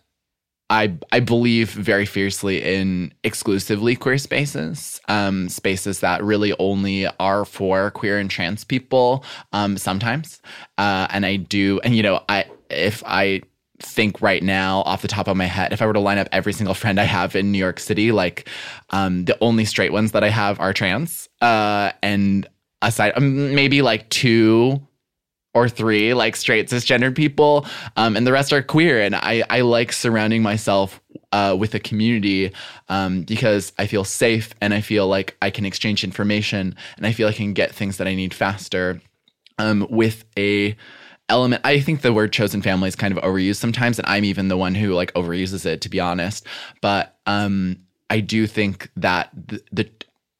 I 0.69 0.97
I 1.11 1.19
believe 1.19 1.71
very 1.71 2.05
fiercely 2.05 2.61
in 2.63 3.13
exclusively 3.23 3.95
queer 3.95 4.17
spaces, 4.17 5.01
um, 5.07 5.49
spaces 5.49 5.99
that 6.01 6.23
really 6.23 6.53
only 6.59 7.07
are 7.19 7.45
for 7.45 7.91
queer 7.91 8.19
and 8.19 8.29
trans 8.29 8.63
people. 8.63 9.23
Um, 9.51 9.77
sometimes, 9.77 10.41
uh, 10.77 11.07
and 11.09 11.25
I 11.25 11.37
do, 11.37 11.79
and 11.83 11.95
you 11.95 12.03
know, 12.03 12.23
I 12.29 12.45
if 12.69 13.03
I 13.05 13.41
think 13.81 14.21
right 14.21 14.43
now 14.43 14.81
off 14.81 15.01
the 15.01 15.07
top 15.07 15.27
of 15.27 15.37
my 15.37 15.45
head 15.45 15.71
if 15.71 15.81
i 15.81 15.85
were 15.85 15.93
to 15.93 15.99
line 15.99 16.17
up 16.17 16.27
every 16.31 16.53
single 16.53 16.73
friend 16.73 16.99
i 16.99 17.03
have 17.03 17.35
in 17.35 17.51
new 17.51 17.57
york 17.57 17.79
city 17.79 18.11
like 18.11 18.47
um 18.89 19.25
the 19.25 19.37
only 19.41 19.65
straight 19.65 19.91
ones 19.91 20.11
that 20.11 20.23
i 20.23 20.29
have 20.29 20.59
are 20.59 20.73
trans 20.73 21.29
uh 21.41 21.91
and 22.03 22.47
aside 22.81 23.13
um, 23.15 23.55
maybe 23.55 23.81
like 23.81 24.09
two 24.09 24.81
or 25.53 25.67
three 25.67 26.13
like 26.13 26.35
straight 26.35 26.69
cisgendered 26.69 27.15
people 27.15 27.65
um, 27.95 28.15
and 28.15 28.27
the 28.27 28.31
rest 28.31 28.53
are 28.53 28.61
queer 28.61 29.01
and 29.01 29.15
i, 29.15 29.43
I 29.49 29.61
like 29.61 29.91
surrounding 29.91 30.43
myself 30.43 31.01
uh, 31.31 31.55
with 31.57 31.75
a 31.75 31.79
community 31.79 32.51
um, 32.87 33.23
because 33.23 33.73
i 33.77 33.87
feel 33.87 34.03
safe 34.03 34.53
and 34.61 34.73
i 34.73 34.81
feel 34.81 35.07
like 35.07 35.37
i 35.41 35.49
can 35.49 35.65
exchange 35.65 36.03
information 36.03 36.75
and 36.97 37.05
i 37.05 37.11
feel 37.11 37.27
i 37.27 37.33
can 37.33 37.53
get 37.53 37.73
things 37.73 37.97
that 37.97 38.07
i 38.07 38.15
need 38.15 38.33
faster 38.33 39.01
um, 39.57 39.85
with 39.89 40.23
a 40.37 40.75
element 41.29 41.61
i 41.63 41.79
think 41.79 42.01
the 42.01 42.13
word 42.13 42.33
chosen 42.33 42.61
family 42.61 42.87
is 42.87 42.95
kind 42.95 43.15
of 43.15 43.23
overused 43.23 43.57
sometimes 43.57 43.99
and 43.99 44.07
i'm 44.07 44.25
even 44.25 44.47
the 44.47 44.57
one 44.57 44.75
who 44.75 44.93
like 44.93 45.13
overuses 45.13 45.65
it 45.65 45.81
to 45.81 45.89
be 45.89 45.99
honest. 45.99 46.45
But 46.81 47.17
um, 47.25 47.77
i 48.09 48.19
do 48.19 48.47
think 48.47 48.89
that 48.97 49.29
the, 49.33 49.61
the 49.71 49.89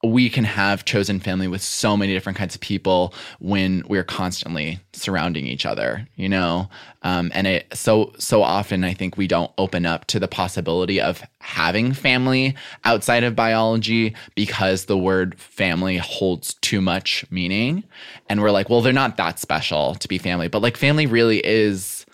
we 0.02 0.30
can 0.30 0.44
have 0.44 0.86
chosen 0.86 1.20
family 1.20 1.46
with 1.46 1.60
so 1.60 1.94
many 1.94 2.14
different 2.14 2.38
kinds 2.38 2.54
of 2.54 2.60
people 2.60 3.12
when 3.38 3.82
we're 3.86 4.04
constantly 4.04 4.78
surrounding 4.94 5.46
each 5.46 5.66
other 5.66 6.06
you 6.16 6.28
know? 6.28 6.68
Um, 7.02 7.30
and 7.34 7.46
it 7.46 7.66
so 7.72 8.12
so 8.18 8.42
often 8.42 8.84
i 8.84 8.92
think 8.92 9.16
we 9.16 9.26
don't 9.26 9.50
open 9.56 9.86
up 9.86 10.04
to 10.06 10.20
the 10.20 10.28
possibility 10.28 11.00
of 11.00 11.22
having 11.40 11.92
family 11.92 12.54
outside 12.84 13.24
of 13.24 13.34
biology 13.34 14.14
because 14.34 14.84
the 14.84 14.98
word 14.98 15.38
family 15.38 15.96
holds 15.96 16.54
too 16.54 16.80
much 16.80 17.24
meaning. 17.30 17.84
And 18.28 18.42
we're 18.42 18.50
like 18.50 18.68
well 18.68 18.82
they're 18.82 18.92
not 18.92 19.16
that 19.16 19.38
special 19.38 19.94
to 19.96 20.08
be 20.08 20.18
family 20.18 20.48
but 20.48 20.62
like 20.62 20.76
family 20.76 21.06
really 21.06 21.44
is 21.44 22.04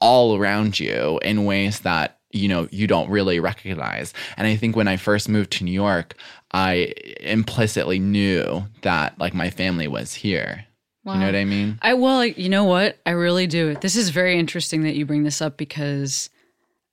all 0.00 0.36
around 0.36 0.80
you 0.80 1.20
in 1.22 1.44
ways 1.44 1.80
that 1.80 2.19
you 2.30 2.48
know 2.48 2.68
you 2.70 2.86
don't 2.86 3.10
really 3.10 3.40
recognize. 3.40 4.14
And 4.36 4.46
i 4.46 4.56
think 4.56 4.76
when 4.76 4.88
i 4.88 4.96
first 4.96 5.28
moved 5.28 5.50
to 5.52 5.64
new 5.64 5.72
york 5.72 6.14
i 6.52 6.92
implicitly 7.20 7.98
knew 7.98 8.64
that 8.82 9.18
like 9.18 9.34
my 9.34 9.50
family 9.50 9.88
was 9.88 10.14
here. 10.14 10.66
You 11.06 11.14
know 11.14 11.26
what 11.26 11.34
i 11.34 11.44
mean? 11.44 11.78
I 11.82 11.94
well, 11.94 12.24
you 12.24 12.48
know 12.48 12.64
what? 12.64 12.98
I 13.04 13.10
really 13.12 13.46
do. 13.46 13.74
This 13.74 13.96
is 13.96 14.10
very 14.10 14.38
interesting 14.38 14.82
that 14.82 14.94
you 14.94 15.06
bring 15.06 15.24
this 15.24 15.42
up 15.42 15.56
because 15.56 16.30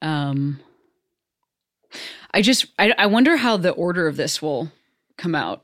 um 0.02 0.60
I 2.32 2.42
just 2.42 2.68
I, 2.80 2.94
I 2.98 3.06
wonder 3.08 3.38
how 3.38 3.58
the 3.58 3.72
order 3.72 4.08
of 4.08 4.18
this 4.18 4.42
will 4.42 4.72
come 5.18 5.36
out 5.36 5.64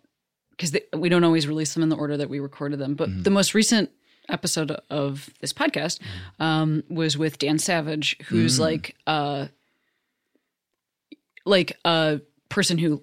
because 0.51 0.75
we 0.93 1.09
don't 1.09 1.23
always 1.23 1.47
release 1.47 1.73
them 1.73 1.83
in 1.83 1.89
the 1.89 1.95
order 1.95 2.17
that 2.17 2.29
we 2.29 2.39
recorded 2.39 2.79
them. 2.79 2.95
But 2.95 3.23
the 3.23 3.29
most 3.29 3.53
recent 3.53 3.91
episode 4.29 4.71
of 4.89 5.29
this 5.41 5.51
podcast 5.53 5.99
um, 6.39 6.83
was 6.89 7.17
with 7.17 7.37
Dan 7.39 7.59
Savage, 7.59 8.17
who's 8.25 8.59
like 8.59 8.95
uh 9.07 9.47
like 11.45 11.77
a 11.85 12.21
person 12.49 12.77
who 12.77 13.01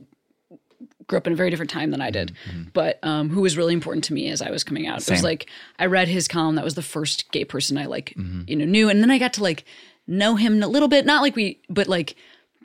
grew 1.06 1.16
up 1.16 1.26
in 1.26 1.32
a 1.32 1.36
very 1.36 1.50
different 1.50 1.70
time 1.70 1.90
than 1.90 2.00
I 2.00 2.10
did, 2.10 2.32
but 2.72 2.98
um, 3.02 3.30
who 3.30 3.40
was 3.40 3.56
really 3.56 3.74
important 3.74 4.04
to 4.04 4.14
me 4.14 4.28
as 4.28 4.40
I 4.40 4.50
was 4.50 4.62
coming 4.62 4.86
out. 4.86 5.00
It 5.02 5.10
was 5.10 5.22
like 5.24 5.50
I 5.78 5.86
read 5.86 6.06
his 6.08 6.28
column. 6.28 6.54
That 6.54 6.64
was 6.64 6.74
the 6.76 6.82
first 6.82 7.30
gay 7.32 7.44
person 7.44 7.76
I 7.78 7.86
like, 7.86 8.14
you 8.46 8.54
know, 8.56 8.64
knew, 8.64 8.88
and 8.88 9.02
then 9.02 9.10
I 9.10 9.18
got 9.18 9.32
to 9.34 9.42
like 9.42 9.64
know 10.06 10.36
him 10.36 10.62
a 10.62 10.68
little 10.68 10.88
bit. 10.88 11.04
Not 11.06 11.22
like 11.22 11.34
we, 11.34 11.60
but 11.68 11.88
like 11.88 12.14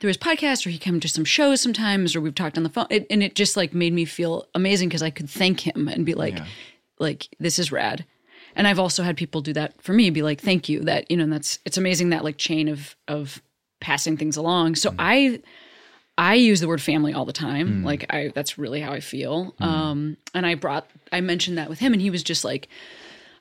through 0.00 0.08
his 0.08 0.18
podcast, 0.18 0.66
or 0.66 0.70
he 0.70 0.78
came 0.78 1.00
to 1.00 1.08
some 1.08 1.24
shows 1.24 1.60
sometimes, 1.60 2.14
or 2.14 2.20
we've 2.20 2.34
talked 2.34 2.56
on 2.56 2.62
the 2.62 2.68
phone, 2.70 2.86
it, 2.90 3.06
and 3.10 3.22
it 3.22 3.34
just 3.34 3.56
like 3.56 3.74
made 3.74 3.92
me 3.92 4.04
feel 4.04 4.46
amazing 4.54 4.88
because 4.88 5.02
I 5.02 5.10
could 5.10 5.28
thank 5.28 5.66
him 5.66 5.88
and 5.88 6.06
be 6.06 6.14
like, 6.14 6.36
like 7.00 7.28
this 7.40 7.58
is 7.58 7.72
rad. 7.72 8.04
And 8.54 8.68
I've 8.68 8.78
also 8.78 9.02
had 9.02 9.16
people 9.16 9.40
do 9.40 9.52
that 9.54 9.82
for 9.82 9.92
me, 9.92 10.08
be 10.10 10.22
like, 10.22 10.40
thank 10.40 10.68
you. 10.68 10.80
That 10.80 11.10
you 11.10 11.16
know, 11.16 11.24
and 11.24 11.32
that's 11.32 11.58
it's 11.64 11.78
amazing 11.78 12.10
that 12.10 12.22
like 12.24 12.36
chain 12.38 12.68
of 12.68 12.94
of 13.08 13.42
passing 13.80 14.16
things 14.16 14.36
along. 14.36 14.76
So 14.76 14.94
I 14.98 15.40
I 16.18 16.34
use 16.34 16.60
the 16.60 16.68
word 16.68 16.80
family 16.80 17.12
all 17.12 17.24
the 17.26 17.32
time. 17.32 17.84
Like 17.84 18.06
I 18.10 18.32
that's 18.34 18.56
really 18.58 18.80
how 18.80 18.92
I 18.92 19.00
feel. 19.00 19.54
Um 19.60 20.16
and 20.34 20.46
I 20.46 20.54
brought 20.54 20.88
I 21.12 21.20
mentioned 21.20 21.58
that 21.58 21.68
with 21.68 21.78
him 21.78 21.92
and 21.92 22.00
he 22.00 22.10
was 22.10 22.22
just 22.22 22.44
like 22.44 22.68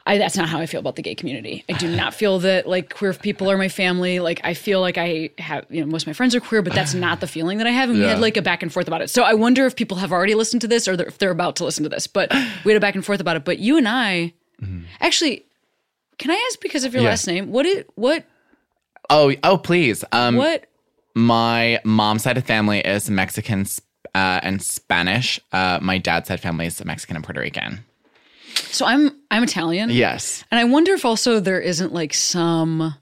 I 0.08 0.18
that's 0.20 0.38
not 0.38 0.50
how 0.50 0.60
I 0.60 0.66
feel 0.68 0.82
about 0.82 0.98
the 0.98 1.02
gay 1.02 1.16
community. 1.16 1.64
I 1.68 1.74
do 1.74 1.88
not 1.88 2.14
feel 2.22 2.40
that 2.40 2.68
like 2.68 2.94
queer 2.94 3.14
people 3.14 3.50
are 3.50 3.58
my 3.58 3.70
family. 3.70 4.20
Like 4.20 4.42
I 4.44 4.54
feel 4.54 4.80
like 4.82 4.98
I 4.98 5.30
have 5.40 5.66
you 5.70 5.82
know 5.82 5.88
most 5.88 6.04
of 6.04 6.08
my 6.08 6.14
friends 6.14 6.36
are 6.36 6.40
queer, 6.42 6.62
but 6.62 6.74
that's 6.74 6.94
not 6.94 7.22
the 7.22 7.28
feeling 7.28 7.58
that 7.60 7.66
I 7.68 7.72
have. 7.72 7.90
And 7.90 7.98
we 8.00 8.06
had 8.06 8.20
like 8.20 8.38
a 8.38 8.42
back 8.42 8.62
and 8.62 8.72
forth 8.72 8.88
about 8.88 9.02
it. 9.02 9.10
So 9.10 9.24
I 9.24 9.34
wonder 9.34 9.66
if 9.66 9.76
people 9.76 9.98
have 9.98 10.12
already 10.12 10.36
listened 10.36 10.62
to 10.62 10.68
this 10.68 10.88
or 10.88 10.96
they're- 10.98 11.08
if 11.08 11.18
they're 11.18 11.32
about 11.32 11.56
to 11.58 11.64
listen 11.66 11.84
to 11.84 11.90
this. 11.90 12.08
But 12.08 12.32
we 12.66 12.72
had 12.72 12.78
a 12.78 12.82
back 12.82 12.96
and 12.96 13.06
forth 13.06 13.20
about 13.20 13.36
it. 13.38 13.46
But 13.46 13.58
you 13.60 13.78
and 13.78 13.88
I 13.88 14.34
actually 15.02 15.46
can 16.18 16.30
I 16.30 16.46
ask 16.50 16.60
because 16.62 16.84
of 16.84 16.94
your 16.94 17.04
Yeah. 17.04 17.10
last 17.10 17.26
name? 17.26 17.52
What 17.52 17.66
it 17.66 17.90
what 17.96 18.26
oh 19.10 19.34
oh 19.44 19.58
please 19.58 20.04
um 20.12 20.36
what 20.36 20.66
my 21.16 21.80
mom's 21.84 22.24
side 22.24 22.38
of 22.38 22.46
family 22.46 22.80
is 22.80 23.10
mexican 23.10 23.66
uh, 24.14 24.40
and 24.44 24.62
spanish 24.62 25.40
uh, 25.52 25.80
my 25.82 25.98
dad's 25.98 26.28
side 26.28 26.40
family 26.40 26.66
is 26.66 26.84
mexican 26.86 27.16
and 27.16 27.26
puerto 27.26 27.40
rican 27.40 27.84
so 28.58 28.86
I'm 28.86 29.12
I'm 29.32 29.44
Italian. 29.44 29.90
yes 29.90 30.44
And 30.52 30.60
I 30.60 30.64
wonder 30.64 30.94
if 30.94 31.06
also 31.06 31.40
there 31.40 31.60
isn't 31.60 31.94
like 31.94 32.14
some, 32.14 32.96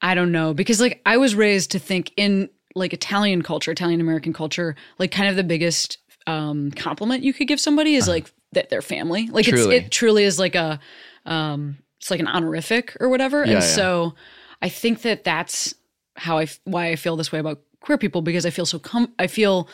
I 0.00 0.14
don't 0.14 0.32
know, 0.32 0.54
because 0.54 0.80
like 0.80 1.00
I 1.06 1.16
was 1.18 1.34
raised 1.34 1.72
to 1.72 1.78
think 1.78 2.12
in 2.16 2.48
like 2.74 2.92
Italian 2.92 3.42
culture, 3.42 3.70
Italian 3.70 4.00
American 4.00 4.32
culture, 4.32 4.74
like 4.98 5.10
kind 5.12 5.28
of 5.28 5.36
the 5.36 5.44
biggest 5.44 5.98
um, 6.26 6.70
compliment 6.72 7.22
you 7.22 7.32
could 7.32 7.46
give 7.48 7.60
somebody 7.60 7.94
is 7.94 8.08
like 8.08 8.30
that 8.52 8.68
they're 8.68 8.82
family. 8.82 9.28
Like 9.28 9.46
Uh-huh. 9.46 9.56
Truly. 9.56 9.76
it's 9.76 9.86
it 9.86 9.90
truly 9.90 10.24
is 10.24 10.38
like 10.38 10.54
a, 10.54 10.80
um, 11.24 11.78
it's 11.98 12.10
like 12.10 12.20
an 12.20 12.28
honorific 12.28 12.96
or 13.00 13.08
whatever. 13.08 13.38
Yeah, 13.38 13.44
and 13.44 13.52
yeah. 13.52 13.60
so 13.60 14.14
I 14.60 14.68
think 14.68 15.02
that 15.02 15.24
that's 15.24 15.74
how 16.16 16.38
I 16.38 16.48
why 16.64 16.88
I 16.90 16.96
feel 16.96 17.16
this 17.16 17.30
way 17.32 17.38
about 17.38 17.60
queer 17.80 17.98
people 17.98 18.22
because 18.22 18.44
I 18.46 18.50
feel 18.50 18.66
so 18.66 18.78
com- 18.78 19.12
I 19.18 19.26
feel 19.26 19.68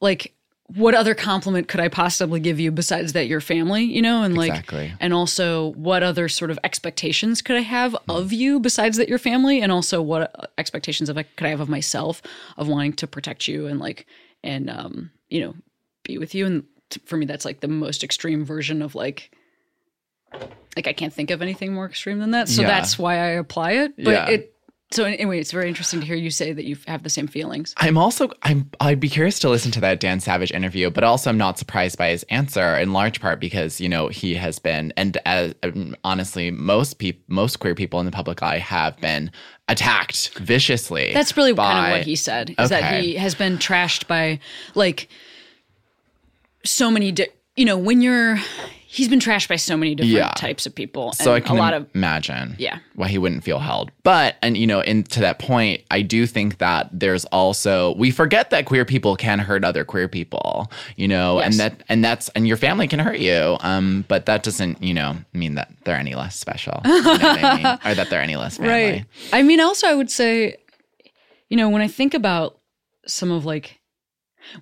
like 0.00 0.34
what 0.68 0.94
other 0.94 1.14
compliment 1.14 1.68
could 1.68 1.80
I 1.80 1.88
possibly 1.88 2.40
give 2.40 2.58
you 2.58 2.70
besides 2.70 3.12
that 3.12 3.26
you're 3.26 3.42
family, 3.42 3.84
you 3.84 4.00
know, 4.00 4.22
and 4.22 4.34
like 4.36 4.48
Exactly. 4.50 4.92
and 4.98 5.12
also 5.12 5.72
what 5.72 6.02
other 6.02 6.26
sort 6.28 6.50
of 6.50 6.58
expectations 6.64 7.42
could 7.42 7.56
I 7.56 7.60
have 7.60 7.94
of 8.08 8.32
you 8.32 8.58
besides 8.60 8.96
that 8.96 9.08
you're 9.08 9.18
family 9.18 9.60
and 9.60 9.70
also 9.70 10.00
what 10.00 10.52
expectations 10.56 11.08
of 11.10 11.16
could 11.16 11.46
I 11.46 11.50
have 11.50 11.60
of 11.60 11.68
myself 11.68 12.22
of 12.56 12.66
wanting 12.68 12.94
to 12.94 13.06
protect 13.06 13.46
you 13.46 13.66
and 13.66 13.78
like 13.78 14.06
and 14.42 14.70
um 14.70 15.10
you 15.28 15.40
know 15.42 15.54
be 16.02 16.16
with 16.18 16.34
you 16.34 16.46
and 16.46 16.64
t- 16.90 17.00
for 17.04 17.16
me 17.18 17.26
that's 17.26 17.44
like 17.44 17.60
the 17.60 17.68
most 17.68 18.02
extreme 18.02 18.42
version 18.44 18.80
of 18.82 18.94
like 18.94 19.30
like 20.76 20.86
I 20.88 20.92
can't 20.92 21.12
think 21.12 21.30
of 21.30 21.42
anything 21.42 21.72
more 21.74 21.86
extreme 21.86 22.18
than 22.18 22.32
that 22.32 22.48
so 22.48 22.62
Yeah. 22.62 22.68
that's 22.68 22.98
why 22.98 23.14
I 23.16 23.26
apply 23.36 23.72
it 23.72 23.96
but 23.96 24.10
Yeah. 24.10 24.28
it 24.30 24.53
so 24.90 25.04
anyway 25.04 25.40
it's 25.40 25.50
very 25.50 25.68
interesting 25.68 26.00
to 26.00 26.06
hear 26.06 26.14
you 26.16 26.30
say 26.30 26.52
that 26.52 26.64
you 26.64 26.76
have 26.86 27.02
the 27.02 27.10
same 27.10 27.26
feelings 27.26 27.74
I'm 27.78 27.98
also 27.98 28.30
I'm 28.42 28.70
I'd 28.80 29.00
be 29.00 29.08
curious 29.08 29.38
to 29.40 29.48
listen 29.48 29.70
to 29.72 29.80
that 29.80 30.00
Dan 30.00 30.20
Savage 30.20 30.52
interview, 30.52 30.90
but 30.90 31.04
also 31.04 31.30
I'm 31.30 31.38
not 31.38 31.58
surprised 31.58 31.98
by 31.98 32.10
his 32.10 32.22
answer 32.24 32.76
in 32.76 32.92
large 32.92 33.20
part 33.20 33.40
because 33.40 33.80
you 33.80 33.88
know 33.88 34.08
he 34.08 34.34
has 34.34 34.58
been 34.58 34.92
and 34.96 35.18
as 35.26 35.54
um, 35.62 35.96
honestly 36.04 36.50
most 36.50 36.98
people 36.98 37.22
most 37.28 37.58
queer 37.58 37.74
people 37.74 37.98
in 38.00 38.06
the 38.06 38.12
public 38.12 38.42
eye 38.42 38.58
have 38.58 38.96
been 39.00 39.30
attacked 39.68 40.30
viciously. 40.38 41.12
That's 41.14 41.36
really 41.36 41.54
kind 41.54 41.86
of 41.92 41.98
what 41.98 42.06
he 42.06 42.16
said 42.16 42.54
is 42.58 42.68
that 42.70 43.00
he 43.02 43.14
has 43.16 43.34
been 43.34 43.58
trashed 43.58 44.06
by 44.06 44.38
like 44.74 45.08
so 46.64 46.90
many 46.90 47.12
di- 47.12 47.28
you 47.56 47.64
know 47.64 47.76
when 47.76 48.00
you're 48.02 48.38
he's 48.94 49.08
been 49.08 49.18
trashed 49.18 49.48
by 49.48 49.56
so 49.56 49.76
many 49.76 49.94
different 49.94 50.14
Yeah. 50.16 50.30
types 50.36 50.66
of 50.66 50.74
people 50.74 51.06
and 51.08 51.16
So 51.16 51.34
I 51.34 51.40
can 51.40 51.56
a 51.56 51.58
lot 51.58 51.74
of 51.74 51.88
imagine 51.94 52.54
Yeah. 52.58 52.78
why 52.94 53.08
he 53.08 53.18
wouldn't 53.18 53.42
feel 53.42 53.58
held. 53.58 53.90
But 54.04 54.36
and 54.40 54.56
you 54.56 54.66
know, 54.68 54.80
and 54.80 55.08
to 55.10 55.20
that 55.20 55.38
point, 55.40 55.82
I 55.90 56.02
do 56.02 56.26
think 56.26 56.58
that 56.58 56.88
there's 56.92 57.24
also 57.26 57.94
we 57.96 58.10
forget 58.12 58.50
that 58.50 58.66
queer 58.66 58.84
people 58.84 59.16
can 59.16 59.40
hurt 59.40 59.64
other 59.64 59.84
queer 59.84 60.06
people, 60.08 60.70
you 60.96 61.08
know, 61.08 61.40
and 61.40 61.54
that 61.54 61.82
and 61.88 62.04
that's 62.04 62.28
and 62.30 62.46
your 62.46 62.56
family 62.56 62.86
can 62.86 63.00
hurt 63.00 63.18
you. 63.18 63.56
Um, 63.60 64.04
but 64.06 64.26
that 64.26 64.42
doesn't, 64.44 64.82
you 64.82 64.94
know, 64.94 65.16
mean 65.32 65.56
that 65.56 65.72
they're 65.84 65.96
any 65.96 66.14
less 66.14 66.36
special. 66.38 66.80
You 66.84 67.02
know 67.02 67.18
I 67.20 67.56
mean? 67.56 67.78
Or 67.84 67.94
that 67.94 68.10
they're 68.10 68.22
any 68.22 68.36
less 68.36 68.56
family. 68.58 68.72
right 68.72 69.04
i 69.32 69.42
mean 69.42 69.60
also 69.60 69.86
i 69.88 69.94
would 69.94 70.10
say 70.10 70.56
you 71.48 71.56
know 71.56 71.68
when 71.68 71.82
i 71.82 71.88
think 71.88 72.14
about 72.14 72.58
some 73.06 73.30
of 73.30 73.44
like 73.44 73.80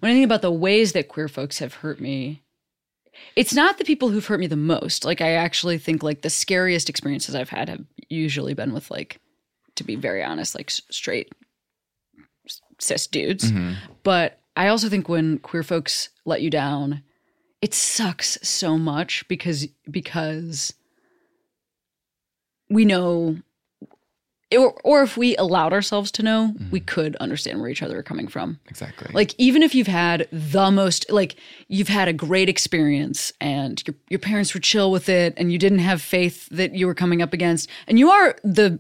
when 0.01 0.11
i 0.11 0.15
think 0.15 0.25
about 0.25 0.43
the 0.43 0.51
ways 0.51 0.93
that 0.93 1.09
queer 1.09 1.29
folks 1.29 1.59
have 1.59 1.75
hurt 1.75 2.01
me 2.01 2.42
it's 3.37 3.55
not 3.55 3.79
the 3.79 3.85
people 3.85 4.09
who've 4.09 4.27
hurt 4.27 4.41
me 4.41 4.47
the 4.47 4.57
most. 4.57 5.05
Like 5.05 5.21
I 5.21 5.33
actually 5.33 5.79
think 5.79 6.03
like 6.03 6.23
the 6.23 6.31
scariest 6.31 6.89
experiences 6.89 7.35
I've 7.35 7.49
had 7.49 7.69
have 7.69 7.85
usually 8.09 8.55
been 8.55 8.73
with 8.73 8.91
like, 8.91 9.19
to 9.77 9.85
be 9.85 9.97
very 9.97 10.23
honest, 10.23 10.55
like 10.55 10.71
straight 10.71 11.33
cis 12.79 13.07
dudes. 13.07 13.51
Mm-hmm. 13.51 13.75
But 14.03 14.39
I 14.57 14.69
also 14.69 14.89
think 14.89 15.09
when 15.09 15.39
queer 15.39 15.63
folks 15.63 16.11
let 16.25 16.43
you 16.43 16.51
down, 16.51 17.03
it 17.61 17.75
sucks 17.75 18.39
so 18.43 18.77
much 18.77 19.27
because 19.29 19.69
because 19.91 20.75
we 22.69 22.85
know 22.85 23.39
or, 24.57 24.73
or 24.85 25.03
if 25.03 25.17
we 25.17 25.37
allowed 25.37 25.73
ourselves 25.73 26.11
to 26.13 26.23
know, 26.23 26.55
we 26.71 26.81
mm-hmm. 26.81 26.87
could 26.87 27.17
understand 27.17 27.61
where 27.61 27.71
each 27.71 27.83
other 27.83 27.99
are 27.99 28.03
coming 28.03 28.29
from. 28.29 28.59
Exactly. 28.69 29.11
Like 29.13 29.35
even 29.39 29.63
if 29.63 29.75
you've 29.75 29.87
had 29.87 30.29
the 30.33 30.71
most 30.71 31.11
like 31.11 31.37
you've 31.69 31.89
had 31.89 32.09
a 32.09 32.13
great 32.13 32.49
experience 32.49 33.33
and 33.41 33.83
your 33.87 33.95
your 34.09 34.21
parents 34.21 34.55
were 34.55 34.61
chill 34.61 34.91
with 34.91 35.09
it 35.09 35.35
and 35.37 35.53
you 35.53 35.59
didn't 35.59 35.81
have 35.81 36.01
faith 36.03 36.49
that 36.51 36.75
you 36.75 36.87
were 36.87 36.95
coming 36.95 37.23
up 37.23 37.33
against 37.33 37.69
and 37.87 37.99
you 37.99 38.11
are 38.11 38.37
the 38.45 38.79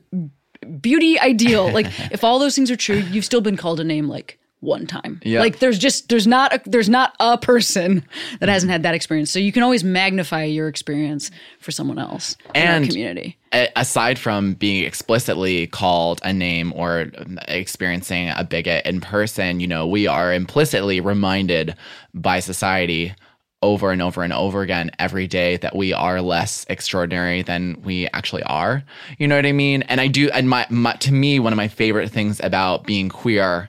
beauty 0.80 1.18
ideal. 1.18 1.70
Like 1.72 1.86
if 2.12 2.24
all 2.24 2.38
those 2.38 2.54
things 2.54 2.70
are 2.70 2.76
true, 2.76 2.96
you've 2.96 3.24
still 3.24 3.40
been 3.40 3.56
called 3.56 3.80
a 3.80 3.84
name 3.84 4.08
like 4.08 4.38
one 4.60 4.86
time. 4.86 5.20
Yeah. 5.24 5.40
Like 5.40 5.58
there's 5.58 5.78
just 5.78 6.08
there's 6.08 6.26
not 6.26 6.54
a, 6.54 6.60
there's 6.66 6.88
not 6.88 7.14
a 7.20 7.36
person 7.36 8.06
that 8.40 8.48
hasn't 8.48 8.68
mm-hmm. 8.68 8.72
had 8.72 8.82
that 8.84 8.94
experience. 8.94 9.30
So 9.30 9.38
you 9.38 9.52
can 9.52 9.62
always 9.62 9.84
magnify 9.84 10.44
your 10.44 10.68
experience 10.68 11.30
for 11.58 11.72
someone 11.72 11.98
else 11.98 12.36
in 12.54 12.62
And- 12.62 12.84
our 12.84 12.88
community. 12.88 13.38
Aside 13.52 14.18
from 14.18 14.54
being 14.54 14.84
explicitly 14.84 15.66
called 15.66 16.20
a 16.24 16.32
name 16.32 16.72
or 16.74 17.10
experiencing 17.48 18.30
a 18.30 18.44
bigot 18.44 18.86
in 18.86 19.00
person, 19.00 19.60
you 19.60 19.66
know, 19.66 19.86
we 19.86 20.06
are 20.06 20.32
implicitly 20.32 21.00
reminded 21.00 21.74
by 22.14 22.40
society 22.40 23.14
over 23.62 23.92
and 23.92 24.02
over 24.02 24.22
and 24.22 24.32
over 24.32 24.62
again 24.62 24.90
every 24.98 25.26
day 25.26 25.56
that 25.58 25.76
we 25.76 25.92
are 25.92 26.20
less 26.20 26.66
extraordinary 26.68 27.42
than 27.42 27.80
we 27.82 28.08
actually 28.08 28.42
are. 28.44 28.82
You 29.18 29.28
know 29.28 29.36
what 29.36 29.46
I 29.46 29.52
mean? 29.52 29.82
And 29.82 30.00
I 30.00 30.08
do, 30.08 30.30
and 30.30 30.48
my, 30.48 30.66
my 30.68 30.94
to 30.94 31.12
me, 31.12 31.38
one 31.38 31.52
of 31.52 31.56
my 31.56 31.68
favorite 31.68 32.10
things 32.10 32.40
about 32.40 32.84
being 32.84 33.08
queer 33.08 33.68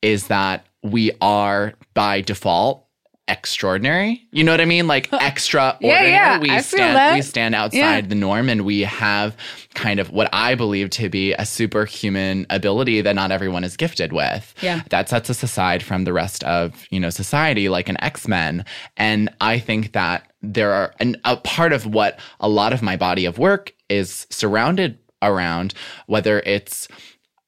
is 0.00 0.28
that 0.28 0.66
we 0.82 1.12
are 1.20 1.74
by 1.94 2.20
default 2.20 2.81
extraordinary. 3.28 4.26
You 4.32 4.44
know 4.44 4.52
what 4.52 4.60
I 4.60 4.64
mean? 4.64 4.86
Like 4.86 5.08
extraordinary. 5.12 6.10
yeah, 6.10 6.38
we 6.38 6.50
I 6.50 6.56
feel 6.56 6.62
stand 6.78 6.96
that. 6.96 7.14
we 7.14 7.22
stand 7.22 7.54
outside 7.54 7.78
Yeah. 7.78 8.00
the 8.02 8.14
norm 8.14 8.48
and 8.48 8.62
we 8.64 8.80
have 8.80 9.36
kind 9.74 10.00
of 10.00 10.10
what 10.10 10.28
I 10.32 10.54
believe 10.54 10.90
to 10.90 11.08
be 11.08 11.32
a 11.34 11.46
superhuman 11.46 12.46
ability 12.50 13.00
that 13.00 13.14
not 13.14 13.30
everyone 13.30 13.64
is 13.64 13.76
gifted 13.76 14.12
with. 14.12 14.54
Yeah. 14.60 14.82
That 14.90 15.08
sets 15.08 15.30
us 15.30 15.42
aside 15.42 15.82
from 15.82 16.04
the 16.04 16.12
rest 16.12 16.44
of, 16.44 16.84
you 16.90 17.00
know, 17.00 17.10
society 17.10 17.68
like 17.68 17.88
an 17.88 17.96
X-Men. 18.02 18.64
And 18.96 19.30
I 19.40 19.58
think 19.58 19.92
that 19.92 20.30
there 20.42 20.72
are 20.72 20.92
and 20.98 21.16
a 21.24 21.36
part 21.36 21.72
of 21.72 21.86
what 21.86 22.18
a 22.40 22.48
lot 22.48 22.72
of 22.72 22.82
my 22.82 22.96
body 22.96 23.24
of 23.24 23.38
work 23.38 23.72
is 23.88 24.26
surrounded 24.30 24.98
around, 25.22 25.72
whether 26.06 26.40
it's 26.40 26.88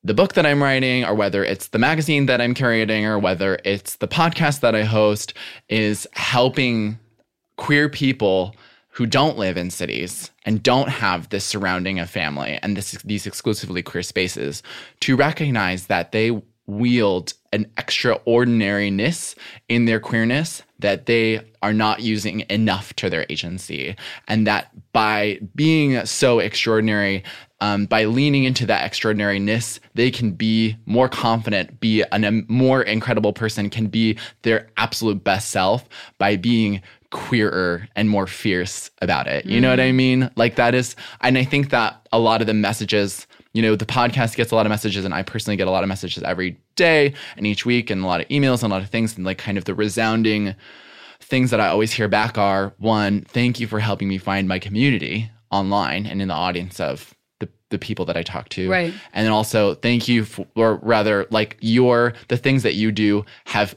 the 0.04 0.14
book 0.14 0.34
that 0.34 0.44
I'm 0.44 0.62
writing, 0.62 1.04
or 1.04 1.14
whether 1.14 1.42
it's 1.44 1.68
the 1.68 1.78
magazine 1.78 2.26
that 2.26 2.40
I'm 2.40 2.54
curating, 2.54 3.04
or 3.04 3.18
whether 3.18 3.58
it's 3.64 3.96
the 3.96 4.08
podcast 4.08 4.60
that 4.60 4.74
I 4.74 4.84
host, 4.84 5.32
is 5.68 6.06
helping 6.12 6.98
queer 7.56 7.88
people 7.88 8.54
who 8.90 9.06
don't 9.06 9.38
live 9.38 9.56
in 9.56 9.70
cities 9.70 10.30
and 10.44 10.62
don't 10.62 10.88
have 10.88 11.30
this 11.30 11.44
surrounding 11.44 11.98
of 11.98 12.08
family 12.08 12.58
and 12.62 12.76
this, 12.76 12.92
these 13.02 13.26
exclusively 13.26 13.82
queer 13.82 14.02
spaces 14.02 14.62
to 15.00 15.16
recognize 15.16 15.86
that 15.86 16.12
they 16.12 16.40
wield 16.66 17.34
an 17.52 17.66
extraordinariness 17.76 19.34
in 19.68 19.86
their 19.86 20.00
queerness 20.00 20.62
that 20.84 21.06
they 21.06 21.40
are 21.62 21.72
not 21.72 22.00
using 22.00 22.44
enough 22.50 22.94
to 22.94 23.08
their 23.08 23.24
agency 23.30 23.96
and 24.28 24.46
that 24.46 24.70
by 24.92 25.40
being 25.54 26.04
so 26.04 26.38
extraordinary 26.38 27.24
um, 27.60 27.86
by 27.86 28.04
leaning 28.04 28.44
into 28.44 28.66
that 28.66 28.84
extraordinariness 28.84 29.80
they 29.94 30.10
can 30.10 30.32
be 30.32 30.76
more 30.84 31.08
confident 31.08 31.80
be 31.80 32.04
an, 32.12 32.24
a 32.24 32.32
more 32.52 32.82
incredible 32.82 33.32
person 33.32 33.70
can 33.70 33.86
be 33.86 34.18
their 34.42 34.68
absolute 34.76 35.24
best 35.24 35.48
self 35.48 35.88
by 36.18 36.36
being 36.36 36.82
queerer 37.14 37.88
and 37.94 38.10
more 38.10 38.26
fierce 38.26 38.90
about 39.00 39.28
it. 39.28 39.46
You 39.46 39.60
know 39.60 39.70
what 39.70 39.78
I 39.78 39.92
mean? 39.92 40.28
Like 40.34 40.56
that 40.56 40.74
is, 40.74 40.96
and 41.20 41.38
I 41.38 41.44
think 41.44 41.70
that 41.70 42.08
a 42.10 42.18
lot 42.18 42.40
of 42.40 42.48
the 42.48 42.54
messages, 42.54 43.28
you 43.54 43.62
know, 43.62 43.76
the 43.76 43.86
podcast 43.86 44.36
gets 44.36 44.52
a 44.52 44.54
lot 44.54 44.66
of 44.66 44.70
messages, 44.70 45.04
and 45.04 45.14
I 45.14 45.22
personally 45.22 45.56
get 45.56 45.66
a 45.66 45.70
lot 45.70 45.82
of 45.82 45.88
messages 45.88 46.22
every 46.22 46.58
day 46.76 47.14
and 47.36 47.46
each 47.46 47.64
week, 47.64 47.88
and 47.88 48.04
a 48.04 48.06
lot 48.06 48.20
of 48.20 48.28
emails 48.28 48.62
and 48.62 48.70
a 48.70 48.74
lot 48.74 48.82
of 48.82 48.90
things, 48.90 49.16
and 49.16 49.24
like 49.24 49.38
kind 49.38 49.56
of 49.56 49.64
the 49.64 49.74
resounding 49.74 50.54
things 51.20 51.50
that 51.50 51.60
I 51.60 51.68
always 51.68 51.92
hear 51.92 52.08
back 52.08 52.36
are 52.36 52.74
one, 52.78 53.22
thank 53.22 53.58
you 53.58 53.66
for 53.66 53.80
helping 53.80 54.08
me 54.08 54.18
find 54.18 54.46
my 54.46 54.58
community 54.58 55.30
online 55.50 56.04
and 56.04 56.20
in 56.20 56.28
the 56.28 56.34
audience 56.34 56.80
of 56.80 57.14
the, 57.40 57.48
the 57.70 57.78
people 57.78 58.04
that 58.06 58.16
I 58.16 58.22
talk 58.22 58.48
to. 58.50 58.68
Right. 58.68 58.92
And 59.12 59.24
then 59.24 59.32
also 59.32 59.74
thank 59.74 60.06
you 60.06 60.24
for, 60.24 60.46
or 60.54 60.76
rather 60.82 61.26
like 61.30 61.56
your, 61.60 62.12
the 62.28 62.36
things 62.36 62.62
that 62.64 62.74
you 62.74 62.92
do 62.92 63.24
have 63.46 63.74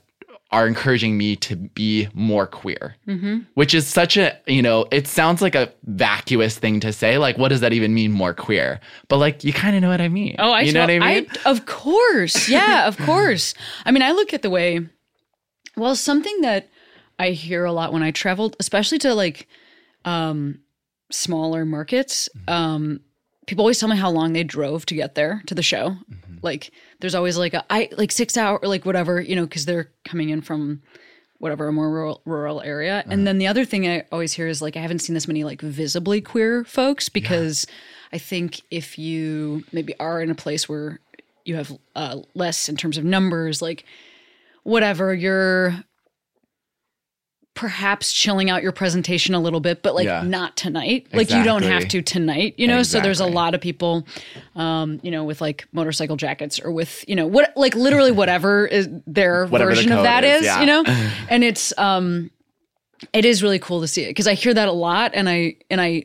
are 0.51 0.65
encouraging 0.65 1.17
me 1.17 1.35
to 1.35 1.55
be 1.57 2.07
more 2.13 2.47
queer, 2.47 2.95
Mm-hmm. 3.07 3.39
which 3.55 3.73
is 3.73 3.85
such 3.85 4.15
a, 4.15 4.37
you 4.47 4.61
know, 4.61 4.85
it 4.91 5.05
sounds 5.07 5.41
like 5.41 5.55
a 5.55 5.73
vacuous 5.83 6.57
thing 6.57 6.79
to 6.79 6.93
say. 6.93 7.17
Like, 7.17 7.37
what 7.37 7.49
does 7.49 7.59
that 7.59 7.73
even 7.73 7.93
mean, 7.93 8.13
more 8.13 8.33
queer? 8.33 8.79
But 9.09 9.17
like, 9.17 9.43
you 9.43 9.51
kind 9.51 9.75
of 9.75 9.81
know 9.81 9.89
what 9.89 9.99
I 9.99 10.07
mean. 10.07 10.35
Oh, 10.39 10.51
I 10.51 10.61
you 10.61 10.71
know 10.71 10.81
what 10.81 10.89
I 10.89 10.99
mean? 10.99 11.27
of 11.45 11.65
course. 11.65 12.47
Yeah, 12.47 12.87
of 12.87 12.97
course. 12.97 13.53
I 13.85 13.91
mean, 13.91 14.01
I 14.03 14.11
look 14.13 14.33
at 14.33 14.41
the 14.41 14.49
way, 14.49 14.87
well, 15.75 15.95
something 15.97 16.39
that 16.41 16.69
I 17.19 17.31
hear 17.31 17.65
a 17.65 17.73
lot 17.73 17.91
when 17.91 18.03
I 18.03 18.11
traveled, 18.11 18.55
especially 18.59 18.99
to 18.99 19.13
like 19.13 19.47
um, 20.05 20.61
smaller 21.11 21.65
markets. 21.65 22.29
Um, 22.47 23.01
people 23.47 23.63
always 23.63 23.79
tell 23.79 23.89
me 23.89 23.97
how 23.97 24.09
long 24.11 24.31
they 24.33 24.43
drove 24.43 24.85
to 24.85 24.95
get 24.95 25.15
there 25.15 25.41
to 25.47 25.55
the 25.55 25.61
show. 25.63 25.97
Like, 26.41 26.71
there's 26.99 27.15
always 27.15 27.37
like 27.37 27.53
a 27.53 27.63
I 27.69 27.89
like 27.97 28.11
six 28.11 28.37
hour 28.37 28.59
like 28.63 28.85
whatever 28.85 29.21
you 29.21 29.35
know 29.35 29.45
because 29.45 29.65
they're 29.65 29.89
coming 30.05 30.29
in 30.29 30.41
from 30.41 30.81
whatever 31.39 31.67
a 31.67 31.73
more 31.73 31.89
rural, 31.89 32.21
rural 32.25 32.61
area. 32.61 33.03
And 33.07 33.27
then 33.27 33.37
the 33.37 33.47
other 33.47 33.63
thing 33.63 33.87
I 33.87 34.05
always 34.11 34.33
hear 34.33 34.47
is 34.47 34.61
like 34.61 34.75
I 34.75 34.79
haven't 34.79 34.99
seen 34.99 35.13
this 35.13 35.27
many 35.27 35.43
like 35.43 35.61
visibly 35.61 36.21
queer 36.21 36.63
folks 36.63 37.09
because 37.09 37.67
I 38.11 38.17
think 38.17 38.61
if 38.71 38.97
you 38.97 39.63
maybe 39.71 39.97
are 39.99 40.21
in 40.21 40.31
a 40.31 40.35
place 40.35 40.67
where 40.67 40.99
you 41.45 41.55
have 41.55 41.71
uh, 41.95 42.21
less 42.33 42.69
in 42.69 42.75
terms 42.75 42.97
of 42.97 43.05
numbers, 43.05 43.61
like 43.61 43.85
whatever, 44.63 45.13
you're 45.13 45.75
perhaps 47.57 48.13
chilling 48.13 48.51
out 48.51 48.61
your 48.61 48.71
presentation 48.71 49.33
a 49.33 49.39
little 49.39 49.59
bit, 49.59 49.81
but 49.81 49.95
like 49.95 50.05
Yeah. 50.05 50.21
not 50.21 50.55
tonight. 50.55 51.07
Like 51.11 51.31
you 51.31 51.43
don't 51.43 51.63
have 51.63 51.87
to 51.87 52.03
tonight, 52.03 52.53
you 52.57 52.67
know? 52.67 52.83
So 52.83 53.01
there's 53.01 53.19
a 53.19 53.25
lot 53.25 53.55
of 53.55 53.61
people, 53.61 54.05
um, 54.55 54.99
you 55.01 55.09
know, 55.09 55.23
with 55.23 55.41
like 55.41 55.67
motorcycle 55.71 56.17
jackets 56.17 56.59
or 56.59 56.71
with, 56.71 57.03
you 57.07 57.15
know, 57.15 57.25
what, 57.25 57.53
like 57.57 57.73
literally 57.73 58.11
whatever 58.11 58.67
is 58.67 58.87
their 59.07 59.47
Whatever 59.47 59.71
the 59.71 59.75
version 59.75 59.91
of 59.91 60.03
that 60.03 60.23
is, 60.23 60.41
is, 60.41 60.45
yeah. 60.45 60.59
you 60.59 60.65
know? 60.67 60.83
And 61.29 61.43
it's, 61.43 61.75
um, 61.79 62.29
it 63.11 63.25
is 63.25 63.41
really 63.41 63.57
cool 63.57 63.81
to 63.81 63.87
see 63.87 64.03
it 64.03 64.09
because 64.09 64.27
I 64.27 64.35
hear 64.35 64.53
that 64.53 64.67
a 64.67 64.71
lot 64.71 65.11
and 65.15 65.27
I, 65.27 65.55
and 65.71 65.81
I, 65.81 66.03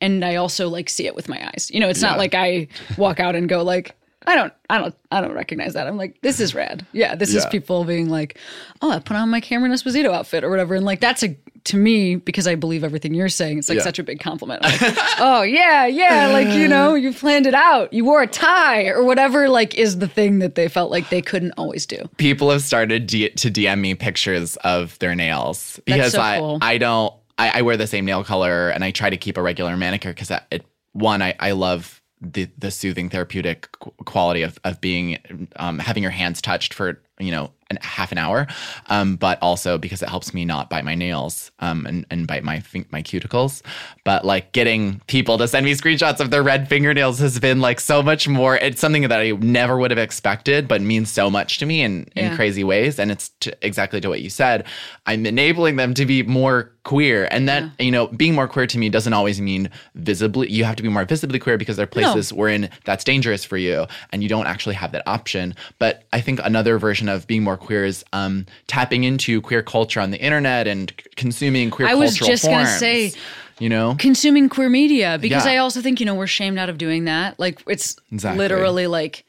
and 0.00 0.24
I 0.24 0.36
also 0.36 0.68
like 0.68 0.88
see 0.88 1.08
it 1.08 1.16
with 1.16 1.28
my 1.28 1.44
eyes. 1.48 1.72
You 1.72 1.80
know, 1.80 1.88
it's 1.88 2.02
not 2.02 2.18
like 2.18 2.34
I 2.36 2.68
walk 2.96 3.18
out 3.18 3.34
and 3.34 3.48
go 3.48 3.64
like, 3.64 3.96
I 4.26 4.34
don't, 4.34 4.52
I 4.68 4.78
don't, 4.78 4.94
I 5.10 5.20
don't 5.20 5.32
recognize 5.32 5.74
that. 5.74 5.86
I'm 5.86 5.96
like, 5.96 6.20
this 6.22 6.40
is 6.40 6.54
rad. 6.54 6.84
Yeah, 6.92 7.14
this 7.14 7.34
is 7.34 7.46
people 7.46 7.84
being 7.84 8.08
like, 8.10 8.38
oh, 8.82 8.90
I 8.90 8.98
put 8.98 9.16
on 9.16 9.30
my 9.30 9.40
Cameron 9.40 9.72
Esposito 9.72 10.12
outfit 10.12 10.44
or 10.44 10.50
whatever, 10.50 10.74
and 10.74 10.84
like 10.84 11.00
that's 11.00 11.22
a 11.22 11.36
to 11.64 11.76
me 11.76 12.16
because 12.16 12.46
I 12.46 12.54
believe 12.54 12.82
everything 12.84 13.14
you're 13.14 13.28
saying. 13.28 13.58
It's 13.58 13.68
like 13.68 13.78
Yeah. 13.78 13.84
such 13.84 13.98
a 13.98 14.02
big 14.02 14.20
compliment. 14.20 14.62
Like, 14.62 14.80
oh 15.18 15.42
yeah, 15.42 15.86
yeah, 15.86 16.28
like 16.28 16.48
you 16.48 16.66
know, 16.68 16.94
you 16.94 17.12
planned 17.12 17.46
it 17.46 17.54
out. 17.54 17.92
You 17.92 18.04
wore 18.04 18.22
a 18.22 18.26
tie 18.26 18.86
or 18.88 19.04
whatever. 19.04 19.48
Like 19.48 19.74
is 19.76 19.98
the 19.98 20.08
thing 20.08 20.40
that 20.40 20.54
they 20.56 20.68
felt 20.68 20.90
like 20.90 21.08
they 21.10 21.22
couldn't 21.22 21.52
always 21.56 21.86
do. 21.86 22.08
people 22.16 22.50
have 22.50 22.62
started 22.62 23.06
D- 23.06 23.30
to 23.30 23.50
DM 23.50 23.78
me 23.80 23.94
pictures 23.94 24.56
of 24.56 24.98
their 24.98 25.14
nails 25.14 25.78
because 25.86 26.12
so 26.12 26.20
I 26.20 26.38
cool. 26.38 26.58
I 26.60 26.78
don't 26.78 27.14
I, 27.38 27.58
I 27.60 27.62
wear 27.62 27.76
the 27.76 27.86
same 27.86 28.04
nail 28.04 28.24
color 28.24 28.68
and 28.70 28.82
I 28.84 28.90
try 28.90 29.10
to 29.10 29.16
keep 29.16 29.36
a 29.36 29.42
regular 29.42 29.76
manicure 29.76 30.12
because 30.12 30.30
it 30.50 30.64
one 30.92 31.22
I, 31.22 31.34
I 31.38 31.52
love 31.52 31.97
the 32.20 32.48
the 32.58 32.70
soothing 32.70 33.08
therapeutic 33.08 33.70
quality 34.04 34.42
of 34.42 34.58
of 34.64 34.80
being 34.80 35.48
um, 35.56 35.78
having 35.78 36.02
your 36.02 36.12
hands 36.12 36.40
touched 36.40 36.74
for 36.74 37.00
you 37.18 37.30
know 37.30 37.52
an, 37.70 37.78
half 37.82 38.12
an 38.12 38.18
hour, 38.18 38.46
um, 38.86 39.16
but 39.16 39.38
also 39.42 39.78
because 39.78 40.02
it 40.02 40.08
helps 40.08 40.32
me 40.32 40.44
not 40.44 40.70
bite 40.70 40.84
my 40.84 40.94
nails 40.94 41.50
um, 41.60 41.86
and 41.86 42.06
and 42.10 42.26
bite 42.26 42.42
my 42.42 42.62
my 42.90 43.02
cuticles. 43.02 43.62
But 44.04 44.24
like 44.24 44.52
getting 44.52 45.00
people 45.06 45.38
to 45.38 45.46
send 45.46 45.64
me 45.64 45.74
screenshots 45.74 46.20
of 46.20 46.30
their 46.30 46.42
red 46.42 46.68
fingernails 46.68 47.18
has 47.20 47.38
been 47.38 47.60
like 47.60 47.80
so 47.80 48.02
much 48.02 48.26
more. 48.26 48.56
It's 48.56 48.80
something 48.80 49.02
that 49.02 49.20
I 49.20 49.32
never 49.32 49.78
would 49.78 49.90
have 49.90 49.98
expected, 49.98 50.66
but 50.66 50.80
means 50.80 51.10
so 51.10 51.30
much 51.30 51.58
to 51.58 51.66
me 51.66 51.82
in 51.82 52.04
in 52.16 52.34
crazy 52.34 52.64
ways. 52.64 52.98
And 52.98 53.10
it's 53.10 53.30
to, 53.40 53.56
exactly 53.66 54.00
to 54.00 54.08
what 54.08 54.22
you 54.22 54.30
said. 54.30 54.64
I'm 55.06 55.26
enabling 55.26 55.76
them 55.76 55.94
to 55.94 56.06
be 56.06 56.22
more 56.22 56.72
queer 56.84 57.28
and 57.30 57.48
that 57.48 57.64
you 57.78 57.90
know 57.90 58.06
being 58.08 58.34
more 58.34 58.48
queer 58.48 58.66
to 58.66 58.78
me 58.78 58.88
doesn't 58.88 59.12
always 59.12 59.40
mean 59.40 59.68
visibly 59.94 60.50
you 60.50 60.64
have 60.64 60.76
to 60.76 60.82
be 60.82 60.88
more 60.88 61.04
visibly 61.04 61.38
queer 61.38 61.58
because 61.58 61.76
there 61.76 61.84
are 61.84 61.86
places 61.86 62.32
wherein 62.32 62.70
that's 62.84 63.04
dangerous 63.04 63.44
for 63.44 63.56
you 63.58 63.86
and 64.10 64.22
you 64.22 64.28
don't 64.28 64.46
actually 64.46 64.74
have 64.74 64.92
that 64.92 65.02
option 65.06 65.54
but 65.78 66.04
i 66.12 66.20
think 66.20 66.40
another 66.44 66.78
version 66.78 67.08
of 67.08 67.26
being 67.26 67.42
more 67.42 67.56
queer 67.56 67.84
is 67.84 68.04
um, 68.14 68.46
tapping 68.68 69.04
into 69.04 69.40
queer 69.42 69.62
culture 69.62 70.00
on 70.00 70.10
the 70.12 70.18
internet 70.20 70.66
and 70.66 70.96
consuming 71.16 71.70
queer 71.70 71.88
I 71.88 71.94
was 71.94 72.16
just 72.16 72.44
gonna 72.44 72.66
say- 72.66 73.12
you 73.58 73.68
know 73.68 73.96
consuming 73.98 74.48
queer 74.48 74.68
media 74.68 75.18
because 75.20 75.44
Yeah. 75.44 75.52
I 75.52 75.56
also 75.58 75.80
think 75.82 76.00
you 76.00 76.06
know 76.06 76.14
we're 76.14 76.26
shamed 76.28 76.58
out 76.58 76.68
of 76.68 76.78
doing 76.78 77.04
that. 77.06 77.38
Like 77.40 77.60
it's 77.66 77.96
Exactly. 78.12 78.38
literally 78.38 78.86
like, 78.86 79.24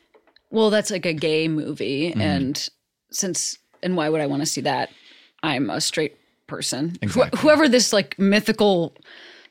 well, 0.51 0.69
that's 0.69 0.91
like 0.91 1.07
a 1.07 1.13
gay 1.13 1.47
movie, 1.47 2.11
Mm-hmm. 2.11 2.21
and 2.21 2.69
since 3.11 3.57
and 3.81 3.97
why 3.97 4.07
would 4.07 4.21
I 4.21 4.27
want 4.27 4.43
to 4.43 4.45
see 4.45 4.61
that? 4.61 4.89
I'm 5.41 5.71
a 5.71 5.81
straight 5.81 6.15
person. 6.49 6.97
Wh- 7.15 7.29
whoever 7.37 7.69
this 7.69 7.93
like 7.93 8.17
mythical 8.19 8.95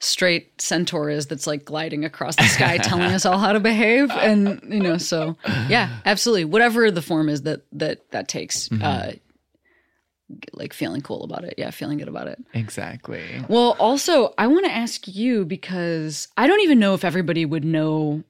straight 0.01 0.61
centaur 0.61 1.09
is 1.11 1.27
that's 1.27 1.47
like 1.47 1.65
gliding 1.65 2.05
across 2.05 2.37
the 2.37 2.45
sky 2.45 2.79
telling 2.83 3.13
us 3.13 3.25
all 3.27 3.39
how 3.39 3.53
to 3.53 3.59
behave 3.59 4.11
and 4.13 4.61
you 4.69 4.79
know 4.81 4.97
so 4.97 5.37
yeah 5.69 5.89
absolutely. 6.05 6.45
Whatever 6.45 6.91
the 6.91 7.03
form 7.03 7.29
is 7.29 7.43
that 7.43 7.63
that 7.73 8.09
that 8.13 8.29
takes 8.29 8.69
Mm-hmm. 8.69 8.85
uh 8.85 9.13
like 10.53 10.75
feeling 10.75 11.01
cool 11.01 11.25
about 11.25 11.45
it. 11.45 11.55
Yeah 11.57 11.71
feeling 11.71 11.99
good 11.99 12.07
about 12.09 12.29
it. 12.29 12.39
Exactly. 12.53 13.23
Well, 13.49 13.75
also, 13.79 14.35
I 14.37 14.47
want 14.47 14.67
to 14.67 14.71
ask 14.73 15.09
you 15.09 15.45
because 15.47 16.29
I 16.37 16.47
don't 16.47 16.61
even 16.61 16.79
know 16.79 16.93
if 16.95 17.03
everybody 17.05 17.45
would 17.47 17.65
know, 17.65 18.23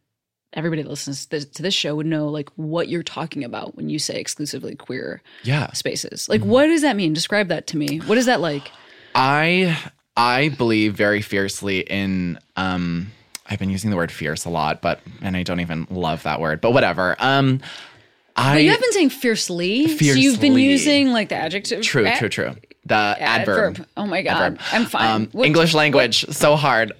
everybody 0.53 0.83
that 0.83 0.89
listens 0.89 1.25
to 1.27 1.31
this, 1.31 1.45
to 1.45 1.63
this 1.63 1.75
show 1.75 1.95
would 1.95 2.07
know 2.07 2.29
like 2.29 2.49
what 2.57 2.89
you're 2.89 3.03
talking 3.03 3.45
about 3.45 3.77
when 3.77 3.89
you 3.91 3.99
say 3.99 4.19
exclusively 4.19 4.75
queer 4.75 5.21
yeah 5.45 5.71
spaces. 5.73 6.29
Like, 6.29 6.43
what 6.43 6.67
does 6.67 6.83
that 6.83 6.97
mean? 6.97 7.13
Describe 7.13 7.49
that 7.49 7.67
to 7.69 7.77
me. 7.77 7.99
What 7.99 8.19
is 8.19 8.27
that 8.27 8.41
like? 8.41 8.71
I 9.15 9.79
I 10.17 10.49
believe 10.51 10.95
very 10.95 11.23
fiercely 11.23 11.81
in 11.81 12.39
um 12.57 13.13
I've 13.51 13.59
been 13.59 13.71
using 13.71 13.91
the 13.91 13.97
word 13.97 14.13
fierce 14.13 14.45
a 14.45 14.51
lot, 14.51 14.83
but 14.83 15.01
and 15.23 15.37
I 15.37 15.43
don't 15.43 15.61
even 15.61 15.87
love 15.91 16.23
that 16.25 16.41
word, 16.41 16.61
but 16.61 16.73
whatever. 16.73 17.17
Um 17.19 17.61
I 18.37 18.55
But 18.55 18.63
you 18.63 18.71
have 18.71 18.81
been 18.81 18.93
saying 18.93 19.11
fiercely, 19.11 19.89
so 19.89 20.15
you've 20.15 20.41
been 20.41 20.55
using 20.55 21.09
like 21.13 21.29
the 21.29 21.35
adjective. 21.35 21.83
true, 21.83 22.07
ad- 22.07 22.19
true, 22.19 22.29
true. 22.29 22.55
The 22.89 22.95
adverb. 22.95 23.73
Adverb. 23.77 23.87
Oh 23.97 24.07
my 24.07 24.23
god, 24.23 24.37
Adverb. 24.43 24.61
I'm 24.73 24.85
fine. 24.87 25.11
Um, 25.11 25.29
What- 25.33 25.47
English 25.47 25.75
language, 25.75 26.25
so 26.31 26.57
hard. 26.57 26.93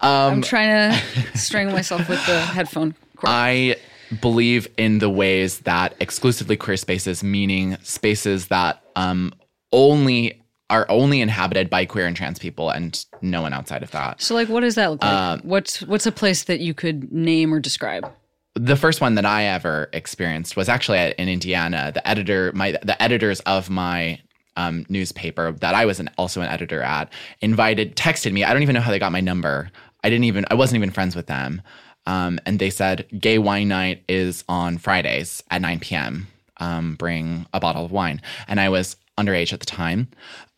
Um, 0.00 0.34
I'm 0.34 0.42
trying 0.42 0.92
to 0.92 1.38
strangle 1.38 1.74
myself 1.74 2.08
with 2.08 2.24
the 2.26 2.40
headphone 2.40 2.94
cord. 3.16 3.30
I 3.32 3.76
believe 4.20 4.66
in 4.76 4.98
the 4.98 5.10
ways 5.10 5.60
that 5.60 5.94
exclusively 6.00 6.56
queer 6.56 6.76
spaces, 6.76 7.22
meaning 7.22 7.76
spaces 7.82 8.48
that 8.48 8.82
um, 8.96 9.32
only 9.72 10.42
are 10.68 10.86
only 10.88 11.20
inhabited 11.20 11.68
by 11.68 11.84
queer 11.84 12.06
and 12.06 12.16
trans 12.16 12.38
people 12.38 12.70
and 12.70 13.04
no 13.22 13.42
one 13.42 13.52
outside 13.52 13.82
of 13.82 13.90
that. 13.90 14.22
so, 14.22 14.34
like, 14.34 14.48
what 14.48 14.60
does 14.60 14.76
that 14.76 14.90
look 14.90 15.02
like? 15.02 15.12
Um, 15.12 15.40
what's 15.42 15.82
what's 15.82 16.06
a 16.06 16.12
place 16.12 16.44
that 16.44 16.60
you 16.60 16.74
could 16.74 17.12
name 17.12 17.52
or 17.52 17.60
describe? 17.60 18.10
the 18.56 18.76
first 18.76 19.00
one 19.00 19.14
that 19.14 19.24
I 19.24 19.44
ever 19.44 19.88
experienced 19.92 20.56
was 20.56 20.68
actually 20.68 20.98
at, 20.98 21.14
in 21.16 21.28
Indiana. 21.28 21.92
The 21.94 22.06
editor, 22.06 22.50
my 22.52 22.72
the 22.82 23.00
editors 23.00 23.40
of 23.40 23.70
my 23.70 24.20
um, 24.60 24.84
newspaper 24.88 25.52
that 25.52 25.74
I 25.74 25.86
was 25.86 26.00
an, 26.00 26.10
also 26.18 26.40
an 26.40 26.48
editor 26.48 26.82
at, 26.82 27.12
invited, 27.40 27.96
texted 27.96 28.32
me. 28.32 28.44
I 28.44 28.52
don't 28.52 28.62
even 28.62 28.74
know 28.74 28.80
how 28.80 28.90
they 28.90 28.98
got 28.98 29.12
my 29.12 29.20
number. 29.20 29.70
I 30.04 30.10
didn't 30.10 30.24
even. 30.24 30.44
I 30.50 30.54
wasn't 30.54 30.76
even 30.76 30.90
friends 30.90 31.16
with 31.16 31.26
them. 31.26 31.62
Um, 32.06 32.38
and 32.46 32.58
they 32.58 32.70
said, 32.70 33.06
"Gay 33.18 33.38
wine 33.38 33.68
night 33.68 34.02
is 34.08 34.44
on 34.48 34.78
Fridays 34.78 35.42
at 35.50 35.60
9 35.60 35.80
p.m. 35.80 36.28
Um, 36.58 36.94
bring 36.94 37.46
a 37.52 37.60
bottle 37.60 37.84
of 37.84 37.92
wine." 37.92 38.20
And 38.48 38.60
I 38.60 38.68
was 38.68 38.96
underage 39.18 39.52
at 39.52 39.60
the 39.60 39.66
time, 39.66 40.08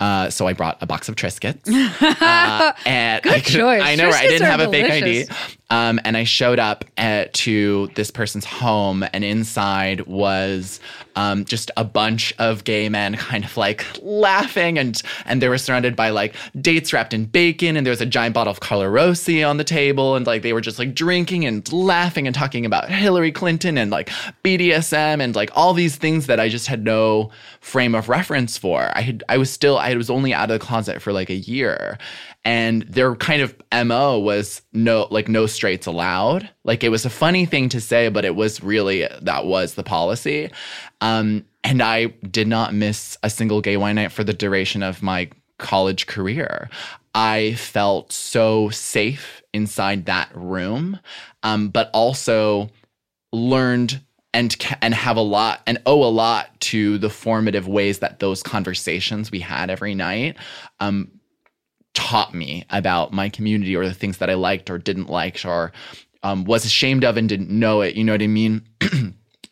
uh, 0.02 0.28
so 0.30 0.48
I 0.48 0.52
brought 0.52 0.82
a 0.82 0.86
box 0.86 1.08
of 1.08 1.14
Triscuits. 1.14 1.68
uh, 2.02 2.72
and 2.84 3.24
I, 3.24 3.38
could- 3.38 3.44
choice. 3.44 3.82
I 3.84 3.94
know, 3.94 4.06
right? 4.10 4.24
I 4.24 4.26
didn't 4.26 4.48
have 4.48 4.58
a 4.58 4.68
fake. 4.68 4.90
ID. 4.90 5.26
Um, 5.70 6.00
and 6.04 6.18
I 6.18 6.24
showed 6.24 6.58
up 6.58 6.84
at, 6.98 7.32
to 7.34 7.88
this 7.94 8.10
person's 8.10 8.44
home, 8.44 9.04
and 9.14 9.24
inside 9.24 10.02
was 10.02 10.80
um, 11.16 11.46
just 11.46 11.70
a 11.78 11.84
bunch 11.84 12.34
of 12.38 12.64
gay 12.64 12.90
men, 12.90 13.16
kind 13.16 13.42
of 13.42 13.56
like 13.56 13.86
laughing, 14.02 14.78
and 14.78 15.00
and 15.24 15.40
they 15.40 15.48
were 15.48 15.56
surrounded 15.56 15.96
by 15.96 16.10
like 16.10 16.34
dates 16.60 16.92
wrapped 16.92 17.14
in 17.14 17.24
bacon, 17.24 17.78
and 17.78 17.86
there 17.86 17.90
was 17.92 18.02
a 18.02 18.06
giant 18.06 18.34
bottle 18.34 18.50
of 18.50 18.60
Carlo 18.60 18.86
Rossi 18.86 19.42
on 19.42 19.56
the 19.56 19.64
table, 19.64 20.14
and 20.14 20.26
like 20.26 20.42
they 20.42 20.52
were 20.52 20.60
just 20.60 20.78
like 20.78 20.94
drinking 20.94 21.46
and 21.46 21.72
laughing 21.72 22.26
and 22.26 22.34
talking 22.34 22.66
about 22.66 22.90
Hillary 22.90 23.32
Clinton 23.32 23.78
and 23.78 23.90
like 23.90 24.10
BDSM 24.44 25.22
and 25.22 25.34
like 25.34 25.50
all 25.54 25.72
these 25.72 25.96
things 25.96 26.26
that 26.26 26.38
I 26.38 26.50
just 26.50 26.66
had 26.66 26.84
no 26.84 27.30
frame 27.60 27.94
of 27.94 28.10
reference 28.10 28.58
for. 28.58 28.92
I 28.94 29.00
had 29.00 29.24
I 29.30 29.38
was 29.38 29.50
still 29.50 29.78
I 29.78 29.91
was 29.96 30.10
only 30.10 30.34
out 30.34 30.50
of 30.50 30.60
the 30.60 30.64
closet 30.64 31.00
for 31.02 31.12
like 31.12 31.30
a 31.30 31.34
year. 31.34 31.98
And 32.44 32.82
their 32.82 33.14
kind 33.16 33.42
of 33.42 33.54
mo 33.86 34.18
was 34.18 34.62
no 34.72 35.06
like 35.10 35.28
no 35.28 35.46
straights 35.46 35.86
allowed. 35.86 36.48
Like 36.64 36.84
it 36.84 36.90
was 36.90 37.04
a 37.04 37.10
funny 37.10 37.46
thing 37.46 37.68
to 37.70 37.80
say 37.80 38.08
but 38.08 38.24
it 38.24 38.34
was 38.34 38.62
really 38.62 39.08
that 39.22 39.46
was 39.46 39.74
the 39.74 39.82
policy. 39.82 40.50
Um 41.00 41.44
and 41.64 41.80
i 41.80 42.06
did 42.28 42.48
not 42.48 42.74
miss 42.74 43.16
a 43.22 43.30
single 43.30 43.60
gay 43.60 43.76
wine 43.76 43.94
night 43.94 44.10
for 44.10 44.24
the 44.24 44.32
duration 44.32 44.82
of 44.82 45.02
my 45.02 45.30
college 45.58 46.06
career. 46.06 46.68
I 47.14 47.54
felt 47.54 48.10
so 48.12 48.70
safe 48.70 49.42
inside 49.52 50.06
that 50.06 50.30
room 50.34 50.98
um 51.42 51.68
but 51.68 51.90
also 51.92 52.70
learned 53.32 54.00
and 54.34 54.56
and 54.80 54.94
have 54.94 55.16
a 55.16 55.22
lot 55.22 55.60
and 55.66 55.80
owe 55.86 56.02
a 56.02 56.08
lot 56.08 56.48
to 56.60 56.98
the 56.98 57.10
formative 57.10 57.68
ways 57.68 57.98
that 57.98 58.20
those 58.20 58.42
conversations 58.42 59.30
we 59.30 59.40
had 59.40 59.70
every 59.70 59.94
night 59.94 60.36
um, 60.80 61.10
taught 61.94 62.34
me 62.34 62.64
about 62.70 63.12
my 63.12 63.28
community 63.28 63.76
or 63.76 63.86
the 63.86 63.94
things 63.94 64.18
that 64.18 64.30
I 64.30 64.34
liked 64.34 64.70
or 64.70 64.78
didn't 64.78 65.10
like 65.10 65.44
or 65.44 65.72
um, 66.22 66.44
was 66.44 66.64
ashamed 66.64 67.04
of 67.04 67.16
and 67.16 67.28
didn't 67.28 67.50
know 67.50 67.82
it. 67.82 67.94
You 67.94 68.04
know 68.04 68.12
what 68.12 68.22
I 68.22 68.26
mean? 68.26 68.66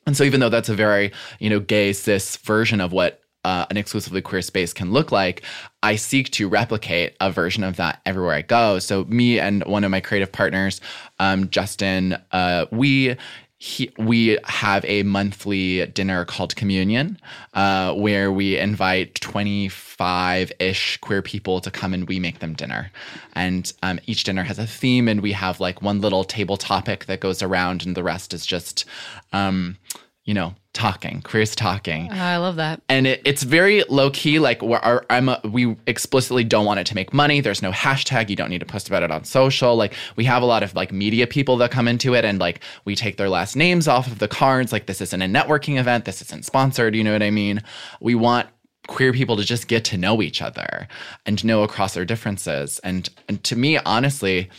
and 0.07 0.17
so 0.17 0.25
even 0.25 0.41
though 0.41 0.49
that's 0.49 0.69
a 0.69 0.75
very 0.75 1.13
you 1.39 1.51
know 1.51 1.61
gay 1.61 1.93
cis 1.93 2.37
version 2.39 2.81
of 2.81 2.93
what 2.93 3.21
uh, 3.45 3.67
an 3.71 3.77
exclusively 3.77 4.21
queer 4.21 4.43
space 4.43 4.73
can 4.73 4.93
look 4.93 5.11
like, 5.13 5.43
I 5.83 5.97
seek 5.97 6.31
to 6.33 6.49
replicate 6.49 7.17
a 7.21 7.31
version 7.31 7.65
of 7.65 7.77
that 7.77 8.01
everywhere 8.05 8.35
I 8.35 8.43
go. 8.43 8.79
So 8.79 9.05
me 9.05 9.39
and 9.39 9.65
one 9.65 9.83
of 9.83 9.91
my 9.91 10.01
creative 10.01 10.31
partners, 10.31 10.81
um, 11.19 11.49
Justin, 11.49 12.19
uh, 12.33 12.67
we 12.71 13.17
he, 13.63 13.93
we 13.99 14.39
have 14.45 14.87
a 14.87 15.03
monthly 15.03 15.85
dinner 15.89 16.25
called 16.25 16.57
Communion, 16.57 17.19
uh, 17.53 17.93
where 17.93 18.33
we 18.33 18.57
invite 18.57 19.17
25 19.17 20.51
ish 20.59 20.97
queer 21.03 21.21
people 21.21 21.61
to 21.61 21.71
come 21.71 21.93
and 21.93 22.09
we 22.09 22.19
make 22.19 22.39
them 22.39 22.55
dinner. 22.55 22.91
And 23.35 23.71
um, 23.83 24.01
each 24.07 24.25
dinner 24.25 24.45
has 24.45 24.59
a 24.59 24.67
theme, 24.67 25.09
and 25.09 25.21
we 25.21 25.33
have 25.33 25.61
like 25.61 25.83
one 25.83 26.01
little 26.01 26.25
table 26.25 26.57
topic 26.57 27.05
that 27.05 27.21
goes 27.21 27.43
around, 27.43 27.85
and 27.85 27.95
the 27.95 28.03
rest 28.03 28.33
is 28.33 28.47
just, 28.47 28.87
um, 29.35 29.77
you 30.25 30.33
know, 30.33 30.55
talking, 30.73 31.21
queers 31.23 31.57
talking 31.57 32.09
ah, 32.13 32.31
I 32.31 32.37
love 32.37 32.57
that. 32.57 32.81
and 32.89 33.07
it, 33.07 33.21
it's 33.25 33.43
very 33.43 33.83
low 33.89 34.11
key. 34.11 34.39
Like 34.39 34.63
we're, 34.63 34.79
our, 34.79 35.05
I'm 35.11 35.29
a, 35.29 35.41
we 35.45 35.77
explicitly 35.87 36.45
don't 36.45 36.65
want 36.65 36.81
it 36.81 36.87
to 36.87 36.95
make 36.95 37.13
money. 37.13 37.41
There's 37.41 37.63
no 37.63 37.73
hashtag. 37.73 38.29
You 38.29 38.37
don't 38.37 38.51
need 38.51 38.61
to 38.61 38.67
post 38.67 38.89
about 38.89 39.03
it 39.03 39.11
on 39.11 39.25
social. 39.25 39.77
Like 39.77 39.95
we 40.17 40.25
have 40.25 40.43
a 40.43 40.47
lot 40.47 40.63
of 40.63 40.75
like 40.75 40.93
media 40.93 41.27
people 41.27 41.57
that 41.59 41.71
come 41.71 41.89
into 41.89 42.15
it, 42.15 42.25
and 42.25 42.39
like 42.39 42.61
we 42.85 42.95
take 42.95 43.17
their 43.17 43.29
last 43.29 43.57
names 43.57 43.89
off 43.89 44.07
of 44.07 44.19
the 44.19 44.29
cards. 44.29 44.73
Like 44.73 44.87
this 44.87 45.01
isn't 45.01 45.23
a 45.23 45.27
networking 45.27 45.79
event. 45.79 46.05
This 46.05 46.23
isn't 46.23 46.45
sponsored. 46.45 46.95
You 46.95 47.05
know 47.05 47.13
what 47.13 47.23
I 47.23 47.31
mean? 47.31 47.63
We 48.01 48.15
want 48.15 48.49
queer 48.87 49.13
people 49.13 49.37
to 49.37 49.45
just 49.45 49.69
get 49.69 49.85
to 49.85 49.97
know 49.97 50.23
each 50.23 50.43
other 50.43 50.89
and 51.27 51.45
know 51.45 51.63
across 51.63 51.95
their 51.95 52.05
differences. 52.05 52.79
And 52.81 53.09
and 53.29 53.43
to 53.45 53.57
me, 53.57 53.79
honestly, 53.79 54.51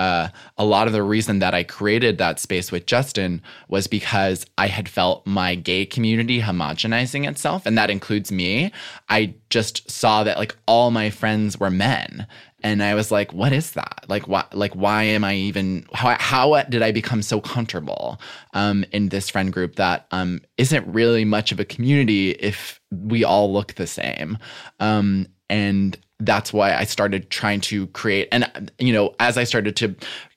uh, 0.00 0.30
a 0.56 0.64
lot 0.64 0.86
of 0.86 0.94
the 0.94 1.02
reason 1.02 1.40
that 1.40 1.52
I 1.52 1.62
created 1.62 2.16
that 2.16 2.40
space 2.40 2.72
with 2.72 2.86
Justin 2.86 3.42
was 3.68 3.86
because 3.86 4.46
I 4.56 4.66
had 4.66 4.88
felt 4.88 5.26
my 5.26 5.54
gay 5.54 5.84
community 5.84 6.40
homogenizing 6.40 7.28
itself, 7.28 7.66
and 7.66 7.76
that 7.76 7.90
includes 7.90 8.32
me. 8.32 8.72
I 9.10 9.34
just 9.50 9.90
saw 9.90 10.24
that 10.24 10.38
like 10.38 10.56
all 10.66 10.90
my 10.90 11.10
friends 11.10 11.60
were 11.60 11.70
men, 11.70 12.26
and 12.62 12.82
I 12.82 12.94
was 12.94 13.10
like, 13.10 13.34
"What 13.34 13.52
is 13.52 13.72
that? 13.72 14.06
Like, 14.08 14.26
why? 14.26 14.46
Like, 14.54 14.74
why 14.74 15.02
am 15.02 15.22
I 15.22 15.34
even? 15.34 15.84
How, 15.92 16.16
how 16.18 16.62
did 16.62 16.80
I 16.80 16.92
become 16.92 17.20
so 17.20 17.38
comfortable 17.38 18.18
um, 18.54 18.86
in 18.92 19.10
this 19.10 19.28
friend 19.28 19.52
group 19.52 19.76
that 19.76 20.06
um, 20.12 20.40
isn't 20.56 20.90
really 20.90 21.26
much 21.26 21.52
of 21.52 21.60
a 21.60 21.64
community 21.66 22.30
if 22.30 22.80
we 22.90 23.22
all 23.22 23.52
look 23.52 23.74
the 23.74 23.86
same?" 23.86 24.38
Um, 24.78 25.26
and 25.50 25.98
that's 26.20 26.52
why 26.52 26.74
I 26.74 26.84
started 26.84 27.28
trying 27.28 27.60
to 27.62 27.86
create 27.88 28.28
and 28.32 28.72
you 28.78 28.92
know 28.92 29.14
as 29.20 29.36
I 29.36 29.44
started 29.44 29.76
to 29.76 29.94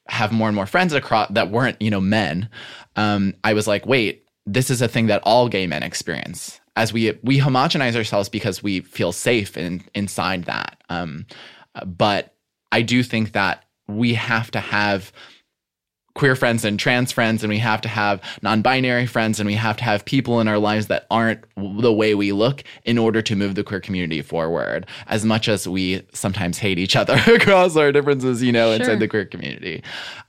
have 0.08 0.34
more 0.34 0.50
and 0.50 0.56
more 0.56 0.66
friends 0.66 0.92
across 0.92 1.30
that 1.30 1.50
weren't 1.50 1.82
you 1.82 1.90
know 1.90 2.02
men 2.02 2.50
um, 2.98 3.34
I 3.44 3.54
was 3.54 3.68
like 3.68 3.86
wait 3.86 4.24
this 4.46 4.70
is 4.70 4.82
a 4.82 4.88
thing 4.88 5.08
that 5.08 5.22
all 5.24 5.48
gay 5.48 5.68
men 5.68 5.84
experience. 5.84 6.60
As 6.76 6.92
we 6.92 7.18
we 7.24 7.40
homogenize 7.40 7.96
ourselves 7.96 8.30
because 8.30 8.64
we 8.64 8.82
feel 8.82 9.12
safe 9.12 9.58
in 9.58 9.84
inside 9.94 10.46
that. 10.46 10.82
Um, 10.90 11.26
but 11.86 12.36
I 12.72 12.82
do 12.82 13.04
think 13.04 13.34
that 13.34 13.66
we 13.88 14.14
have 14.16 14.50
to 14.52 14.60
have 14.60 15.12
queer 16.16 16.36
friends 16.36 16.64
and 16.64 16.80
trans 16.80 17.12
friends 17.12 17.44
and 17.44 17.50
we 17.50 17.58
have 17.58 17.82
to 17.82 17.88
have 17.90 18.22
non-binary 18.44 19.06
friends 19.08 19.40
and 19.40 19.48
we 19.48 19.56
have 19.56 19.76
to 19.78 19.84
have 19.84 20.06
people 20.06 20.40
in 20.40 20.48
our 20.48 20.60
lives 20.60 20.88
that 20.88 21.08
aren't 21.10 21.44
the 21.58 21.92
way 21.92 22.14
we 22.14 22.32
look 22.32 22.64
in 22.86 22.98
order 23.00 23.22
to 23.22 23.36
move 23.36 23.56
the 23.56 23.64
queer 23.64 23.80
community 23.80 24.22
forward 24.22 24.86
as 25.08 25.26
much 25.26 25.48
as 25.48 25.68
we 25.68 26.06
sometimes 26.14 26.60
hate 26.60 26.78
each 26.78 26.96
other 26.96 27.16
across 27.34 27.76
our 27.76 27.92
differences 27.92 28.44
you 28.44 28.52
know 28.52 28.68
Sure. 28.68 28.76
inside 28.76 29.00
the 29.00 29.08
queer 29.08 29.26
community 29.26 29.82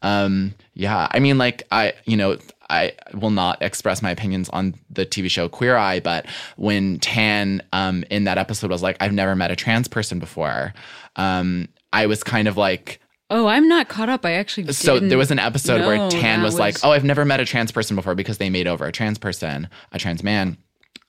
um 0.02 0.54
yeah 0.72 1.06
i 1.10 1.18
mean 1.20 1.36
like 1.38 1.62
i 1.70 1.92
you 2.04 2.16
know 2.16 2.38
I 2.70 2.92
will 3.12 3.30
not 3.30 3.60
express 3.60 4.00
my 4.00 4.10
opinions 4.10 4.48
on 4.48 4.74
the 4.88 5.04
TV 5.04 5.30
show 5.30 5.50
Queer 5.50 5.76
Eye, 5.76 6.00
but 6.00 6.24
when 6.56 6.98
Tan 6.98 7.62
um, 7.74 8.04
in 8.10 8.24
that 8.24 8.38
episode 8.38 8.70
was 8.70 8.82
like, 8.82 8.96
I've 9.00 9.12
never 9.12 9.36
met 9.36 9.50
a 9.50 9.54
trans 9.56 9.86
person 9.86 10.18
before, 10.18 10.72
um, 11.16 11.68
I 11.92 12.06
was 12.06 12.24
kind 12.24 12.48
of 12.48 12.56
like, 12.56 13.00
Oh, 13.30 13.46
I'm 13.46 13.68
not 13.68 13.88
caught 13.88 14.08
up. 14.08 14.24
I 14.26 14.32
actually 14.32 14.72
so 14.72 14.98
there 14.98 15.18
was 15.18 15.30
an 15.30 15.38
episode 15.38 15.86
where 15.86 16.10
Tan 16.10 16.40
that 16.40 16.44
was, 16.44 16.58
like, 16.58 16.76
"Oh, 16.84 16.90
I've 16.90 17.04
never 17.04 17.24
met 17.24 17.40
a 17.40 17.44
trans 17.44 17.72
person 17.72 17.96
before 17.96 18.14
because 18.14 18.38
they 18.38 18.50
made 18.50 18.66
over 18.66 18.86
a 18.86 18.92
trans 18.92 19.18
person, 19.18 19.68
a 19.92 19.98
trans 19.98 20.22
man." 20.22 20.58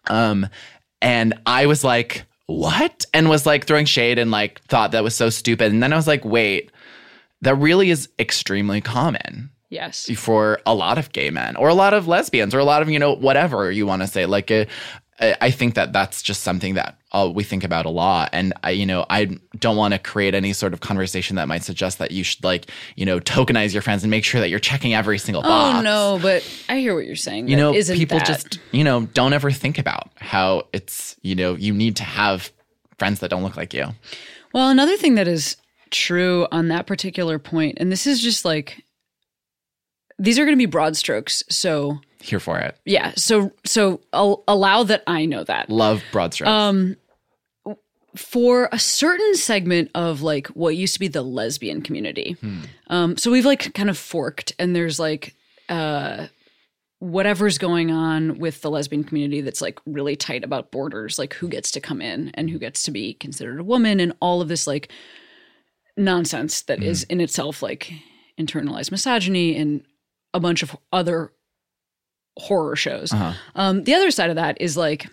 Um, 0.07 0.47
and 1.01 1.33
I 1.45 1.65
was 1.65 1.83
like, 1.83 2.25
"What?" 2.45 3.05
and 3.13 3.29
was 3.29 3.45
like 3.45 3.65
throwing 3.65 3.85
shade 3.85 4.17
and 4.17 4.31
like 4.31 4.61
thought 4.63 4.91
that 4.93 5.03
was 5.03 5.13
so 5.15 5.29
stupid. 5.29 5.71
And 5.73 5.83
then 5.83 5.91
I 5.91 5.97
was 5.97 6.07
like, 6.07 6.23
"Wait, 6.23 6.71
that 7.41 7.55
really 7.55 7.89
is 7.89 8.09
extremely 8.17 8.81
common." 8.81 9.51
yes, 9.69 10.09
for 10.15 10.59
a 10.65 10.73
lot 10.73 10.97
of 10.97 11.11
gay 11.11 11.29
men 11.29 11.55
or 11.57 11.67
a 11.67 11.73
lot 11.73 11.93
of 11.93 12.07
lesbians 12.07 12.55
or 12.55 12.59
a 12.59 12.63
lot 12.63 12.81
of 12.81 12.89
you 12.89 12.99
know 12.99 13.13
whatever 13.13 13.71
you 13.71 13.85
want 13.85 14.01
to 14.01 14.07
say 14.07 14.25
like 14.25 14.49
uh, 14.51 14.65
I 15.19 15.35
I 15.41 15.51
think 15.51 15.75
that 15.75 15.91
that's 15.91 16.21
just 16.21 16.43
something 16.43 16.75
that 16.75 16.97
uh, 17.15 17.29
we 17.29 17.43
think 17.43 17.63
about 17.63 17.85
a 17.85 17.89
lot 17.89 18.29
and 18.33 18.53
I 18.63 18.71
you 18.71 18.85
know 18.85 19.05
I 19.09 19.37
don't 19.57 19.77
want 19.77 19.93
to 19.93 19.99
create 19.99 20.35
any 20.35 20.51
sort 20.53 20.73
of 20.73 20.81
conversation 20.81 21.37
that 21.37 21.47
might 21.47 21.63
suggest 21.63 21.97
that 21.99 22.11
you 22.11 22.23
should 22.23 22.43
like 22.43 22.69
you 22.95 23.05
know 23.05 23.19
tokenize 23.19 23.71
your 23.73 23.81
friends 23.81 24.03
and 24.03 24.11
make 24.11 24.25
sure 24.25 24.41
that 24.41 24.49
you're 24.49 24.59
checking 24.59 24.93
every 24.93 25.17
single 25.17 25.41
box 25.41 25.79
Oh 25.79 25.81
no, 25.81 26.19
but 26.21 26.43
I 26.67 26.77
hear 26.79 26.93
what 26.93 27.05
you're 27.05 27.15
saying. 27.15 27.47
you 27.47 27.55
know 27.55 27.71
people 27.73 28.17
that- 28.17 28.27
just 28.27 28.59
you 28.71 28.83
know 28.83 29.05
don't 29.13 29.33
ever 29.33 29.49
think 29.51 29.77
about 29.79 30.09
how 30.17 30.67
it's 30.73 31.15
you 31.21 31.35
know 31.35 31.55
you 31.55 31.73
need 31.73 31.95
to 31.95 32.03
have 32.03 32.51
friends 32.99 33.19
that 33.21 33.29
don't 33.29 33.43
look 33.43 33.55
like 33.57 33.73
you 33.73 33.87
Well, 34.53 34.69
another 34.69 34.97
thing 34.97 35.15
that 35.15 35.27
is 35.27 35.55
true 35.91 36.47
on 36.51 36.67
that 36.69 36.85
particular 36.87 37.39
point, 37.39 37.77
and 37.79 37.91
this 37.91 38.05
is 38.07 38.19
just 38.21 38.43
like 38.43 38.83
these 40.17 40.39
are 40.39 40.45
going 40.45 40.55
to 40.57 40.61
be 40.61 40.65
broad 40.65 40.95
strokes. 40.97 41.43
So 41.49 41.99
here 42.21 42.39
for 42.39 42.57
it 42.59 42.75
yeah, 42.85 43.11
so 43.15 43.51
so 43.65 44.01
I'll 44.11 44.43
allow 44.47 44.83
that 44.83 45.03
I 45.07 45.25
know 45.25 45.43
that. 45.43 45.69
love 45.69 46.01
broad 46.11 46.33
strokes 46.33 46.49
Um, 46.49 46.95
for 48.15 48.69
a 48.71 48.79
certain 48.79 49.35
segment 49.35 49.91
of 49.95 50.21
like 50.21 50.47
what 50.47 50.75
used 50.75 50.93
to 50.93 50.99
be 50.99 51.07
the 51.07 51.21
lesbian 51.21 51.81
community. 51.81 52.35
Um, 52.87 53.17
so 53.17 53.31
we've 53.31 53.45
like 53.45 53.73
kind 53.73 53.89
of 53.89 53.97
forked, 53.97 54.53
and 54.59 54.75
there's 54.75 54.99
like 54.99 55.35
uh, 55.69 56.27
whatever's 56.99 57.57
going 57.57 57.91
on 57.91 58.39
with 58.39 58.61
the 58.61 58.71
lesbian 58.71 59.03
community 59.03 59.41
that's 59.41 59.61
like 59.61 59.79
really 59.85 60.15
tight 60.15 60.43
about 60.43 60.71
borders, 60.71 61.19
like 61.19 61.33
who 61.35 61.47
gets 61.47 61.71
to 61.71 61.81
come 61.81 62.01
in 62.01 62.31
and 62.33 62.49
who 62.49 62.59
gets 62.59 62.83
to 62.83 62.91
be 62.91 63.13
considered 63.13 63.59
a 63.59 63.63
woman, 63.63 63.99
and 63.99 64.13
all 64.19 64.41
of 64.41 64.47
this 64.47 64.65
like 64.67 64.91
nonsense 65.97 66.61
that 66.63 66.83
is 66.83 67.03
in 67.03 67.21
itself 67.21 67.61
like 67.61 67.91
internalized 68.39 68.91
misogyny 68.91 69.55
and 69.55 69.83
a 70.33 70.39
bunch 70.39 70.61
of 70.61 70.75
other 70.91 71.31
horror 72.37 72.75
shows. 72.75 73.13
Uh-huh. 73.13 73.33
Um, 73.55 73.83
the 73.85 73.93
other 73.93 74.11
side 74.11 74.29
of 74.29 74.35
that 74.35 74.59
is 74.59 74.75
like 74.75 75.07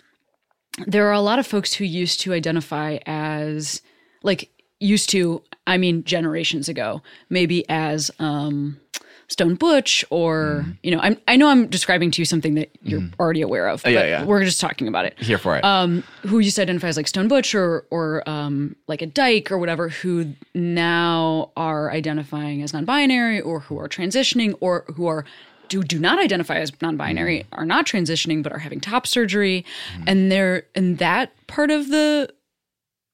there 0.87 1.07
are 1.07 1.13
a 1.13 1.21
lot 1.21 1.39
of 1.39 1.47
folks 1.47 1.73
who 1.73 1.85
used 1.85 2.19
to 2.21 2.33
identify 2.33 2.97
as 3.05 3.81
like 4.23 4.49
used 4.79 5.09
to 5.09 5.41
i 5.67 5.77
mean 5.77 6.03
generations 6.03 6.67
ago 6.67 7.01
maybe 7.29 7.67
as 7.69 8.11
um 8.19 8.79
stone 9.27 9.55
butch 9.55 10.03
or 10.09 10.65
you 10.83 10.91
know 10.91 10.99
I'm, 11.01 11.17
i 11.27 11.35
know 11.35 11.47
i'm 11.47 11.67
describing 11.67 12.11
to 12.11 12.21
you 12.21 12.25
something 12.25 12.55
that 12.55 12.69
you're 12.81 13.01
already 13.19 13.41
aware 13.41 13.67
of 13.67 13.83
yeah, 13.85 13.99
but 13.99 14.07
yeah. 14.07 14.25
we're 14.25 14.43
just 14.43 14.59
talking 14.59 14.87
about 14.87 15.05
it. 15.05 15.19
Here 15.19 15.37
for 15.37 15.57
it. 15.57 15.63
Um, 15.63 16.03
who 16.21 16.39
used 16.39 16.55
to 16.57 16.61
identify 16.61 16.87
as 16.87 16.97
like 16.97 17.07
Stone 17.07 17.27
Butch 17.27 17.55
or 17.55 17.85
or 17.89 18.27
um, 18.29 18.75
like 18.87 19.01
a 19.01 19.05
dyke 19.05 19.51
or 19.51 19.57
whatever, 19.57 19.89
who 19.89 20.33
now 20.53 21.51
are 21.55 21.91
identifying 21.91 22.61
as 22.61 22.73
non-binary 22.73 23.41
or 23.41 23.61
who 23.61 23.79
are 23.79 23.87
transitioning 23.87 24.55
or 24.59 24.85
who 24.95 25.07
are 25.07 25.25
do 25.73 25.83
do 25.83 25.99
not 25.99 26.19
identify 26.19 26.57
as 26.57 26.71
non-binary, 26.81 27.45
are 27.51 27.65
not 27.65 27.85
transitioning 27.85 28.43
but 28.43 28.51
are 28.51 28.59
having 28.59 28.79
top 28.79 29.07
surgery, 29.07 29.65
and 30.07 30.31
they're 30.31 30.65
in 30.75 30.97
that 30.97 31.31
part 31.47 31.71
of 31.71 31.89
the 31.89 32.29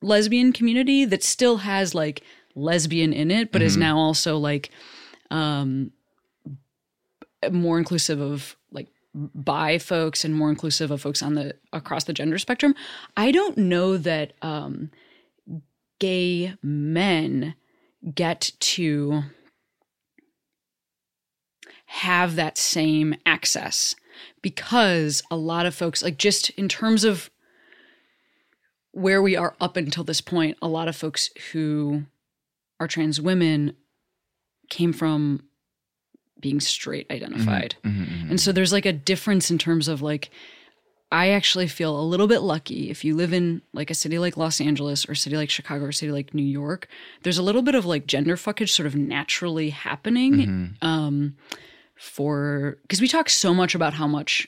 lesbian 0.01 0.51
community 0.53 1.05
that 1.05 1.23
still 1.23 1.57
has 1.57 1.95
like 1.95 2.21
lesbian 2.55 3.13
in 3.13 3.31
it, 3.31 3.51
but 3.51 3.61
is 3.61 3.77
now 3.77 3.97
also 3.97 4.37
like 4.37 4.69
um 5.31 5.91
more 7.51 7.77
inclusive 7.77 8.19
of 8.19 8.57
like 8.71 8.87
bi 9.13 9.77
folks 9.77 10.25
and 10.25 10.35
more 10.35 10.49
inclusive 10.49 10.91
of 10.91 11.01
folks 11.01 11.23
on 11.23 11.35
the 11.35 11.55
across 11.71 12.03
the 12.03 12.13
gender 12.13 12.37
spectrum. 12.37 12.75
I 13.15 13.31
don't 13.31 13.57
know 13.57 13.97
that 13.97 14.33
um 14.41 14.91
gay 15.99 16.55
men 16.61 17.55
get 18.13 18.51
to 18.59 19.23
have 21.91 22.35
that 22.35 22.57
same 22.57 23.15
access 23.25 23.95
because 24.41 25.23
a 25.31 25.35
lot 25.35 25.65
of 25.65 25.73
folks 25.73 26.03
like 26.03 26.17
just 26.17 26.49
in 26.51 26.69
terms 26.69 27.03
of 27.03 27.29
where 28.91 29.21
we 29.21 29.35
are 29.35 29.55
up 29.61 29.77
until 29.77 30.03
this 30.03 30.21
point 30.21 30.57
a 30.61 30.67
lot 30.67 30.87
of 30.87 30.95
folks 30.95 31.29
who 31.51 32.03
are 32.79 32.87
trans 32.87 33.19
women 33.21 33.73
came 34.69 34.93
from 34.93 35.43
being 36.39 36.59
straight 36.59 37.05
identified 37.11 37.75
Mhm, 37.83 38.29
and 38.29 38.39
so 38.39 38.51
there's 38.51 38.71
like 38.71 38.85
a 38.85 38.93
difference 38.93 39.49
in 39.51 39.57
terms 39.57 39.87
of 39.87 40.01
like 40.01 40.29
I 41.11 41.29
actually 41.29 41.67
feel 41.67 41.99
a 41.99 42.03
little 42.05 42.27
bit 42.27 42.41
lucky 42.41 42.91
if 42.91 43.03
you 43.03 43.15
live 43.15 43.33
in 43.33 43.63
like 43.73 43.89
a 43.89 43.95
city 43.95 44.19
like 44.19 44.37
Los 44.37 44.61
Angeles 44.61 45.09
or 45.09 45.13
a 45.13 45.15
city 45.15 45.35
like 45.37 45.49
Chicago 45.49 45.85
or 45.85 45.89
a 45.89 45.93
city 45.93 46.11
like 46.11 46.35
New 46.35 46.43
York. 46.45 46.87
There's 47.23 47.39
a 47.39 47.41
little 47.41 47.63
bit 47.63 47.73
of 47.73 47.83
like 47.83 48.05
gender 48.05 48.35
fuckage 48.35 48.69
sort 48.69 48.85
of 48.85 48.93
naturally 48.95 49.71
happening 49.71 50.33
Mm-hmm. 50.35 50.87
um, 50.87 51.35
for 51.99 52.77
because 52.83 53.01
we 53.01 53.07
talk 53.07 53.29
so 53.29 53.53
much 53.53 53.75
about 53.75 53.93
how 53.93 54.07
much 54.07 54.47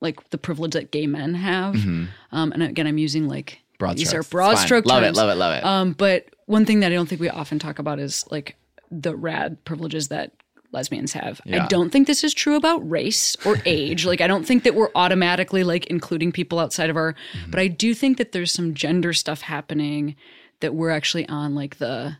like 0.00 0.28
the 0.30 0.38
privilege 0.38 0.72
that 0.72 0.90
gay 0.90 1.06
men 1.06 1.34
have. 1.34 1.76
Um, 1.76 2.52
and 2.52 2.62
again, 2.62 2.86
I'm 2.86 2.98
using 2.98 3.28
like 3.28 3.58
Mm-hmm. 3.72 3.86
broad 3.86 3.96
these 3.96 4.08
strokes. 4.10 4.28
are 4.28 4.30
broad 4.30 4.56
fine. 4.58 4.66
stroke 4.66 4.86
love 4.86 5.02
terms. 5.02 5.18
it 5.18 5.20
love 5.20 5.30
it 5.30 5.34
love 5.34 5.54
it 5.58 5.64
Um, 5.64 5.92
but 5.92 6.26
one 6.46 6.64
thing 6.66 6.80
that 6.80 6.92
I 6.92 6.94
don't 6.94 7.08
think 7.08 7.20
we 7.20 7.28
often 7.28 7.58
talk 7.58 7.80
about 7.80 7.98
is 7.98 8.24
like 8.30 8.54
the 8.92 9.16
rad 9.16 9.64
privileges 9.64 10.06
that 10.08 10.30
lesbians 10.72 11.12
have. 11.14 11.40
Yeah. 11.44 11.64
I 11.64 11.66
don't 11.68 11.90
think 11.90 12.06
this 12.06 12.22
is 12.22 12.32
true 12.32 12.54
about 12.56 12.88
race 12.88 13.36
or 13.44 13.56
age. 13.66 14.04
like 14.06 14.20
I 14.20 14.26
don't 14.28 14.44
think 14.46 14.62
that 14.64 14.74
we're 14.76 14.90
automatically 14.94 15.64
like 15.64 15.86
including 15.86 16.30
people 16.30 16.58
outside 16.60 16.90
of 16.90 16.96
our 16.96 17.14
but 17.48 17.58
I 17.58 17.66
do 17.66 17.92
think 17.92 18.18
that 18.18 18.30
there's 18.32 18.52
some 18.52 18.72
gender 18.74 19.12
stuff 19.12 19.40
happening 19.42 20.14
that 20.60 20.74
we're 20.74 20.90
actually 20.90 21.28
on 21.28 21.54
like 21.56 21.78
the 21.78 22.16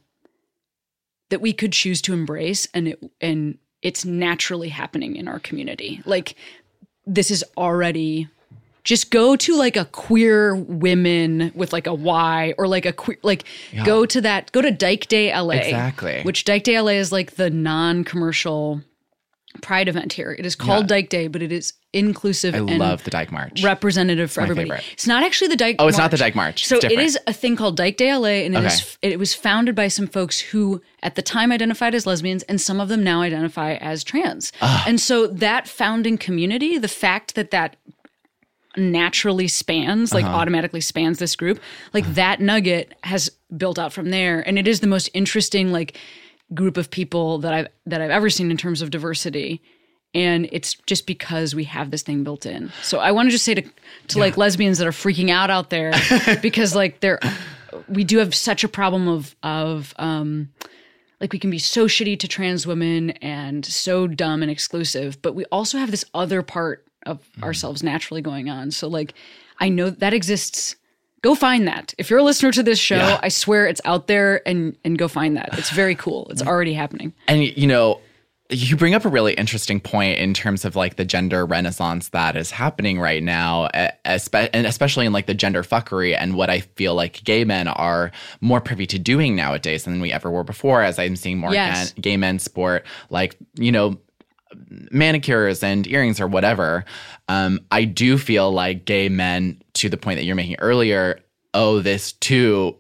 that 1.31 1.41
we 1.41 1.53
could 1.53 1.73
choose 1.73 2.03
to 2.03 2.13
embrace 2.13 2.67
and 2.75 2.89
it 2.89 3.01
and 3.21 3.59
it's 3.83 4.05
naturally 4.05 4.69
happening 4.69 5.17
in 5.17 5.29
our 5.29 5.39
community. 5.41 6.01
Like 6.05 6.37
this 7.07 7.31
is 7.31 7.45
already 7.57 8.29
just 8.85 9.11
go 9.11 9.37
to 9.37 9.57
like 9.57 9.77
a 9.77 9.85
queer 9.87 10.57
women 10.57 11.53
with 11.55 11.73
like 11.73 11.87
a 11.87 11.95
Y 11.95 12.55
or 12.59 12.67
like 12.67 12.85
a 12.85 12.93
queer 12.93 13.17
like 13.23 13.45
go 13.85 14.07
to 14.07 14.21
that 14.21 14.51
go 14.53 14.63
to 14.63 14.71
Dyke 14.71 15.07
Day 15.09 15.37
LA. 15.37 15.55
Exactly. 15.55 16.23
Which 16.23 16.45
Dyke 16.45 16.65
Day 16.65 16.81
LA 16.81 16.93
is 16.93 17.13
like 17.13 17.33
the 17.37 17.51
non-commercial 17.51 18.83
pride 19.61 19.89
event 19.89 20.13
here. 20.13 20.35
It 20.39 20.47
is 20.47 20.57
called 20.57 20.85
Yeah. 20.85 20.97
Dyke 20.97 21.09
Day, 21.09 21.29
but 21.29 21.43
it 21.43 21.53
is 21.53 21.75
inclusive 21.93 22.55
i 22.55 22.59
and 22.59 22.79
love 22.79 23.05
the 23.05 23.11
dyke 23.11 23.31
march 23.31 23.63
representative 23.63 24.33
for 24.33 24.41
everybody. 24.41 24.71
favorite. 24.71 24.85
It's 24.93 25.07
not 25.07 25.23
actually 25.23 25.49
the 25.49 25.57
Dyke 25.57 25.77
Oh, 25.79 25.89
it's 25.89 25.99
not 25.99 26.11
the 26.11 26.17
Dyke 26.17 26.35
March. 26.35 26.67
So 26.67 26.77
it 26.77 26.93
is 26.93 27.19
a 27.27 27.33
thing 27.33 27.55
called 27.55 27.77
Dyke 27.77 27.99
Day 27.99 28.15
LA, 28.15 28.29
and 28.29 28.57
it, 28.57 28.65
is, 28.65 28.99
it 29.03 29.19
was 29.19 29.35
founded 29.35 29.75
by 29.75 29.89
some 29.89 30.07
folks 30.07 30.41
who 30.41 30.81
at 31.03 31.17
the 31.17 31.23
time 31.23 31.53
identified 31.53 31.95
as 31.95 32.07
lesbians, 32.07 32.43
and 32.45 32.61
some 32.61 32.81
of 32.81 32.89
them 32.89 33.05
now 33.05 33.21
identify 33.21 33.75
as 33.75 34.03
trans. 34.03 34.53
Ah. 34.63 34.85
And 34.87 35.01
so 35.01 35.27
that 35.27 35.69
founding 35.69 36.17
community, 36.17 36.79
the 36.79 36.89
fact 36.89 37.35
that 37.35 37.51
that 37.51 37.77
naturally 38.77 39.49
spans, 39.49 40.15
like 40.15 40.25
uh-huh. 40.25 40.35
automatically 40.35 40.81
spans 40.81 41.19
this 41.19 41.37
group, 41.37 41.61
like 41.93 42.07
that 42.15 42.41
nugget 42.41 42.95
has 43.05 43.31
built 43.55 43.79
out 43.79 43.93
from 43.93 44.11
there, 44.11 44.41
and 44.47 44.59
it 44.59 44.67
is 44.67 44.81
the 44.81 44.87
most 44.87 45.11
interesting 45.13 45.73
like 45.73 45.99
group 46.55 46.77
of 46.77 46.91
people 46.91 47.39
that 47.39 47.53
I've 47.53 47.69
that 47.87 48.01
I've 48.01 48.11
ever 48.11 48.31
seen 48.31 48.51
in 48.51 48.57
terms 48.57 48.83
of 48.83 48.91
diversity. 48.91 49.63
And 50.15 50.47
it's 50.53 50.75
just 50.87 51.07
because 51.07 51.55
we 51.55 51.65
have 51.65 51.91
this 51.91 52.03
thing 52.03 52.23
built 52.23 52.45
in. 52.45 52.71
So 52.83 52.99
I 52.99 53.13
want 53.13 53.29
to 53.29 53.31
just 53.31 53.45
say 53.45 53.55
to 53.55 53.63
to 54.09 54.19
like 54.19 54.37
lesbians 54.37 54.79
that 54.79 54.87
are 54.87 54.93
freaking 54.93 55.31
out 55.31 55.51
out 55.51 55.71
there 55.71 55.93
because 56.43 56.75
like 56.75 57.01
they're 57.01 57.19
we 57.89 58.05
do 58.05 58.19
have 58.19 58.35
such 58.35 58.63
a 58.63 58.69
problem 58.69 59.09
of 59.09 59.35
of 59.43 59.95
um 59.99 60.51
like 61.21 61.33
we 61.33 61.39
can 61.39 61.51
be 61.51 61.59
so 61.59 61.87
shitty 61.87 62.19
to 62.19 62.29
trans 62.29 62.67
women 62.67 63.11
and 63.23 63.65
so 63.65 64.09
dumb 64.09 64.43
and 64.43 64.51
exclusive, 64.51 65.23
but 65.23 65.35
we 65.35 65.45
also 65.47 65.79
have 65.79 65.93
this 65.93 66.05
other 66.15 66.43
part 66.43 66.85
of 67.07 67.21
ourselves 67.43 67.83
naturally 67.83 68.21
going 68.21 68.51
on. 68.51 68.71
So 68.71 68.89
like 68.89 69.15
I 69.61 69.69
know 69.69 69.91
that 69.91 70.13
exists. 70.13 70.77
Go 71.23 71.35
find 71.35 71.67
that. 71.69 71.95
If 71.99 72.11
you're 72.11 72.19
a 72.19 72.23
listener 72.25 72.53
to 72.53 72.63
this 72.63 72.79
show, 72.79 72.97
Yeah. 72.97 73.21
I 73.23 73.29
swear 73.29 73.67
it's 73.67 73.81
out 73.85 74.07
there 74.09 74.47
and 74.47 74.77
and 74.85 74.99
go 74.99 75.09
find 75.09 75.37
that. 75.37 75.51
It's 75.59 75.71
very 75.71 75.95
cool. 75.95 76.27
It's 76.31 76.43
already 76.43 76.75
happening. 76.75 77.13
and 77.29 77.43
you 77.45 77.67
know 77.67 78.01
you 78.51 78.77
bring 78.77 78.93
up 78.95 79.07
a 79.07 79.09
really 79.09 79.33
interesting 79.33 79.81
point 79.81 80.19
in 80.19 80.35
terms 80.35 80.67
of 80.67 80.77
like 80.77 80.97
the 80.97 81.07
gender 81.07 81.47
renaissance 81.47 82.11
that 82.11 82.37
is 82.37 82.51
happening 82.51 83.01
right 83.01 83.23
now, 83.23 83.69
and 83.69 84.67
especially 84.67 85.07
in 85.07 85.13
like 85.13 85.25
the 85.25 85.33
gender 85.33 85.63
fuckery 85.63 86.15
and 86.19 86.35
what 86.35 86.51
I 86.51 86.61
feel 86.61 86.95
like 86.95 87.25
gay 87.25 87.45
men 87.45 87.67
are 87.69 88.11
more 88.43 88.61
privy 88.61 88.87
to 88.89 88.99
doing 88.99 89.35
nowadays 89.37 89.85
than 89.85 90.01
we 90.03 90.13
ever 90.13 90.31
were 90.31 90.45
before. 90.45 90.83
As 90.83 90.99
I'm 90.99 91.17
seeing 91.17 91.39
more 91.39 91.55
Yes. 91.55 91.93
gay 91.95 92.19
men 92.19 92.39
sport 92.39 92.85
like 93.09 93.37
you 93.55 93.73
know 93.73 93.97
manicures 94.91 95.63
and 95.63 95.87
earrings 95.87 96.21
or 96.21 96.27
whatever. 96.27 96.85
Um, 97.29 97.61
I 97.71 97.85
do 97.85 98.19
feel 98.19 98.51
like 98.53 98.85
gay 98.85 99.09
men, 99.09 99.63
to 99.75 99.89
the 99.89 99.97
point 99.97 100.19
that 100.19 100.25
you're 100.25 100.37
making 100.37 100.57
earlier, 100.59 101.21
owe 101.55 101.81
this 101.81 102.13
to 102.13 102.77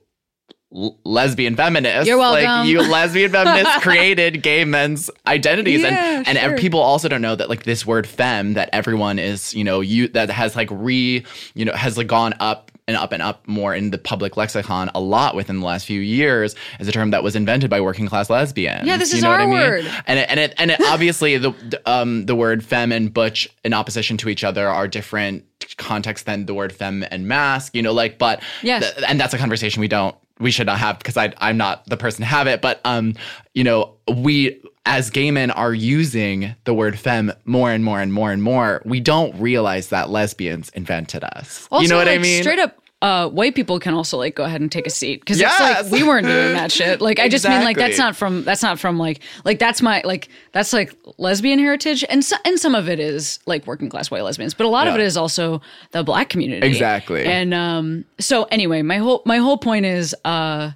l- 0.74 0.98
lesbian 1.04 1.56
feminists. 1.56 2.06
You're 2.08 2.18
Like 2.18 2.44
welcome. 2.46 2.68
you 2.70 2.80
lesbian 2.90 3.30
feminists 3.30 3.76
created 3.82 4.42
gay 4.42 4.64
men's 4.64 5.10
identities, 5.26 5.82
Yeah, 5.82 6.18
and 6.18 6.28
and 6.28 6.38
ev- 6.38 6.58
people 6.58 6.80
also 6.80 7.08
don't 7.08 7.22
know 7.22 7.36
that 7.36 7.48
like 7.48 7.62
this 7.64 7.86
word 7.86 8.06
femme 8.06 8.54
that 8.54 8.70
everyone 8.72 9.18
is 9.18 9.54
you 9.54 9.64
know 9.64 9.80
you 9.80 10.08
that 10.08 10.30
has 10.30 10.56
like 10.56 10.68
re 10.70 11.24
you 11.54 11.64
know 11.64 11.72
has 11.72 11.96
like 11.96 12.06
gone 12.08 12.34
up. 12.40 12.70
And 12.89 12.97
up 12.97 13.12
and 13.12 13.22
up 13.22 13.47
more 13.47 13.72
in 13.76 13.91
the 13.91 13.97
public 13.97 14.37
lexicon 14.37 14.91
a 14.93 15.01
lot 15.01 15.37
within 15.37 15.61
the 15.61 15.64
last 15.64 15.87
few 15.87 16.01
years 16.01 16.57
is 16.80 16.89
a 16.89 16.93
term 16.93 17.11
that 17.12 17.22
was 17.22 17.37
invented 17.37 17.70
by 17.70 17.80
working 17.80 18.09
class 18.09 18.28
lesbians. 18.28 18.85
Yeah, 18.89 18.97
this 18.97 19.12
You 19.12 19.18
is 19.18 19.24
our 19.24 19.37
I 19.41 19.47
mean? 19.47 19.51
word. 19.51 19.87
and 20.07 20.18
it, 20.18 20.26
and 20.28 20.41
it 20.41 20.55
and 20.59 20.70
it 20.72 20.80
obviously 20.89 21.39
the 21.39 21.51
the, 21.68 21.80
um 21.91 22.26
the 22.26 22.35
word 22.35 22.64
femme 22.64 22.91
and 22.91 23.14
butch 23.14 23.49
in 23.62 23.72
opposition 23.72 24.16
to 24.18 24.28
each 24.28 24.43
other 24.43 24.68
are 24.68 24.89
different 24.89 25.45
contexts 25.76 26.24
than 26.26 26.47
the 26.47 26.55
word 26.55 26.72
femme 26.72 27.05
and 27.12 27.28
masc 27.28 27.72
you 27.74 27.83
know 27.83 27.93
like 27.93 28.18
but 28.18 28.43
Yes. 28.62 28.93
th- 28.93 29.05
and 29.09 29.18
that's 29.20 29.33
a 29.33 29.39
conversation 29.39 29.80
we 29.80 29.87
don't 29.89 30.16
we 30.41 30.51
should 30.51 30.66
not 30.66 30.78
have 30.78 30.99
because 30.99 31.16
I 31.16 31.33
I'm 31.39 31.57
not 31.57 31.87
the 31.87 31.97
person 31.97 32.22
to 32.22 32.26
have 32.26 32.49
it 32.49 32.61
but 32.61 32.80
um 32.85 33.14
you 33.55 33.62
know 33.62 33.95
we 34.12 34.61
as 34.85 35.11
gay 35.11 35.30
men 35.30 35.51
are 35.51 35.72
using 35.74 36.55
the 36.64 36.74
word 36.74 36.99
femme 36.99 37.33
more 37.45 37.70
and 37.70 37.85
more 37.85 38.01
and 38.01 38.12
more 38.12 38.33
and 38.33 38.43
more 38.43 38.83
we 38.85 38.99
don't 39.01 39.35
realize 39.41 39.89
that 39.91 40.11
lesbians 40.11 40.70
invented 40.70 41.22
us 41.24 41.68
Also, 41.70 41.83
you 41.83 41.89
know 41.89 41.97
what 41.97 42.09
I 42.09 42.18
mean 42.18 42.43
Straight 42.43 42.59
up, 42.59 42.78
uh, 43.01 43.28
white 43.28 43.57
people 43.57 43.80
can 43.80 43.95
also 43.95 44.16
like 44.16 44.37
go 44.37 44.45
ahead 44.45 44.61
and 44.61 44.70
take 44.70 44.87
a 44.87 44.91
seat 44.91 45.20
because 45.20 45.41
Yes! 45.41 45.53
it's 45.83 45.91
like 45.91 46.01
we 46.01 46.07
weren't 46.07 46.24
doing 46.24 46.55
that 46.55 46.70
shit. 46.78 47.01
Like 47.01 47.18
I 47.18 47.28
just 47.28 47.45
mean 47.49 47.64
like 47.64 47.76
that's 47.76 47.99
not 47.99 48.14
from 48.14 48.45
that's 48.45 48.62
not 48.62 48.78
from 48.78 48.97
like 48.97 49.20
like 49.45 49.59
that's 49.59 49.83
my 49.83 50.03
like 50.05 50.28
that's 50.53 50.72
like 50.72 50.95
lesbian 51.18 51.59
heritage 51.59 52.05
and 52.09 52.24
so, 52.24 52.37
and 52.45 52.61
some 52.61 52.76
of 52.76 52.89
it 52.89 53.01
is 53.01 53.41
like 53.45 53.66
working 53.66 53.89
class 53.89 54.09
white 54.09 54.22
lesbians, 54.22 54.55
but 54.55 54.66
a 54.66 54.68
lot 54.68 54.87
of 54.87 54.95
it 54.95 55.01
is 55.01 55.16
also 55.16 55.61
the 55.91 56.05
black 56.05 56.28
community. 56.28 56.64
Exactly. 56.64 57.24
And 57.24 57.53
um, 57.53 58.05
so 58.20 58.45
anyway, 58.53 58.83
my 58.83 58.99
whole 58.99 59.22
my 59.26 59.39
whole 59.39 59.59
point 59.59 59.85
is 59.85 60.14
uh 60.24 60.70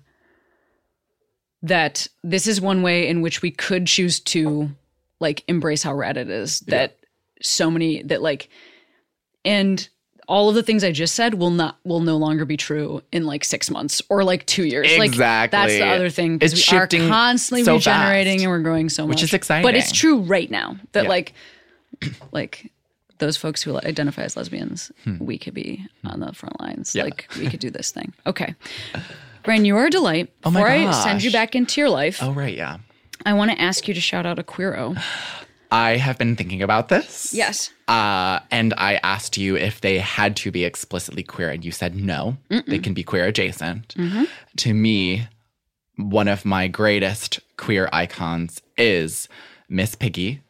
that 1.63 2.07
this 2.23 2.47
is 2.47 2.61
one 2.61 2.83
way 2.83 3.09
in 3.09 3.23
which 3.23 3.43
we 3.43 3.51
could 3.51 3.87
choose 3.87 4.21
to 4.21 4.71
like 5.21 5.43
embrace 5.49 5.83
how 5.83 5.95
rad 5.95 6.17
it 6.17 6.29
is 6.31 6.61
that 6.61 6.97
so 7.43 7.71
many 7.71 8.03
that 8.03 8.23
like 8.23 8.49
and 9.45 9.89
all 10.29 10.49
of 10.49 10.55
the 10.57 10.63
things 10.63 10.83
I 10.83 10.91
just 10.91 11.15
said 11.15 11.35
will 11.35 11.51
not 11.51 11.79
will 11.85 12.01
no 12.01 12.17
longer 12.17 12.45
be 12.45 12.57
true 12.57 13.01
in 13.13 13.25
like 13.27 13.45
six 13.45 13.71
months 13.71 14.03
or 14.09 14.25
like 14.25 14.45
two 14.47 14.65
years. 14.65 14.99
Like 14.99 15.13
that's 15.13 15.73
the 15.73 15.87
other 15.87 16.11
thing 16.11 16.37
because 16.39 16.53
we 16.55 16.59
are 16.77 16.81
shifting 16.83 17.09
constantly 17.09 17.63
so 17.65 17.75
regenerating 17.75 18.39
fast, 18.39 18.43
and 18.45 18.51
we're 18.51 18.59
growing 18.63 18.89
so 18.89 19.07
much, 19.07 19.15
which 19.17 19.23
is 19.23 19.33
exciting. 19.35 19.63
But 19.63 19.77
it's 19.77 19.93
true 19.93 20.19
right 20.21 20.51
now 20.51 20.77
that 20.93 21.05
Yeah. 21.05 21.09
like 21.11 21.33
like 22.33 22.73
those 23.19 23.37
folks 23.37 23.63
who 23.63 23.79
identify 23.79 24.23
as 24.23 24.37
lesbians, 24.37 24.91
we 25.21 25.39
could 25.39 25.55
be 25.55 25.87
on 26.05 26.21
the 26.21 26.33
front 26.35 26.61
lines. 26.61 26.93
Hmm. 26.93 26.99
Yeah. 26.99 27.05
Like 27.05 27.29
we 27.39 27.49
could 27.49 27.61
do 27.61 27.71
this 27.71 27.91
thing. 27.93 28.13
Okay. 28.27 28.55
Brian, 29.47 29.64
you 29.64 29.76
are 29.76 29.86
a 29.86 29.90
delight. 29.90 30.30
Oh 30.44 30.51
my 30.51 30.61
Before 30.61 30.70
I 30.70 30.90
send 30.90 31.22
you 31.22 31.32
back 31.32 31.55
into 31.55 31.80
your 31.80 31.88
life, 31.88 32.18
oh 32.22 32.32
right 32.32 32.55
yeah 32.55 32.78
I 33.24 33.32
want 33.32 33.51
to 33.51 33.61
ask 33.61 33.88
you 33.88 33.94
to 33.94 34.01
shout 34.01 34.26
out 34.26 34.38
a 34.38 34.42
queero. 34.42 35.01
I 35.72 35.97
have 35.97 36.18
been 36.18 36.36
thinking 36.36 36.62
about 36.62 36.88
this 36.88 37.32
Yes. 37.32 37.72
Uh, 37.88 38.40
and 38.51 38.74
I 38.76 38.97
asked 39.03 39.36
you 39.36 39.57
if 39.57 39.80
they 39.80 39.99
had 39.99 40.36
to 40.36 40.51
be 40.51 40.64
explicitly 40.64 41.22
queer, 41.22 41.51
and 41.51 41.64
you 41.64 41.70
said 41.72 41.97
no, 41.97 42.36
they 42.66 42.78
can 42.78 42.94
be 42.94 43.03
queer 43.03 43.26
adjacent. 43.26 43.94
Mm-hmm. 43.97 44.24
To 44.59 44.74
me, 44.74 45.28
one 45.97 46.28
of 46.28 46.44
my 46.44 46.68
greatest 46.68 47.40
queer 47.57 47.88
icons 47.92 48.61
is 48.76 49.28
Miss 49.68 49.94
Piggy 49.94 50.42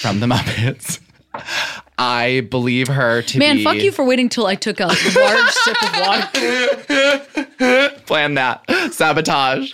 from 0.00 0.20
the 0.20 0.26
Muppets. 0.26 1.00
I 1.96 2.40
believe 2.50 2.88
her 2.88 3.22
to 3.22 3.32
be. 3.34 3.38
Man, 3.38 3.56
be. 3.56 3.64
fuck 3.64 3.76
you 3.76 3.92
for 3.92 4.04
waiting 4.04 4.28
till 4.28 4.46
I 4.46 4.54
took 4.56 4.80
a 4.80 4.86
large 4.86 4.98
sip 5.50 5.82
of 5.82 6.00
water. 6.00 7.90
plan 8.06 8.34
that 8.34 8.64
sabotage. 8.92 9.72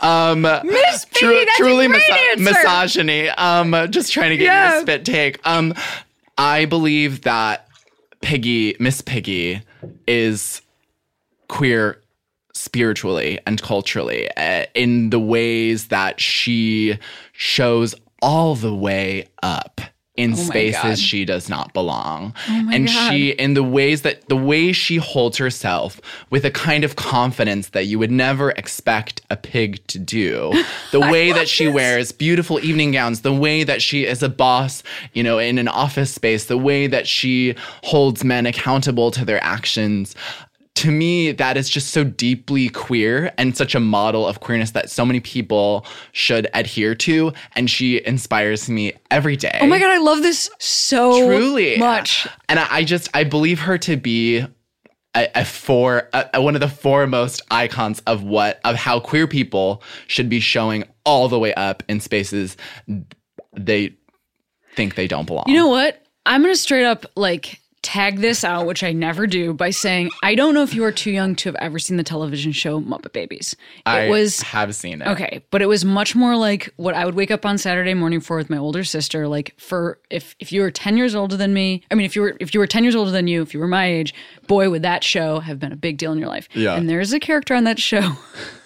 Um, 0.00 0.42
Miss 0.42 1.04
Piggy, 1.06 1.18
tru- 1.18 1.44
that's 1.44 1.56
truly 1.56 1.86
a 1.86 1.88
great 1.88 2.02
misa- 2.02 2.30
answer. 2.32 2.44
misogyny. 2.44 3.28
Um, 3.30 3.74
just 3.90 4.12
trying 4.12 4.30
to 4.30 4.36
get 4.36 4.42
you 4.44 4.50
Yeah. 4.50 4.74
to 4.74 4.80
spit 4.82 5.04
take. 5.04 5.38
Um, 5.46 5.74
I 6.38 6.64
believe 6.66 7.22
that 7.22 7.66
Piggy, 8.20 8.76
Miss 8.78 9.00
Piggy, 9.00 9.62
is 10.06 10.60
queer 11.48 12.00
spiritually 12.52 13.38
and 13.46 13.60
culturally 13.62 14.28
uh, 14.36 14.66
in 14.74 15.10
the 15.10 15.18
ways 15.20 15.88
that 15.88 16.20
she 16.20 16.98
shows 17.32 17.94
all 18.20 18.54
the 18.54 18.74
way 18.74 19.26
up 19.42 19.80
in 20.20 20.32
Oh 20.32 20.36
spaces 20.36 21.00
she 21.00 21.24
does 21.24 21.48
not 21.48 21.72
belong. 21.72 22.34
my 22.48 22.74
and 22.74 22.86
God. 22.86 23.10
she 23.10 23.30
in 23.30 23.54
the 23.54 23.62
ways 23.62 24.02
that 24.02 24.28
the 24.28 24.36
way 24.36 24.72
she 24.72 24.96
holds 24.96 25.38
herself 25.38 26.00
with 26.30 26.44
a 26.44 26.50
kind 26.50 26.84
of 26.84 26.96
confidence 26.96 27.70
that 27.70 27.86
you 27.86 27.98
would 27.98 28.10
never 28.10 28.50
expect 28.50 29.22
a 29.30 29.36
pig 29.36 29.84
to 29.88 29.98
do. 29.98 30.52
The 30.92 31.00
way 31.00 31.30
that 31.32 31.48
she 31.48 31.68
wears 31.68 32.10
beautiful 32.10 32.58
evening 32.64 32.90
gowns, 32.92 33.20
the 33.20 33.32
way 33.32 33.62
that 33.62 33.80
she 33.80 34.06
is 34.06 34.22
a 34.24 34.28
boss, 34.28 34.82
you 35.12 35.22
know, 35.22 35.38
in 35.38 35.56
an 35.58 35.68
office 35.68 36.12
space, 36.12 36.46
the 36.46 36.58
way 36.58 36.88
that 36.88 37.06
she 37.06 37.54
holds 37.84 38.24
men 38.24 38.44
accountable 38.44 39.10
to 39.12 39.24
their 39.24 39.42
actions 39.42 40.16
to 40.76 40.90
me, 40.90 41.32
that 41.32 41.56
is 41.56 41.68
just 41.68 41.90
so 41.90 42.04
deeply 42.04 42.68
queer 42.70 43.32
and 43.36 43.56
such 43.56 43.74
a 43.74 43.80
model 43.80 44.26
of 44.26 44.40
queerness 44.40 44.70
that 44.70 44.88
so 44.88 45.04
many 45.04 45.20
people 45.20 45.84
should 46.12 46.48
adhere 46.54 46.94
to. 46.94 47.32
And 47.54 47.68
she 47.68 48.04
inspires 48.06 48.68
me 48.70 48.94
every 49.10 49.36
day. 49.36 49.58
Oh 49.60 49.66
my 49.66 49.78
god, 49.78 49.90
I 49.90 49.98
love 49.98 50.22
this 50.22 50.50
so 50.58 51.26
Truly. 51.26 51.76
much. 51.76 52.26
And 52.48 52.58
I, 52.58 52.66
I 52.70 52.84
just, 52.84 53.08
I 53.12 53.24
believe 53.24 53.60
her 53.60 53.76
to 53.78 53.96
be 53.96 54.46
a, 55.14 55.28
a 55.34 55.44
for 55.44 56.08
a, 56.12 56.40
one 56.40 56.54
of 56.54 56.60
the 56.60 56.68
foremost 56.68 57.42
icons 57.50 58.00
of 58.06 58.22
what 58.22 58.60
of 58.64 58.76
how 58.76 59.00
queer 59.00 59.26
people 59.26 59.82
should 60.06 60.28
be 60.28 60.40
showing 60.40 60.84
all 61.04 61.28
the 61.28 61.38
way 61.38 61.52
up 61.54 61.82
in 61.88 62.00
spaces 62.00 62.56
they 63.56 63.96
think 64.76 64.94
they 64.94 65.08
don't 65.08 65.26
belong. 65.26 65.44
You 65.48 65.56
know 65.56 65.68
what? 65.68 66.02
I'm 66.26 66.42
gonna 66.42 66.54
straight 66.54 66.84
up 66.84 67.06
like 67.16 67.59
tag 67.82 68.18
this 68.18 68.44
out, 68.44 68.66
which 68.66 68.82
I 68.82 68.92
never 68.92 69.26
do, 69.26 69.54
by 69.54 69.70
saying 69.70 70.10
I 70.22 70.34
don't 70.34 70.54
know 70.54 70.62
if 70.62 70.74
you 70.74 70.84
are 70.84 70.92
too 70.92 71.10
young 71.10 71.34
to 71.36 71.48
have 71.48 71.56
ever 71.56 71.78
seen 71.78 71.96
the 71.96 72.02
television 72.02 72.52
show 72.52 72.80
Muppet 72.80 73.12
Babies. 73.12 73.54
It 73.54 73.88
I 73.90 74.08
was 74.08 74.40
have 74.42 74.74
seen 74.74 75.02
it. 75.02 75.08
Okay, 75.08 75.42
but 75.50 75.62
it 75.62 75.66
was 75.66 75.84
much 75.84 76.14
more 76.14 76.36
like 76.36 76.72
what 76.76 76.94
I 76.94 77.04
would 77.04 77.14
wake 77.14 77.30
up 77.30 77.46
on 77.46 77.58
Saturday 77.58 77.94
morning 77.94 78.20
for 78.20 78.36
with 78.36 78.50
my 78.50 78.58
older 78.58 78.84
sister. 78.84 79.28
Like 79.28 79.54
for 79.58 79.98
if 80.10 80.36
if 80.38 80.52
you 80.52 80.62
were 80.62 80.70
ten 80.70 80.96
years 80.96 81.14
older 81.14 81.36
than 81.36 81.54
me, 81.54 81.82
I 81.90 81.94
mean 81.94 82.06
if 82.06 82.14
you 82.14 82.22
were 82.22 82.36
if 82.40 82.54
you 82.54 82.60
were 82.60 82.66
ten 82.66 82.84
years 82.84 82.94
older 82.94 83.10
than 83.10 83.26
you, 83.26 83.42
if 83.42 83.54
you 83.54 83.60
were 83.60 83.68
my 83.68 83.86
age, 83.86 84.14
boy 84.46 84.70
would 84.70 84.82
that 84.82 85.02
show 85.02 85.40
have 85.40 85.58
been 85.58 85.72
a 85.72 85.76
big 85.76 85.96
deal 85.98 86.12
in 86.12 86.18
your 86.18 86.28
life. 86.28 86.48
Yeah. 86.54 86.74
And 86.74 86.88
there's 86.88 87.12
a 87.12 87.20
character 87.20 87.54
on 87.54 87.64
that 87.64 87.78
show. 87.78 88.12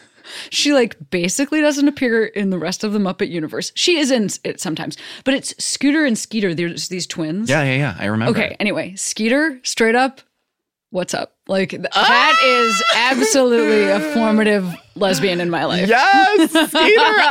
she 0.50 0.72
like 0.72 0.96
basically 1.10 1.60
doesn't 1.60 1.88
appear 1.88 2.24
in 2.26 2.50
the 2.50 2.58
rest 2.58 2.84
of 2.84 2.92
the 2.92 2.98
Muppet 2.98 3.28
universe. 3.30 3.72
She 3.74 3.98
is 3.98 4.10
in 4.10 4.28
it 4.44 4.60
sometimes, 4.60 4.96
but 5.24 5.34
it's 5.34 5.54
Scooter 5.62 6.04
and 6.04 6.16
Skeeter. 6.18 6.54
There's 6.54 6.88
these 6.88 7.06
twins. 7.06 7.48
Yeah, 7.50 7.62
yeah, 7.64 7.76
yeah. 7.76 7.96
I 7.98 8.06
remember. 8.06 8.38
Okay. 8.38 8.56
Anyway, 8.60 8.94
Skeeter, 8.96 9.60
straight 9.62 9.94
up, 9.94 10.20
what's 10.90 11.14
up? 11.14 11.32
Like 11.46 11.70
th- 11.70 11.82
that 11.92 12.36
is 12.42 12.82
absolutely 12.96 13.84
a 13.90 14.00
formative 14.14 14.66
lesbian 14.94 15.40
in 15.42 15.50
my 15.50 15.64
life. 15.66 15.88
Yes, 15.88 16.50
Skeeter. 16.50 16.70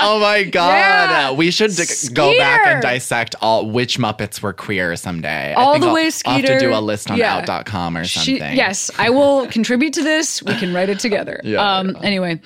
Oh 0.06 0.20
my 0.20 0.44
god. 0.44 0.70
Yeah. 0.70 1.32
We 1.32 1.50
should 1.50 1.72
d- 1.76 1.84
go 2.14 2.38
back 2.38 2.68
and 2.68 2.82
dissect 2.82 3.36
all 3.42 3.70
which 3.72 3.98
Muppets 3.98 4.42
were 4.42 4.54
queer 4.54 4.96
someday. 4.98 5.54
I 5.54 5.62
All 5.64 5.74
think 5.74 5.82
the 5.84 5.88
I'll- 5.88 5.94
way 5.96 6.12
I'll 6.26 6.36
have 6.38 6.46
to 6.46 6.60
do 6.60 6.74
a 6.76 6.80
list 6.82 7.10
on 7.10 7.18
yeah. 7.18 7.38
out.com 7.38 7.98
or 7.98 8.04
She- 8.04 8.38
something. 8.38 8.56
yes, 8.56 8.92
I 9.00 9.10
will 9.10 9.48
contribute 9.48 9.94
to 9.94 10.04
this. 10.04 10.44
We 10.44 10.56
can 10.58 10.74
write 10.74 10.90
it 10.90 11.00
together. 11.00 11.40
Yeah, 11.44 11.78
um. 11.78 11.98
Anyway, 12.04 12.40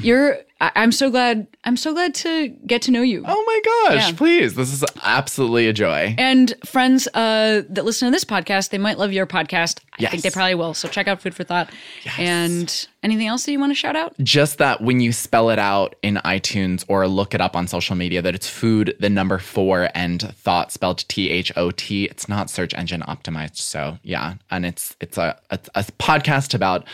you're. 0.00 0.38
I, 0.62 0.70
I'm 0.76 0.92
so 0.92 1.10
glad. 1.10 1.46
I'm 1.64 1.76
so 1.76 1.92
glad 1.92 2.14
to 2.16 2.48
get 2.66 2.82
to 2.82 2.90
know 2.90 3.02
you. 3.02 3.22
Oh 3.26 3.44
my 3.46 3.60
gosh, 3.94 4.10
Yeah. 4.10 4.16
please. 4.16 4.54
This 4.54 4.72
is 4.72 4.84
absolutely 5.02 5.68
a 5.68 5.72
joy. 5.72 6.14
And 6.18 6.54
friends 6.64 7.06
uh, 7.14 7.62
that 7.68 7.84
listen 7.84 8.06
to 8.06 8.12
this 8.12 8.24
podcast, 8.24 8.70
they 8.70 8.78
might 8.78 8.96
love 8.98 9.12
your 9.12 9.26
podcast. 9.26 9.80
I 10.00 10.06
think 10.06 10.22
they 10.22 10.30
probably 10.30 10.54
will. 10.54 10.74
So 10.74 10.88
check 10.88 11.06
out 11.06 11.20
Food 11.20 11.34
for 11.34 11.44
Thought. 11.44 11.70
And 12.18 12.88
anything 13.02 13.26
else 13.26 13.44
that 13.44 13.52
you 13.52 13.60
want 13.60 13.70
to 13.70 13.74
shout 13.74 13.94
out? 13.94 14.14
Just 14.20 14.58
that 14.58 14.80
when 14.80 15.00
you 15.00 15.12
spell 15.12 15.50
it 15.50 15.58
out 15.58 15.94
in 16.02 16.16
iTunes 16.24 16.84
or 16.88 17.06
look 17.06 17.34
it 17.34 17.40
up 17.40 17.54
on 17.54 17.68
social 17.68 17.94
media, 17.94 18.22
that 18.22 18.34
it's 18.34 18.48
food, 18.48 18.96
the 19.00 19.10
number 19.10 19.38
four, 19.38 19.88
and 19.94 20.22
thought 20.36 20.72
spelled 20.72 21.04
T 21.08 21.30
H 21.30 21.52
O 21.56 21.70
T. 21.70 22.04
It's 22.06 22.28
not 22.28 22.50
search 22.50 22.74
engine 22.74 23.02
optimized. 23.02 23.56
So 23.58 23.98
yeah, 24.02 24.34
and 24.50 24.64
it's 24.66 24.96
it's 25.00 25.18
a 25.18 25.38
it's 25.50 25.68
a 25.74 25.82
podcast 26.00 26.54
about 26.54 26.86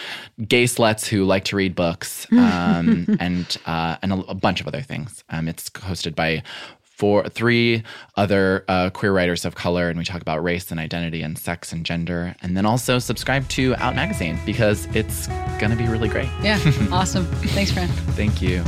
gay 0.47 0.65
sluts 0.65 1.07
who 1.07 1.25
like 1.25 1.45
to 1.47 1.57
read 1.57 1.75
books, 1.75 2.27
um, 2.33 3.17
and 3.21 3.57
uh, 3.67 3.97
and 4.03 4.13
a, 4.13 4.17
a 4.29 4.35
bunch 4.35 4.61
of 4.61 4.67
other 4.67 4.83
things. 4.83 5.25
Um, 5.31 5.49
it's 5.49 5.71
hosted 5.71 6.15
by 6.15 6.43
four, 6.99 7.29
three 7.29 7.85
other 8.17 8.65
uh, 8.67 8.91
queer 8.91 9.13
writers 9.13 9.45
of 9.45 9.55
color, 9.55 9.89
and 9.89 9.97
we 9.97 10.05
talk 10.05 10.21
about 10.21 10.43
race 10.43 10.71
and 10.71 10.81
identity 10.81 11.23
and 11.23 11.39
sex 11.39 11.73
and 11.73 11.87
gender. 11.87 12.35
And 12.43 12.57
then 12.57 12.67
also 12.67 12.99
subscribe 12.99 13.49
to 13.51 13.75
Out 13.77 13.95
Magazine 13.95 14.39
because 14.45 14.87
it's 14.97 15.29
gonna 15.61 15.77
be 15.77 15.87
really 15.87 16.09
great. 16.09 16.29
Yeah, 16.43 16.59
awesome. 16.93 17.25
Thanks, 17.27 17.71
Fran. 17.71 17.89
Thank 17.89 18.43
you. 18.43 18.65